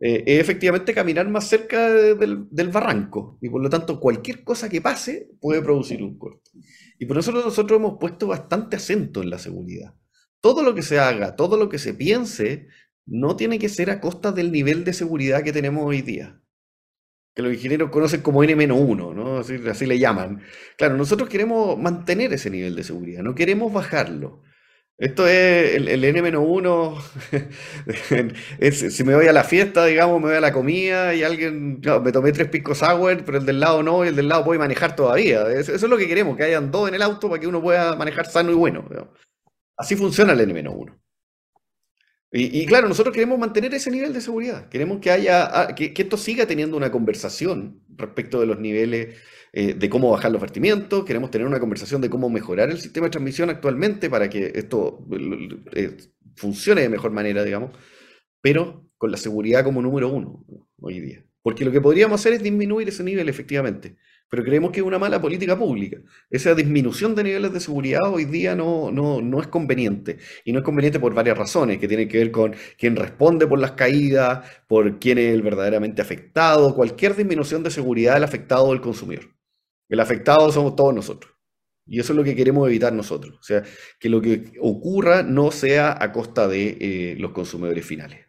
eh, 0.00 0.24
es 0.26 0.40
efectivamente 0.40 0.94
caminar 0.94 1.28
más 1.28 1.46
cerca 1.48 1.90
del, 1.90 2.48
del, 2.50 2.68
barranco. 2.70 3.38
Y 3.42 3.50
por 3.50 3.62
lo 3.62 3.68
tanto, 3.68 4.00
cualquier 4.00 4.42
cosa 4.42 4.70
que 4.70 4.80
pase 4.80 5.28
puede 5.38 5.60
producir 5.60 6.02
un 6.02 6.16
corte. 6.18 6.50
Y 6.98 7.04
por 7.04 7.18
eso 7.18 7.30
nosotros 7.30 7.78
hemos 7.78 7.98
puesto 8.00 8.26
bastante 8.26 8.76
acento 8.76 9.22
en 9.22 9.28
la 9.28 9.38
seguridad. 9.38 9.94
Todo 10.40 10.62
lo 10.62 10.74
que 10.74 10.82
se 10.82 10.98
haga, 10.98 11.36
todo 11.36 11.58
lo 11.58 11.68
que 11.68 11.78
se 11.78 11.92
piense, 11.92 12.68
no 13.04 13.36
tiene 13.36 13.58
que 13.58 13.68
ser 13.68 13.90
a 13.90 14.00
costa 14.00 14.32
del 14.32 14.50
nivel 14.50 14.84
de 14.84 14.94
seguridad 14.94 15.42
que 15.42 15.52
tenemos 15.52 15.84
hoy 15.84 16.00
día. 16.00 16.40
Los 17.40 17.54
ingenieros 17.54 17.90
conocen 17.90 18.22
como 18.22 18.42
N-1, 18.42 19.14
¿no? 19.14 19.38
Así, 19.38 19.86
le 19.86 19.98
llaman. 19.98 20.42
Claro, 20.76 20.96
nosotros 20.96 21.28
queremos 21.28 21.78
mantener 21.78 22.32
ese 22.32 22.50
nivel 22.50 22.76
de 22.76 22.84
seguridad, 22.84 23.22
no 23.22 23.34
queremos 23.34 23.72
bajarlo. 23.72 24.42
Esto 24.98 25.26
es 25.26 25.76
el, 25.76 26.04
N-1. 26.04 27.00
si 28.90 29.04
me 29.04 29.14
voy 29.14 29.28
a 29.28 29.32
la 29.32 29.44
fiesta, 29.44 29.86
digamos, 29.86 30.20
me 30.20 30.28
voy 30.28 30.36
a 30.36 30.40
la 30.42 30.52
comida 30.52 31.14
y 31.14 31.22
alguien, 31.22 31.80
me 31.80 32.12
tomé 32.12 32.32
tres 32.32 32.48
picos 32.48 32.78
sour, 32.78 33.24
pero 33.24 33.38
el 33.38 33.46
del 33.46 33.60
lado 33.60 33.82
no, 33.82 34.04
y 34.04 34.08
el 34.08 34.16
del 34.16 34.28
lado 34.28 34.44
puede 34.44 34.58
manejar 34.58 34.94
todavía. 34.94 35.48
Eso, 35.50 35.74
es 35.74 35.82
lo 35.82 35.96
que 35.96 36.06
queremos, 36.06 36.36
que 36.36 36.44
hayan 36.44 36.70
dos 36.70 36.88
en 36.88 36.96
el 36.96 37.02
auto 37.02 37.30
para 37.30 37.40
que 37.40 37.46
uno 37.46 37.62
pueda 37.62 37.96
manejar 37.96 38.26
sano 38.26 38.50
y 38.50 38.54
bueno. 38.54 38.84
Así 39.76 39.96
funciona 39.96 40.34
el 40.34 40.40
N-1. 40.40 41.00
Y, 42.32 42.64
claro, 42.66 42.88
nosotros 42.88 43.12
queremos 43.12 43.40
mantener 43.40 43.74
ese 43.74 43.90
nivel 43.90 44.12
de 44.12 44.20
seguridad. 44.20 44.68
Queremos 44.68 45.00
que 45.00 45.10
haya, 45.10 45.48
ah, 45.62 45.74
que 45.74 45.92
esto 45.96 46.16
siga 46.16 46.46
teniendo 46.46 46.76
una 46.76 46.92
conversación 46.92 47.82
respecto 47.96 48.38
de 48.38 48.46
los 48.46 48.60
niveles 48.60 49.16
eh, 49.52 49.74
de 49.74 49.90
cómo 49.90 50.10
bajar 50.10 50.30
los 50.30 50.40
vertimientos, 50.40 51.04
queremos 51.04 51.32
tener 51.32 51.44
una 51.44 51.58
conversación 51.58 52.00
de 52.00 52.08
cómo 52.08 52.30
mejorar 52.30 52.70
el 52.70 52.78
sistema 52.78 53.06
de 53.06 53.10
transmisión 53.10 53.50
actualmente 53.50 54.08
para 54.08 54.30
que 54.30 54.52
esto 54.54 55.04
eh, 55.72 55.96
funcione 56.36 56.82
de 56.82 56.88
mejor 56.88 57.10
manera, 57.10 57.42
digamos, 57.42 57.72
pero 58.40 58.86
con 58.96 59.10
la 59.10 59.16
seguridad 59.16 59.64
como 59.64 59.82
número 59.82 60.08
uno 60.08 60.44
hoy 60.80 61.00
día. 61.00 61.24
Porque 61.42 61.64
lo 61.64 61.72
que 61.72 61.80
podríamos 61.80 62.20
hacer 62.20 62.34
es 62.34 62.42
disminuir 62.44 62.88
ese 62.88 63.02
nivel 63.02 63.28
efectivamente, 63.28 63.96
pero 64.30 64.44
creemos 64.44 64.70
que 64.70 64.78
es 64.78 64.86
una 64.86 64.98
mala 64.98 65.20
política 65.20 65.58
pública. 65.58 65.98
Esa 66.30 66.54
disminución 66.54 67.16
de 67.16 67.24
niveles 67.24 67.52
de 67.52 67.58
seguridad 67.58 68.08
hoy 68.08 68.26
día 68.26 68.54
no, 68.54 68.92
no, 68.92 69.20
no 69.20 69.40
es 69.40 69.48
conveniente. 69.48 70.18
Y 70.44 70.52
no 70.52 70.60
es 70.60 70.64
conveniente 70.64 71.00
por 71.00 71.12
varias 71.12 71.36
razones, 71.36 71.78
que 71.78 71.88
tienen 71.88 72.08
que 72.08 72.18
ver 72.18 72.30
con 72.30 72.54
quién 72.78 72.94
responde 72.94 73.48
por 73.48 73.58
las 73.58 73.72
caídas, 73.72 74.48
por 74.68 75.00
quién 75.00 75.18
es 75.18 75.34
el 75.34 75.42
verdaderamente 75.42 76.00
afectado, 76.00 76.76
cualquier 76.76 77.16
disminución 77.16 77.64
de 77.64 77.72
seguridad 77.72 78.14
del 78.14 78.22
afectado 78.22 78.68
o 78.68 78.80
consumidor. 78.80 79.34
El 79.88 79.98
afectado 79.98 80.52
somos 80.52 80.76
todos 80.76 80.94
nosotros. 80.94 81.34
Y 81.84 81.98
eso 81.98 82.12
es 82.12 82.16
lo 82.16 82.22
que 82.22 82.36
queremos 82.36 82.68
evitar 82.68 82.92
nosotros. 82.92 83.36
O 83.40 83.42
sea, 83.42 83.64
que 83.98 84.08
lo 84.08 84.22
que 84.22 84.52
ocurra 84.60 85.24
no 85.24 85.50
sea 85.50 85.98
a 86.00 86.12
costa 86.12 86.46
de 86.46 86.78
eh, 86.80 87.16
los 87.18 87.32
consumidores 87.32 87.84
finales. 87.84 88.26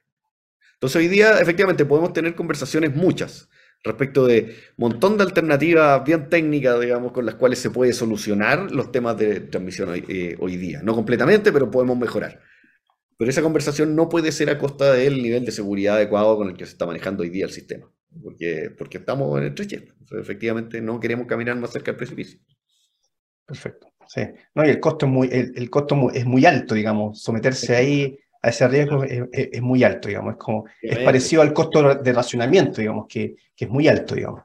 Entonces 0.73 0.95
hoy 0.95 1.07
día 1.07 1.39
efectivamente 1.39 1.85
podemos 1.85 2.11
tener 2.11 2.33
conversaciones 2.33 2.95
muchas 2.95 3.51
respecto 3.83 4.25
de 4.25 4.55
un 4.77 4.89
montón 4.89 5.17
de 5.17 5.23
alternativas 5.23 6.03
bien 6.03 6.29
técnicas, 6.29 6.79
digamos, 6.79 7.11
con 7.11 7.25
las 7.25 7.35
cuales 7.35 7.59
se 7.59 7.69
puede 7.69 7.93
solucionar 7.93 8.71
los 8.71 8.91
temas 8.91 9.17
de 9.17 9.39
transmisión 9.41 9.89
hoy, 9.89 10.05
eh, 10.07 10.35
hoy 10.39 10.57
día. 10.57 10.81
No 10.83 10.93
completamente, 10.93 11.51
pero 11.51 11.71
podemos 11.71 11.97
mejorar. 11.97 12.39
Pero 13.17 13.29
esa 13.29 13.41
conversación 13.41 13.95
no 13.95 14.09
puede 14.09 14.31
ser 14.31 14.49
a 14.49 14.57
costa 14.57 14.93
del 14.93 15.21
nivel 15.21 15.45
de 15.45 15.51
seguridad 15.51 15.95
adecuado 15.95 16.37
con 16.37 16.49
el 16.49 16.57
que 16.57 16.65
se 16.65 16.71
está 16.73 16.85
manejando 16.85 17.23
hoy 17.23 17.29
día 17.29 17.45
el 17.45 17.51
sistema 17.51 17.91
porque, 18.21 18.71
porque 18.77 18.97
estamos 18.97 19.37
en 19.37 19.45
el 19.45 19.55
trecho. 19.55 19.77
efectivamente, 20.11 20.81
no 20.81 20.99
queremos 20.99 21.27
caminar 21.27 21.55
más 21.57 21.71
cerca 21.71 21.91
del 21.91 21.97
precipicio. 21.97 22.39
Perfecto. 23.45 23.87
Sí. 24.07 24.21
No, 24.55 24.65
y 24.65 24.69
el 24.69 24.79
costo 24.79 25.05
es 25.05 25.11
muy, 25.11 25.29
el, 25.31 25.69
costo 25.69 26.11
es 26.13 26.25
muy 26.25 26.45
alto, 26.45 26.75
digamos. 26.75 27.21
Someterse 27.21 27.75
ahí 27.75 28.17
a 28.41 28.49
ese 28.49 28.67
riesgo 28.67 29.03
es, 29.03 29.61
muy 29.61 29.83
alto, 29.83 30.07
digamos. 30.07 30.33
Es, 30.33 30.39
como, 30.39 30.65
es 30.81 30.97
parecido 30.99 31.41
al 31.41 31.53
costo 31.53 31.95
de 31.95 32.13
racionamiento, 32.13 32.81
digamos, 32.81 33.05
que, 33.07 33.35
que 33.55 33.65
es 33.65 33.71
muy 33.71 33.87
alto, 33.87 34.15
digamos. 34.15 34.41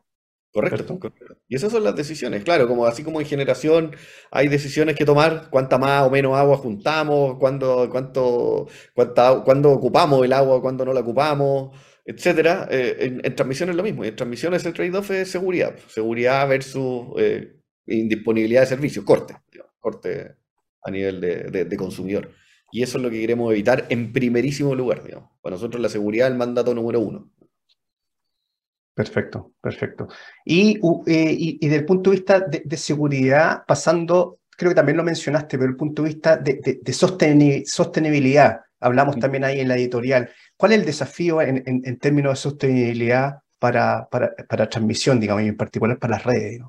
Correcto, 0.53 0.99
Y 1.49 1.55
esas 1.55 1.71
son 1.71 1.85
las 1.85 1.95
decisiones, 1.95 2.43
claro, 2.43 2.67
como 2.67 2.87
así 2.87 3.05
como 3.05 3.21
en 3.21 3.27
generación 3.27 3.95
hay 4.31 4.49
decisiones 4.49 4.97
que 4.97 5.05
tomar, 5.05 5.51
cuánta 5.51 5.77
más 5.77 6.05
o 6.05 6.11
menos 6.11 6.35
agua 6.35 6.57
juntamos, 6.57 7.37
cuándo, 7.39 7.91
cuánto, 7.91 8.67
cuánta, 8.95 9.43
cuándo 9.45 9.71
ocupamos 9.71 10.25
el 10.25 10.33
agua, 10.33 10.63
cuándo 10.63 10.87
no 10.87 10.95
la 10.95 11.01
ocupamos, 11.01 11.77
etcétera. 12.07 12.69
Eh, 12.71 13.21
en, 13.23 13.35
transmisión 13.35 13.69
es 13.69 13.77
lo 13.77 13.83
mismo. 13.83 14.03
En 14.05 14.17
transmisión 14.17 14.55
el 14.55 14.63
trade-off 14.63 15.11
es 15.11 15.31
seguridad. 15.31 15.77
Seguridad 15.89 16.49
versus 16.49 17.09
eh, 17.19 17.57
indisponibilidad 17.87 18.63
de 18.63 18.67
servicio, 18.69 19.05
corte, 19.05 19.37
corte 19.79 20.37
a 20.83 20.91
nivel 20.91 21.21
de, 21.21 21.77
consumidor. 21.77 22.31
Y 22.77 22.83
eso 22.83 22.99
es 22.99 23.05
lo 23.05 23.09
que 23.09 23.19
queremos 23.19 23.51
evitar 23.51 23.87
en 23.89 24.13
primerísimo 24.13 24.75
lugar. 24.75 25.03
Digamos. 25.03 25.31
Para 25.41 25.57
nosotros 25.57 25.81
la 25.81 25.89
seguridad 25.89 26.27
es 26.27 26.33
el 26.33 26.37
mandato 26.37 26.75
número 26.75 27.01
uno. 27.01 27.31
Perfecto, 28.93 29.55
perfecto. 29.63 30.09
Y, 30.45 30.79
eh, 31.07 31.37
y, 31.39 31.79
punto 31.81 32.11
de 32.11 32.17
vista 32.17 32.41
de, 32.41 32.77
seguridad, 32.77 33.65
pasando, 33.67 34.41
creo 34.51 34.73
que 34.73 34.75
también 34.75 34.99
lo 34.99 35.05
mencionaste, 35.05 35.57
pero 35.57 35.71
el 35.71 35.77
punto 35.77 36.03
de 36.03 36.09
vista 36.11 36.37
de, 36.37 37.65
sostenibilidad, 37.65 38.61
hablamos 38.79 39.19
también 39.19 39.45
ahí 39.45 39.61
en 39.61 39.69
la 39.69 39.77
editorial. 39.77 40.29
¿Cuál 40.55 40.73
es 40.73 40.81
el 40.81 40.85
desafío 40.85 41.41
en, 41.41 41.99
términos 41.99 42.33
de 42.33 42.37
sostenibilidad 42.37 43.39
para, 43.59 44.07
para, 44.11 44.69
transmisión, 44.69 45.19
digamos, 45.19 45.45
y 45.45 45.49
en 45.49 45.57
particular 45.57 45.99
para 45.99 46.17
las 46.17 46.25
redes? 46.25 46.61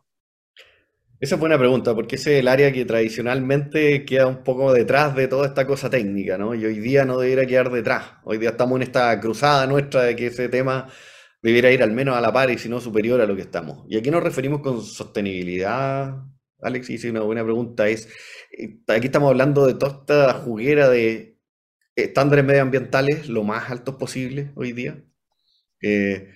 Esa 1.19 1.33
es 1.33 1.39
buena 1.41 1.57
pregunta, 1.57 1.95
porque 1.95 2.15
ese 2.15 2.35
es 2.35 2.39
el 2.41 2.47
área 2.47 2.71
que 2.71 2.85
tradicionalmente 2.85 4.05
queda 4.05 4.27
un 4.27 4.43
poco 4.43 4.71
detrás 4.71 5.15
de 5.15 5.27
toda 5.27 5.47
esta 5.47 5.65
cosa 5.65 5.89
técnica, 5.89 6.37
¿no? 6.37 6.53
Y 6.53 6.63
hoy 6.63 6.79
día 6.79 7.05
no 7.05 7.17
debería 7.17 7.47
quedar 7.47 7.71
detrás. 7.71 8.03
Hoy 8.23 8.37
día 8.37 8.49
estamos 8.49 8.75
en 8.75 8.83
esta 8.83 9.19
cruzada 9.19 9.65
nuestra 9.65 10.03
de 10.03 10.15
que 10.15 10.27
ese 10.27 10.47
tema 10.47 10.87
debiera 11.41 11.71
ir 11.71 11.81
al 11.81 11.91
menos 11.91 12.15
a 12.15 12.21
la 12.21 12.31
par 12.31 12.51
y 12.51 12.59
si 12.59 12.69
no 12.69 12.79
superior 12.79 13.19
a 13.19 13.25
lo 13.25 13.35
que 13.35 13.41
estamos. 13.41 13.83
¿Y 13.89 13.97
a 13.97 14.01
qué 14.03 14.11
nos 14.11 14.21
referimos 14.21 14.61
con 14.61 14.83
sostenibilidad, 14.83 16.17
Alex? 16.61 16.89
Y 16.91 17.09
una 17.09 17.21
buena 17.21 17.43
pregunta 17.43 17.87
es, 17.89 18.07
eh, 18.55 18.79
aquí 18.87 19.07
estamos 19.07 19.29
hablando 19.31 19.65
de 19.65 19.73
toda 19.73 19.99
esta 20.01 20.33
juguera 20.33 20.87
de 20.87 21.39
estándares 21.95 22.45
medioambientales 22.45 23.27
lo 23.27 23.43
más 23.43 23.71
altos 23.71 23.95
posible 23.95 24.51
hoy 24.55 24.71
día. 24.71 25.03
Eh, 25.81 26.31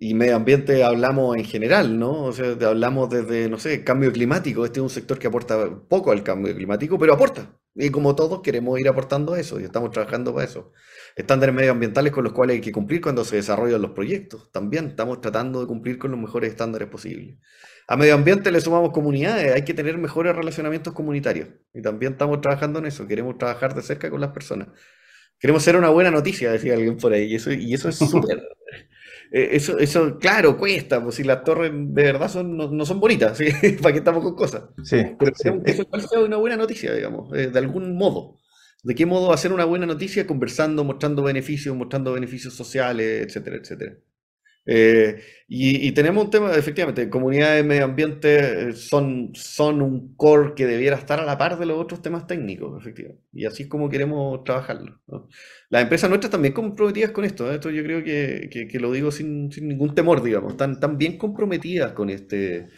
y 0.00 0.14
medio 0.14 0.36
ambiente 0.36 0.82
hablamos 0.84 1.36
en 1.36 1.44
general, 1.44 1.98
¿no? 1.98 2.24
O 2.24 2.32
sea, 2.32 2.56
hablamos 2.66 3.10
desde, 3.10 3.48
no 3.48 3.58
sé, 3.58 3.84
cambio 3.84 4.12
climático. 4.12 4.64
Este 4.64 4.80
es 4.80 4.82
un 4.82 4.90
sector 4.90 5.18
que 5.18 5.26
aporta 5.26 5.68
poco 5.88 6.12
al 6.12 6.22
cambio 6.22 6.54
climático, 6.54 6.98
pero 6.98 7.14
aporta. 7.14 7.58
Y 7.74 7.90
como 7.90 8.14
todos 8.14 8.40
queremos 8.40 8.78
ir 8.78 8.88
aportando 8.88 9.36
eso 9.36 9.60
y 9.60 9.64
estamos 9.64 9.90
trabajando 9.90 10.32
para 10.32 10.46
eso. 10.46 10.72
Estándares 11.16 11.54
medioambientales 11.54 12.12
con 12.12 12.24
los 12.24 12.32
cuales 12.32 12.54
hay 12.54 12.60
que 12.60 12.72
cumplir 12.72 13.00
cuando 13.00 13.24
se 13.24 13.36
desarrollan 13.36 13.82
los 13.82 13.92
proyectos. 13.92 14.50
También 14.52 14.86
estamos 14.86 15.20
tratando 15.20 15.60
de 15.60 15.66
cumplir 15.66 15.98
con 15.98 16.10
los 16.10 16.20
mejores 16.20 16.50
estándares 16.50 16.88
posibles. 16.88 17.38
A 17.86 17.96
medio 17.96 18.14
ambiente 18.14 18.50
le 18.50 18.60
sumamos 18.60 18.92
comunidades, 18.92 19.52
hay 19.52 19.62
que 19.62 19.74
tener 19.74 19.98
mejores 19.98 20.34
relacionamientos 20.34 20.94
comunitarios. 20.94 21.48
Y 21.74 21.82
también 21.82 22.12
estamos 22.12 22.40
trabajando 22.40 22.78
en 22.78 22.86
eso, 22.86 23.06
queremos 23.06 23.36
trabajar 23.36 23.74
de 23.74 23.82
cerca 23.82 24.08
con 24.08 24.20
las 24.20 24.30
personas. 24.30 24.68
Queremos 25.38 25.62
ser 25.62 25.76
una 25.76 25.90
buena 25.90 26.10
noticia, 26.10 26.50
decía 26.50 26.74
alguien 26.74 26.96
por 26.96 27.12
ahí, 27.12 27.24
y 27.24 27.34
eso, 27.34 27.52
y 27.52 27.74
eso 27.74 27.88
es 27.88 27.96
súper... 28.10 28.42
Eh, 29.32 29.50
eso, 29.52 29.78
eso, 29.78 30.18
claro, 30.18 30.56
cuesta, 30.56 31.02
pues 31.02 31.16
si 31.16 31.24
las 31.24 31.42
torres 31.44 31.72
de 31.74 32.02
verdad 32.02 32.28
son, 32.28 32.56
no, 32.56 32.84
son 32.86 33.00
bonitas, 33.00 33.38
¿para 33.82 33.92
qué 33.92 33.98
estamos 33.98 34.22
con 34.22 34.34
cosas? 34.34 34.64
Sí, 34.82 34.98
Pero 35.18 35.32
eso 35.64 35.86
es 35.92 36.12
una 36.12 36.36
buena 36.36 36.56
noticia, 36.56 36.94
digamos, 36.94 37.32
eh, 37.36 37.48
de 37.48 37.58
algún 37.58 37.96
modo. 37.96 38.38
¿De 38.82 38.94
qué 38.94 39.06
modo 39.06 39.32
hacer 39.32 39.52
una 39.52 39.64
buena 39.64 39.86
noticia? 39.86 40.26
Conversando, 40.26 40.84
mostrando 40.84 41.22
beneficios, 41.22 41.74
mostrando 41.74 42.12
beneficios 42.12 42.54
sociales, 42.54 43.26
etcétera, 43.26 43.56
etcétera. 43.56 43.96
Eh, 44.66 45.22
y, 45.46 45.92
tenemos 45.92 46.24
un 46.24 46.30
tema, 46.30 46.54
efectivamente, 46.54 47.10
comunidades 47.10 47.62
de 47.62 47.68
medio 47.68 47.84
ambiente 47.84 48.70
eh, 48.70 48.72
son, 48.72 49.30
son 49.34 49.82
un 49.82 50.14
core 50.16 50.54
que 50.54 50.66
debiera 50.66 50.96
estar 50.96 51.20
a 51.20 51.24
la 51.24 51.36
par 51.36 51.58
de 51.58 51.66
los 51.66 51.78
otros 51.78 52.00
temas 52.02 52.26
técnicos, 52.26 52.80
efectivamente. 52.80 53.22
Y 53.32 53.44
así 53.44 53.64
es 53.64 53.68
como 53.68 53.90
queremos 53.90 54.42
trabajarlo. 54.44 55.00
Las 55.68 55.82
empresas 55.82 56.08
nuestras 56.08 56.30
también 56.30 56.54
comprometidas 56.54 57.10
con 57.10 57.24
esto. 57.24 57.50
¿eh? 57.50 57.56
Esto 57.56 57.70
yo 57.70 57.82
creo 57.82 58.02
que, 58.02 58.48
que, 58.70 58.80
lo 58.80 58.90
digo 58.90 59.10
sin, 59.10 59.52
sin, 59.52 59.68
ningún 59.68 59.94
temor, 59.94 60.22
digamos. 60.22 60.52
Están, 60.52 60.80
tan 60.80 60.98
bien 60.98 61.18
comprometidas 61.18 61.92
con 61.92 62.10
este... 62.10 62.68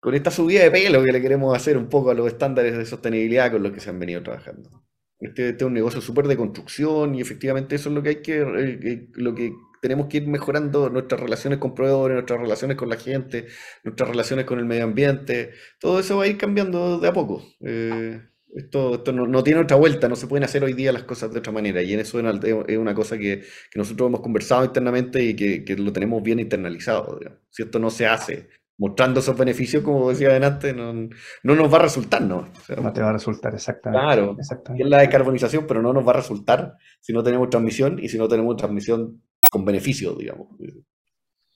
con 0.00 0.14
esta 0.14 0.30
subida 0.30 0.62
de 0.62 0.70
pelo 0.70 1.04
que 1.04 1.12
le 1.12 1.22
queremos 1.22 1.56
hacer 1.56 1.76
un 1.76 1.88
poco 1.88 2.10
a 2.10 2.14
los 2.14 2.26
estándares 2.28 2.76
de 2.76 2.86
sostenibilidad 2.86 3.52
con 3.52 3.62
los 3.62 3.72
que 3.72 3.80
se 3.80 3.90
han 3.90 3.98
venido 3.98 4.22
trabajando. 4.22 4.82
Este, 5.18 5.50
este 5.50 5.64
es 5.64 5.68
un 5.68 5.74
negocio 5.74 6.00
súper 6.00 6.26
de 6.26 6.36
construcción 6.36 7.14
y 7.14 7.20
efectivamente 7.20 7.76
eso 7.76 7.88
es 7.88 7.94
lo 7.94 8.02
que 8.02 8.08
hay 8.08 8.22
que, 8.22 9.08
lo 9.14 9.34
que 9.34 9.52
tenemos 9.82 10.06
que 10.06 10.18
ir 10.18 10.28
mejorando 10.28 10.88
nuestras 10.88 11.20
relaciones 11.20 11.58
con 11.58 11.74
proveedores, 11.74 12.14
nuestras 12.14 12.40
relaciones 12.40 12.76
con 12.76 12.88
la 12.88 12.96
gente, 12.96 13.48
nuestras 13.82 14.08
relaciones 14.08 14.44
con 14.44 14.60
el 14.60 14.64
medio 14.64 14.84
ambiente. 14.84 15.50
Todo 15.80 15.98
eso 15.98 16.16
va 16.16 16.24
a 16.24 16.26
ir 16.28 16.38
cambiando 16.38 17.00
de 17.00 17.08
a 17.08 17.12
poco. 17.12 17.42
Eh, 17.60 18.22
esto, 18.54 18.94
esto 18.94 19.10
no, 19.10 19.42
tiene 19.42 19.60
otra 19.60 19.76
vuelta, 19.76 20.08
no 20.08 20.14
se 20.14 20.28
pueden 20.28 20.44
hacer 20.44 20.62
hoy 20.62 20.74
día 20.74 20.92
las 20.92 21.02
cosas 21.02 21.32
de 21.32 21.40
otra 21.40 21.52
manera. 21.52 21.82
Y 21.82 21.94
en 21.94 21.98
eso 21.98 22.20
es 22.20 22.78
una 22.78 22.94
cosa 22.94 23.18
que, 23.18 23.42
nosotros 23.74 24.06
hemos 24.06 24.20
conversado 24.20 24.64
internamente 24.64 25.20
y 25.20 25.34
que, 25.34 25.74
lo 25.76 25.92
tenemos 25.92 26.22
bien 26.22 26.38
internalizado. 26.38 27.18
Si 27.50 27.64
esto 27.64 27.80
no 27.80 27.90
se 27.90 28.06
hace 28.06 28.50
mostrando 28.78 29.18
esos 29.18 29.36
beneficios, 29.36 29.82
como 29.82 30.10
decía 30.10 30.28
adelante, 30.28 30.72
no, 30.72 30.92
no 30.92 31.54
nos 31.54 31.72
va 31.72 31.78
a 31.78 31.82
resultar, 31.82 32.22
¿no? 32.22 32.52
no 32.80 32.92
te 32.92 33.00
va 33.00 33.10
a 33.10 33.12
resultar, 33.14 33.54
exactamente. 33.54 34.04
Claro, 34.04 34.36
es 34.38 34.86
la 34.86 34.98
descarbonización, 34.98 35.66
pero 35.66 35.82
no 35.82 35.92
nos 35.92 36.06
va 36.06 36.12
a 36.12 36.16
resultar 36.16 36.76
si 37.00 37.12
no 37.12 37.22
tenemos 37.22 37.50
transmisión 37.50 37.98
y 37.98 38.08
si 38.08 38.18
no 38.18 38.28
tenemos 38.28 38.56
transmisión 38.56 39.22
con 39.52 39.66
beneficios, 39.66 40.16
digamos. 40.16 40.48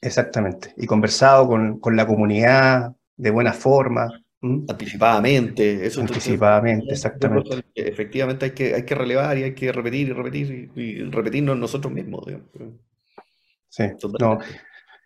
Exactamente. 0.02 0.74
Y 0.76 0.86
conversado 0.86 1.48
con, 1.48 1.80
con 1.80 1.96
la 1.96 2.06
comunidad 2.06 2.94
de 3.16 3.30
buena 3.30 3.54
forma. 3.54 4.22
Anticipadamente. 4.42 5.86
Eso, 5.86 6.02
Anticipadamente, 6.02 6.92
exactamente. 6.92 7.64
efectivamente 7.74 8.44
hay 8.44 8.50
que, 8.50 8.74
hay 8.74 8.84
que 8.84 8.94
relevar 8.94 9.38
y 9.38 9.44
hay 9.44 9.54
que 9.54 9.72
repetir 9.72 10.08
y 10.08 10.12
repetir 10.12 10.70
y, 10.76 11.04
repetirnos 11.04 11.56
nosotros 11.56 11.90
mismos. 11.90 12.26
Sí, 13.70 13.84
no, 14.20 14.40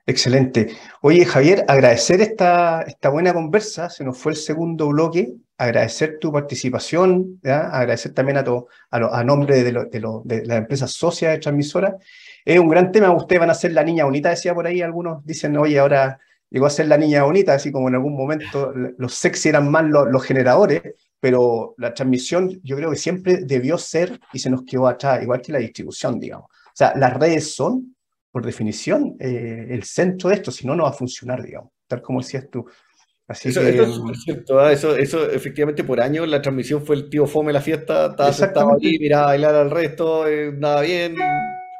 excelente. 0.04 0.72
Oye, 1.00 1.24
Javier, 1.24 1.64
agradecer 1.68 2.20
esta, 2.20 2.82
esta 2.82 3.08
buena 3.08 3.32
conversa. 3.32 3.88
Se 3.88 4.02
nos 4.02 4.18
fue 4.18 4.32
el 4.32 4.36
segundo 4.36 4.88
bloque. 4.88 5.32
Agradecer 5.58 6.18
tu 6.18 6.32
participación, 6.32 7.38
agradecer 7.44 8.14
también 8.14 8.38
a, 8.38 8.42
tu, 8.42 8.66
a, 8.90 9.22
nombre 9.22 9.62
de, 9.62 9.72
de, 9.72 10.02
de 10.24 10.46
las 10.46 10.58
empresas 10.58 10.90
socias 10.90 11.32
de 11.34 11.38
transmisora. 11.38 11.96
Es 12.44 12.58
un 12.58 12.68
gran 12.68 12.92
tema. 12.92 13.10
Ustedes 13.10 13.40
van 13.40 13.50
a 13.50 13.54
ser 13.54 13.72
la 13.72 13.84
niña 13.84 14.04
bonita, 14.04 14.30
decía 14.30 14.54
por 14.54 14.66
ahí. 14.66 14.82
Algunos 14.82 15.24
dicen, 15.24 15.56
oye, 15.56 15.78
ahora 15.78 16.18
llegó 16.50 16.66
a 16.66 16.70
ser 16.70 16.88
la 16.88 16.98
niña 16.98 17.22
bonita, 17.22 17.54
así 17.54 17.70
como 17.70 17.88
en 17.88 17.94
algún 17.94 18.16
momento 18.16 18.72
los 18.98 19.14
sexy 19.14 19.48
eran 19.48 19.70
más 19.70 19.84
los, 19.84 20.24
generadores, 20.24 20.82
pero 21.20 21.74
la 21.78 21.94
transmisión 21.94 22.60
yo 22.62 22.76
creo 22.76 22.90
que 22.90 22.96
siempre 22.96 23.38
debió 23.44 23.78
ser 23.78 24.20
y 24.32 24.40
se 24.40 24.50
nos 24.50 24.64
quedó 24.64 24.88
atrás, 24.88 25.22
igual 25.22 25.40
que 25.40 25.52
la 25.52 25.58
distribución, 25.58 26.18
digamos. 26.18 26.46
O 26.50 26.74
sea, 26.74 26.92
las 26.96 27.16
redes 27.16 27.54
son, 27.54 27.94
por 28.30 28.44
definición, 28.44 29.16
eh, 29.20 29.68
el 29.70 29.84
centro 29.84 30.30
de 30.30 30.36
esto, 30.36 30.50
si 30.50 30.66
no, 30.66 30.74
no 30.74 30.84
va 30.84 30.90
a 30.90 30.94
funcionar, 30.94 31.42
digamos, 31.42 31.70
tal 31.86 32.02
como 32.02 32.20
decías 32.20 32.48
tú. 32.50 32.66
Así 33.28 33.50
eso, 33.50 33.60
que, 33.60 33.68
es 33.68 34.22
cierto, 34.24 34.58
¿ah? 34.58 34.72
eso, 34.72 34.96
eso, 34.96 35.30
efectivamente 35.30 35.84
por 35.84 36.00
años 36.00 36.26
la 36.26 36.42
transmisión 36.42 36.84
fue 36.84 36.96
el 36.96 37.08
tío 37.08 37.28
Fome 37.28 37.52
la 37.52 37.60
fiesta, 37.60 38.06
estaba 38.06 38.32
sentado 38.32 38.74
aquí, 38.74 38.98
miraba 38.98 39.22
a 39.22 39.26
bailar 39.26 39.54
al 39.54 39.70
resto, 39.70 40.26
eh, 40.26 40.52
nada 40.52 40.80
bien, 40.80 41.14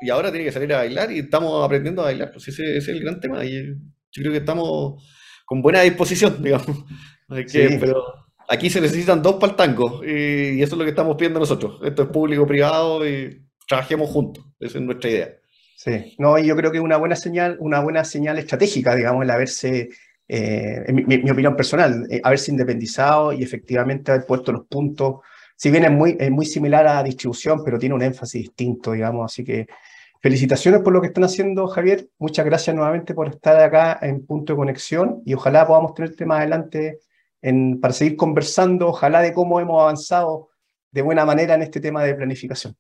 y 0.01 0.11
ahora 0.11 0.31
tiene 0.31 0.47
que 0.47 0.53
salir 0.53 0.73
a 0.73 0.79
bailar 0.79 1.13
y 1.13 1.21
estamos 1.21 1.65
aprendiendo 1.65 2.03
a 2.03 2.07
bailar, 2.07 2.31
pues 2.33 2.49
ese, 2.49 2.77
ese 2.77 2.79
es 2.79 2.89
el 2.89 3.01
gran 3.01 3.21
tema. 3.21 3.45
Y 3.45 3.75
yo 4.13 4.23
creo 4.23 4.33
que 4.33 4.39
estamos 4.39 5.03
con 5.45 5.63
buena 5.63 5.83
disposición, 5.83 6.37
digamos. 6.43 6.85
Pero 7.29 8.05
aquí 8.49 8.71
se 8.71 8.81
necesitan 8.81 9.23
dos 9.23 9.37
para 9.37 9.53
el 9.53 9.57
tango 9.57 10.05
y, 10.05 10.63
eso 10.63 10.75
es 10.75 10.79
lo 10.79 10.85
que 10.85 10.91
estamos 10.91 11.17
pidiendo 11.17 11.41
nosotros. 11.41 11.81
Esto 11.85 12.03
es 12.05 12.09
público-privado 12.09 13.07
y 13.07 13.47
trabajemos 13.67 14.11
juntos. 14.11 14.45
Esa 14.59 14.79
es 14.79 14.85
nuestra 14.85 15.11
idea. 15.11 15.29
Sí, 15.77 16.15
no, 16.19 16.39
y 16.39 16.47
yo 16.47 16.57
creo 16.57 16.71
que 16.71 16.79
es 16.79 16.85
una 16.85 16.99
buena 16.99 17.17
señal, 17.17 17.57
una 17.59 17.81
buena 17.81 18.05
señal 18.05 18.39
estratégica, 18.39 18.95
digamos, 18.95 19.25
el 19.25 19.31
haberse, 19.31 19.89
eh, 20.29 20.83
en 20.87 21.07
mi, 21.07 21.31
opinión 21.31 21.57
personal, 21.57 22.07
eh, 22.11 22.21
haberse 22.23 22.51
independizado 22.51 23.33
y 23.33 23.43
efectivamente 23.43 24.13
haber 24.13 24.27
puesto 24.27 24.53
los 24.53 24.67
puntos, 24.67 25.21
si 25.57 25.71
bien 25.71 25.85
es 25.85 25.91
muy, 25.91 26.17
es 26.21 26.31
muy 26.31 26.45
similar 26.45 26.87
a 26.87 27.03
distribución, 27.03 27.63
pero 27.65 27.79
tiene 27.79 27.95
un 27.95 28.03
énfasis 28.03 28.43
distinto, 28.43 28.93
digamos, 28.93 29.33
así 29.33 29.43
que 29.43 29.67
Felicitaciones 30.21 30.83
por 30.83 30.93
lo 30.93 31.01
que 31.01 31.07
están 31.07 31.25
haciendo, 31.25 31.67
Javier. 31.67 32.09
Muchas 32.19 32.45
gracias 32.45 32.77
nuevamente 32.77 33.15
por 33.15 33.29
estar 33.29 33.59
acá 33.59 33.99
en 34.03 34.27
Punto 34.27 34.53
de 34.53 34.59
Conexión 34.59 35.23
y 35.25 35.33
ojalá 35.33 35.67
podamos 35.67 35.95
tenerte 35.95 36.27
más 36.27 36.41
adelante 36.41 37.01
en, 37.41 37.81
para 37.81 37.95
seguir 37.95 38.17
conversando, 38.17 38.89
ojalá 38.89 39.23
de 39.23 39.33
cómo 39.33 39.61
hemos 39.61 39.81
avanzado 39.81 40.51
de 40.91 41.01
buena 41.01 41.25
manera 41.25 41.55
en 41.55 41.63
este 41.63 41.81
tema 41.81 42.05
de 42.05 42.15
planificación. 42.15 42.77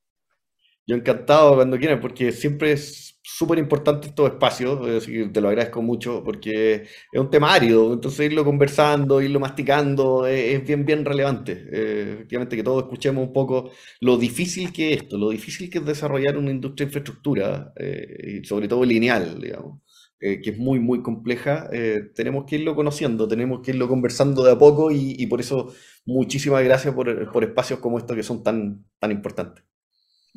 Yo 0.87 0.97
encantado 0.97 1.55
cuando 1.55 1.79
quieran, 1.79 1.99
porque 2.01 2.31
siempre 2.31 2.73
es 2.73 3.10
súper 3.37 3.59
importante 3.59 4.09
estos 4.09 4.31
espacios, 4.31 5.05
te 5.33 5.41
lo 5.41 5.49
agradezco 5.49 5.83
mucho, 5.83 6.23
porque 6.25 6.83
es 7.13 7.21
un 7.21 7.31
tema 7.31 7.53
árido, 7.55 7.93
entonces 7.93 8.27
irlo 8.27 8.45
conversando, 8.45 9.21
irlo 9.23 9.41
masticando, 9.41 10.27
es, 10.27 10.65
bien, 10.67 10.85
bien 10.85 11.05
relevante. 11.05 11.67
Eh, 11.73 12.27
que 12.29 12.63
todos 12.63 12.85
escuchemos 12.85 13.27
un 13.27 13.33
poco 13.33 13.71
lo 14.01 14.17
difícil 14.17 14.73
que 14.73 14.93
es 14.93 15.03
esto, 15.03 15.19
lo 15.19 15.31
difícil 15.31 15.71
que 15.71 15.79
es 15.79 15.85
desarrollar 15.87 16.37
una 16.37 16.51
industria 16.51 16.87
de 16.87 16.89
infraestructura, 16.91 17.73
eh, 17.77 18.41
y 18.43 18.45
sobre 18.47 18.69
todo 18.69 18.85
lineal, 18.85 19.41
digamos. 19.41 19.81
Eh, 20.23 20.41
que 20.43 20.51
es 20.51 20.59
muy, 20.59 20.79
muy 20.81 21.03
compleja, 21.03 21.71
tenemos 22.15 22.45
que 22.45 22.57
irlo 22.57 22.75
conociendo, 22.75 23.27
tenemos 23.27 23.63
que 23.63 23.71
irlo 23.71 23.89
conversando 23.89 24.45
de 24.45 24.53
a 24.53 24.59
poco 24.59 24.91
y, 24.91 25.15
y 25.19 25.27
por 25.29 25.41
eso 25.41 25.73
muchísimas 26.05 26.63
gracias 26.63 26.95
por, 26.95 27.33
por 27.33 27.43
espacios 27.45 27.79
como 27.81 27.97
estos 27.99 28.17
que 28.17 28.23
son 28.23 28.43
tan, 28.43 28.85
tan 28.99 29.13
importantes. 29.13 29.70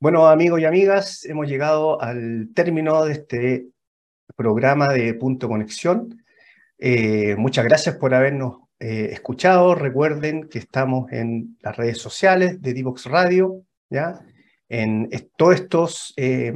Bueno, 0.00 0.28
amigos 0.28 0.60
y 0.60 0.64
amigas, 0.64 1.24
hemos 1.24 1.48
llegado 1.48 2.00
al 2.00 2.50
término 2.54 3.04
de 3.04 3.12
este 3.12 3.66
programa 4.36 4.88
de 4.88 5.14
Punto 5.14 5.48
Conexión. 5.48 6.22
Eh, 6.78 7.36
muchas 7.36 7.64
gracias 7.64 7.96
por 7.96 8.14
habernos 8.14 8.58
eh, 8.78 9.10
escuchado. 9.12 9.74
Recuerden 9.74 10.48
que 10.48 10.58
estamos 10.58 11.10
en 11.12 11.56
las 11.60 11.76
redes 11.76 11.98
sociales 11.98 12.62
de 12.62 12.72
Divox 12.72 13.06
Radio, 13.06 13.62
¿ya? 13.90 14.20
En 14.68 15.08
todas 15.36 16.12
eh, 16.16 16.52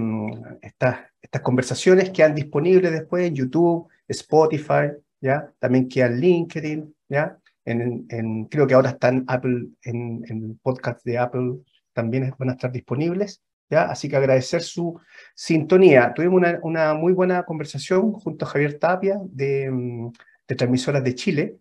estas, 0.61 1.01
estas 1.21 1.43
conversaciones 1.43 2.11
quedan 2.11 2.35
disponibles 2.35 2.93
después 2.93 3.27
en 3.27 3.35
YouTube, 3.35 3.89
Spotify, 4.07 4.93
¿ya? 5.21 5.51
También 5.59 5.89
quedan 5.89 6.21
LinkedIn, 6.21 6.95
¿ya? 7.09 7.39
En, 7.65 8.07
en, 8.11 8.45
creo 8.47 8.67
que 8.67 8.75
ahora 8.75 8.91
están 8.91 9.25
Apple, 9.29 9.69
en, 9.85 10.25
el 10.29 10.59
podcast 10.63 11.05
de 11.05 11.17
Apple 11.17 11.59
también 11.93 12.35
van 12.39 12.51
a 12.51 12.53
estar 12.53 12.71
disponibles, 12.73 13.43
¿ya? 13.71 13.85
Así 13.85 14.09
que 14.09 14.17
agradecer 14.17 14.63
su 14.63 15.01
sintonía. 15.35 16.13
Tuvimos 16.15 16.39
una, 16.39 16.59
una 16.63 16.95
muy 16.95 17.13
buena 17.13 17.45
conversación 17.45 18.13
junto 18.13 18.45
a 18.45 18.49
Javier 18.49 18.79
Tapia 18.79 19.19
de, 19.25 19.71
mm, 19.71 20.13
de 20.49 20.55
Transmisoras 20.55 21.05
de 21.05 21.15
Chile, 21.15 21.57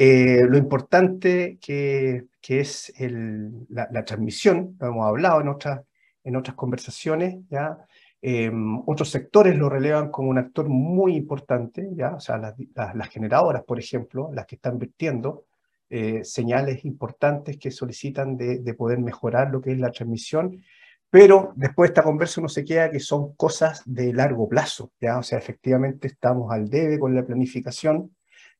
eh, 0.00 0.46
lo 0.48 0.56
importante 0.56 1.58
que, 1.60 2.26
que 2.40 2.60
es 2.60 2.92
el, 2.98 3.66
la, 3.68 4.04
transmisión, 4.04 4.76
lo 4.78 4.86
hemos 4.86 5.08
hablado 5.08 5.40
en 5.40 5.48
otras, 5.48 5.80
en 6.22 6.36
otras 6.36 6.54
conversaciones, 6.54 7.36
¿ya? 7.50 7.76
Em, 8.22 8.80
otros 8.86 9.10
sectores 9.10 9.56
lo 9.56 9.68
relevan 9.68 10.10
como 10.10 10.30
un 10.30 10.38
actor 10.38 10.68
muy 10.68 11.16
importante, 11.16 11.88
¿ya? 11.96 12.14
O 12.14 12.20
sea, 12.20 12.38
las, 12.38 12.54
las, 12.94 13.08
generadoras, 13.08 13.64
por 13.64 13.80
ejemplo, 13.80 14.30
las 14.32 14.46
que 14.46 14.54
están 14.54 14.78
vertiendo 14.78 15.46
eh, 15.90 16.22
señales 16.22 16.84
importantes 16.84 17.58
que 17.58 17.72
solicitan 17.72 18.36
de, 18.36 18.60
de, 18.60 18.74
poder 18.74 19.00
mejorar 19.00 19.50
lo 19.50 19.60
que 19.60 19.72
es 19.72 19.78
la 19.78 19.90
transmisión, 19.90 20.62
pero 21.10 21.52
después 21.56 21.88
de 21.88 21.92
esta 21.94 22.02
conversa 22.04 22.40
uno 22.40 22.48
se 22.48 22.64
queda 22.64 22.90
que 22.90 23.00
son 23.00 23.34
cosas 23.34 23.82
de 23.84 24.12
largo 24.12 24.48
plazo, 24.48 24.92
¿ya? 25.00 25.18
O 25.18 25.24
sea, 25.24 25.38
efectivamente 25.38 26.06
estamos 26.06 26.52
al 26.52 26.68
debe 26.68 27.00
con 27.00 27.16
la 27.16 27.24
planificación, 27.26 28.12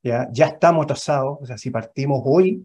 ya, 0.03 0.27
ya 0.31 0.47
estamos 0.47 0.83
atrasados, 0.83 1.39
o 1.41 1.45
sea, 1.45 1.57
si 1.57 1.69
partimos 1.69 2.21
hoy 2.25 2.63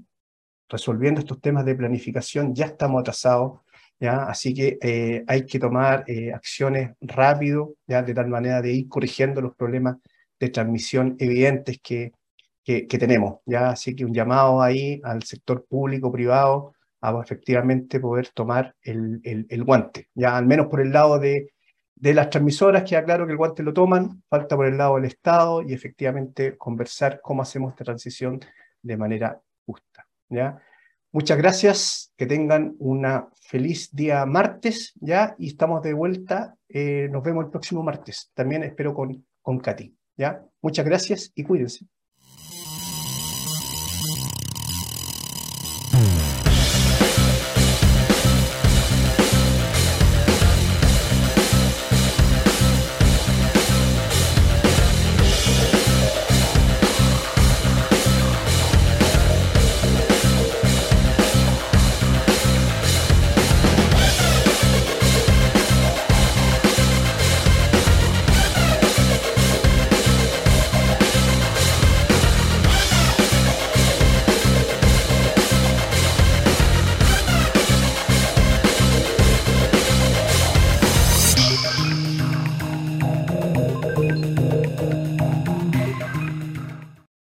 resolviendo 0.68 1.20
estos 1.20 1.40
temas 1.40 1.64
de 1.64 1.74
planificación, 1.74 2.54
ya 2.54 2.66
estamos 2.66 3.00
atrasados, 3.00 3.60
¿ya? 4.00 4.24
así 4.24 4.54
que 4.54 4.78
eh, 4.80 5.24
hay 5.26 5.46
que 5.46 5.58
tomar 5.58 6.04
eh, 6.06 6.32
acciones 6.32 6.92
rápido, 7.00 7.74
¿ya? 7.86 8.02
de 8.02 8.14
tal 8.14 8.28
manera 8.28 8.62
de 8.62 8.72
ir 8.72 8.88
corrigiendo 8.88 9.40
los 9.40 9.54
problemas 9.54 9.96
de 10.40 10.48
transmisión 10.50 11.16
evidentes 11.18 11.78
que, 11.82 12.12
que, 12.64 12.86
tenemos. 12.98 13.40
¿ya? 13.46 13.70
Así 13.70 13.94
que 13.94 14.04
un 14.04 14.14
llamado 14.14 14.62
ahí 14.62 15.00
al 15.04 15.22
sector 15.22 15.66
público, 15.66 16.10
privado, 16.10 16.72
a 17.00 17.20
efectivamente 17.22 18.00
poder 18.00 18.28
tomar 18.28 18.74
el, 18.82 19.20
el, 19.24 19.46
el 19.50 19.64
guante, 19.64 20.08
ya 20.14 20.36
al 20.36 20.46
menos 20.46 20.68
por 20.68 20.80
el 20.80 20.90
lado 20.90 21.18
de 21.18 21.53
de 22.04 22.12
las 22.12 22.28
transmisoras, 22.28 22.84
queda 22.84 23.02
claro 23.02 23.24
que 23.24 23.32
el 23.32 23.38
guante 23.38 23.62
lo 23.62 23.72
toman, 23.72 24.22
falta 24.28 24.56
por 24.56 24.66
el 24.66 24.76
lado 24.76 24.96
del 24.96 25.06
Estado 25.06 25.62
y 25.62 25.72
efectivamente 25.72 26.54
conversar 26.58 27.18
cómo 27.22 27.40
hacemos 27.40 27.72
esta 27.72 27.84
transición 27.84 28.40
de 28.82 28.96
manera 28.98 29.40
justa. 29.64 30.06
¿ya? 30.28 30.58
Muchas 31.12 31.38
gracias, 31.38 32.12
que 32.14 32.26
tengan 32.26 32.76
una 32.78 33.28
feliz 33.40 33.88
día 33.90 34.26
martes, 34.26 34.92
¿ya? 34.96 35.34
Y 35.38 35.46
estamos 35.46 35.82
de 35.82 35.94
vuelta, 35.94 36.54
eh, 36.68 37.08
nos 37.10 37.22
vemos 37.22 37.46
el 37.46 37.50
próximo 37.50 37.82
martes, 37.82 38.30
también 38.34 38.64
espero 38.64 38.92
con, 38.92 39.26
con 39.40 39.58
Katy, 39.58 39.96
¿ya? 40.18 40.44
Muchas 40.60 40.84
gracias 40.84 41.32
y 41.34 41.42
cuídense. 41.42 41.86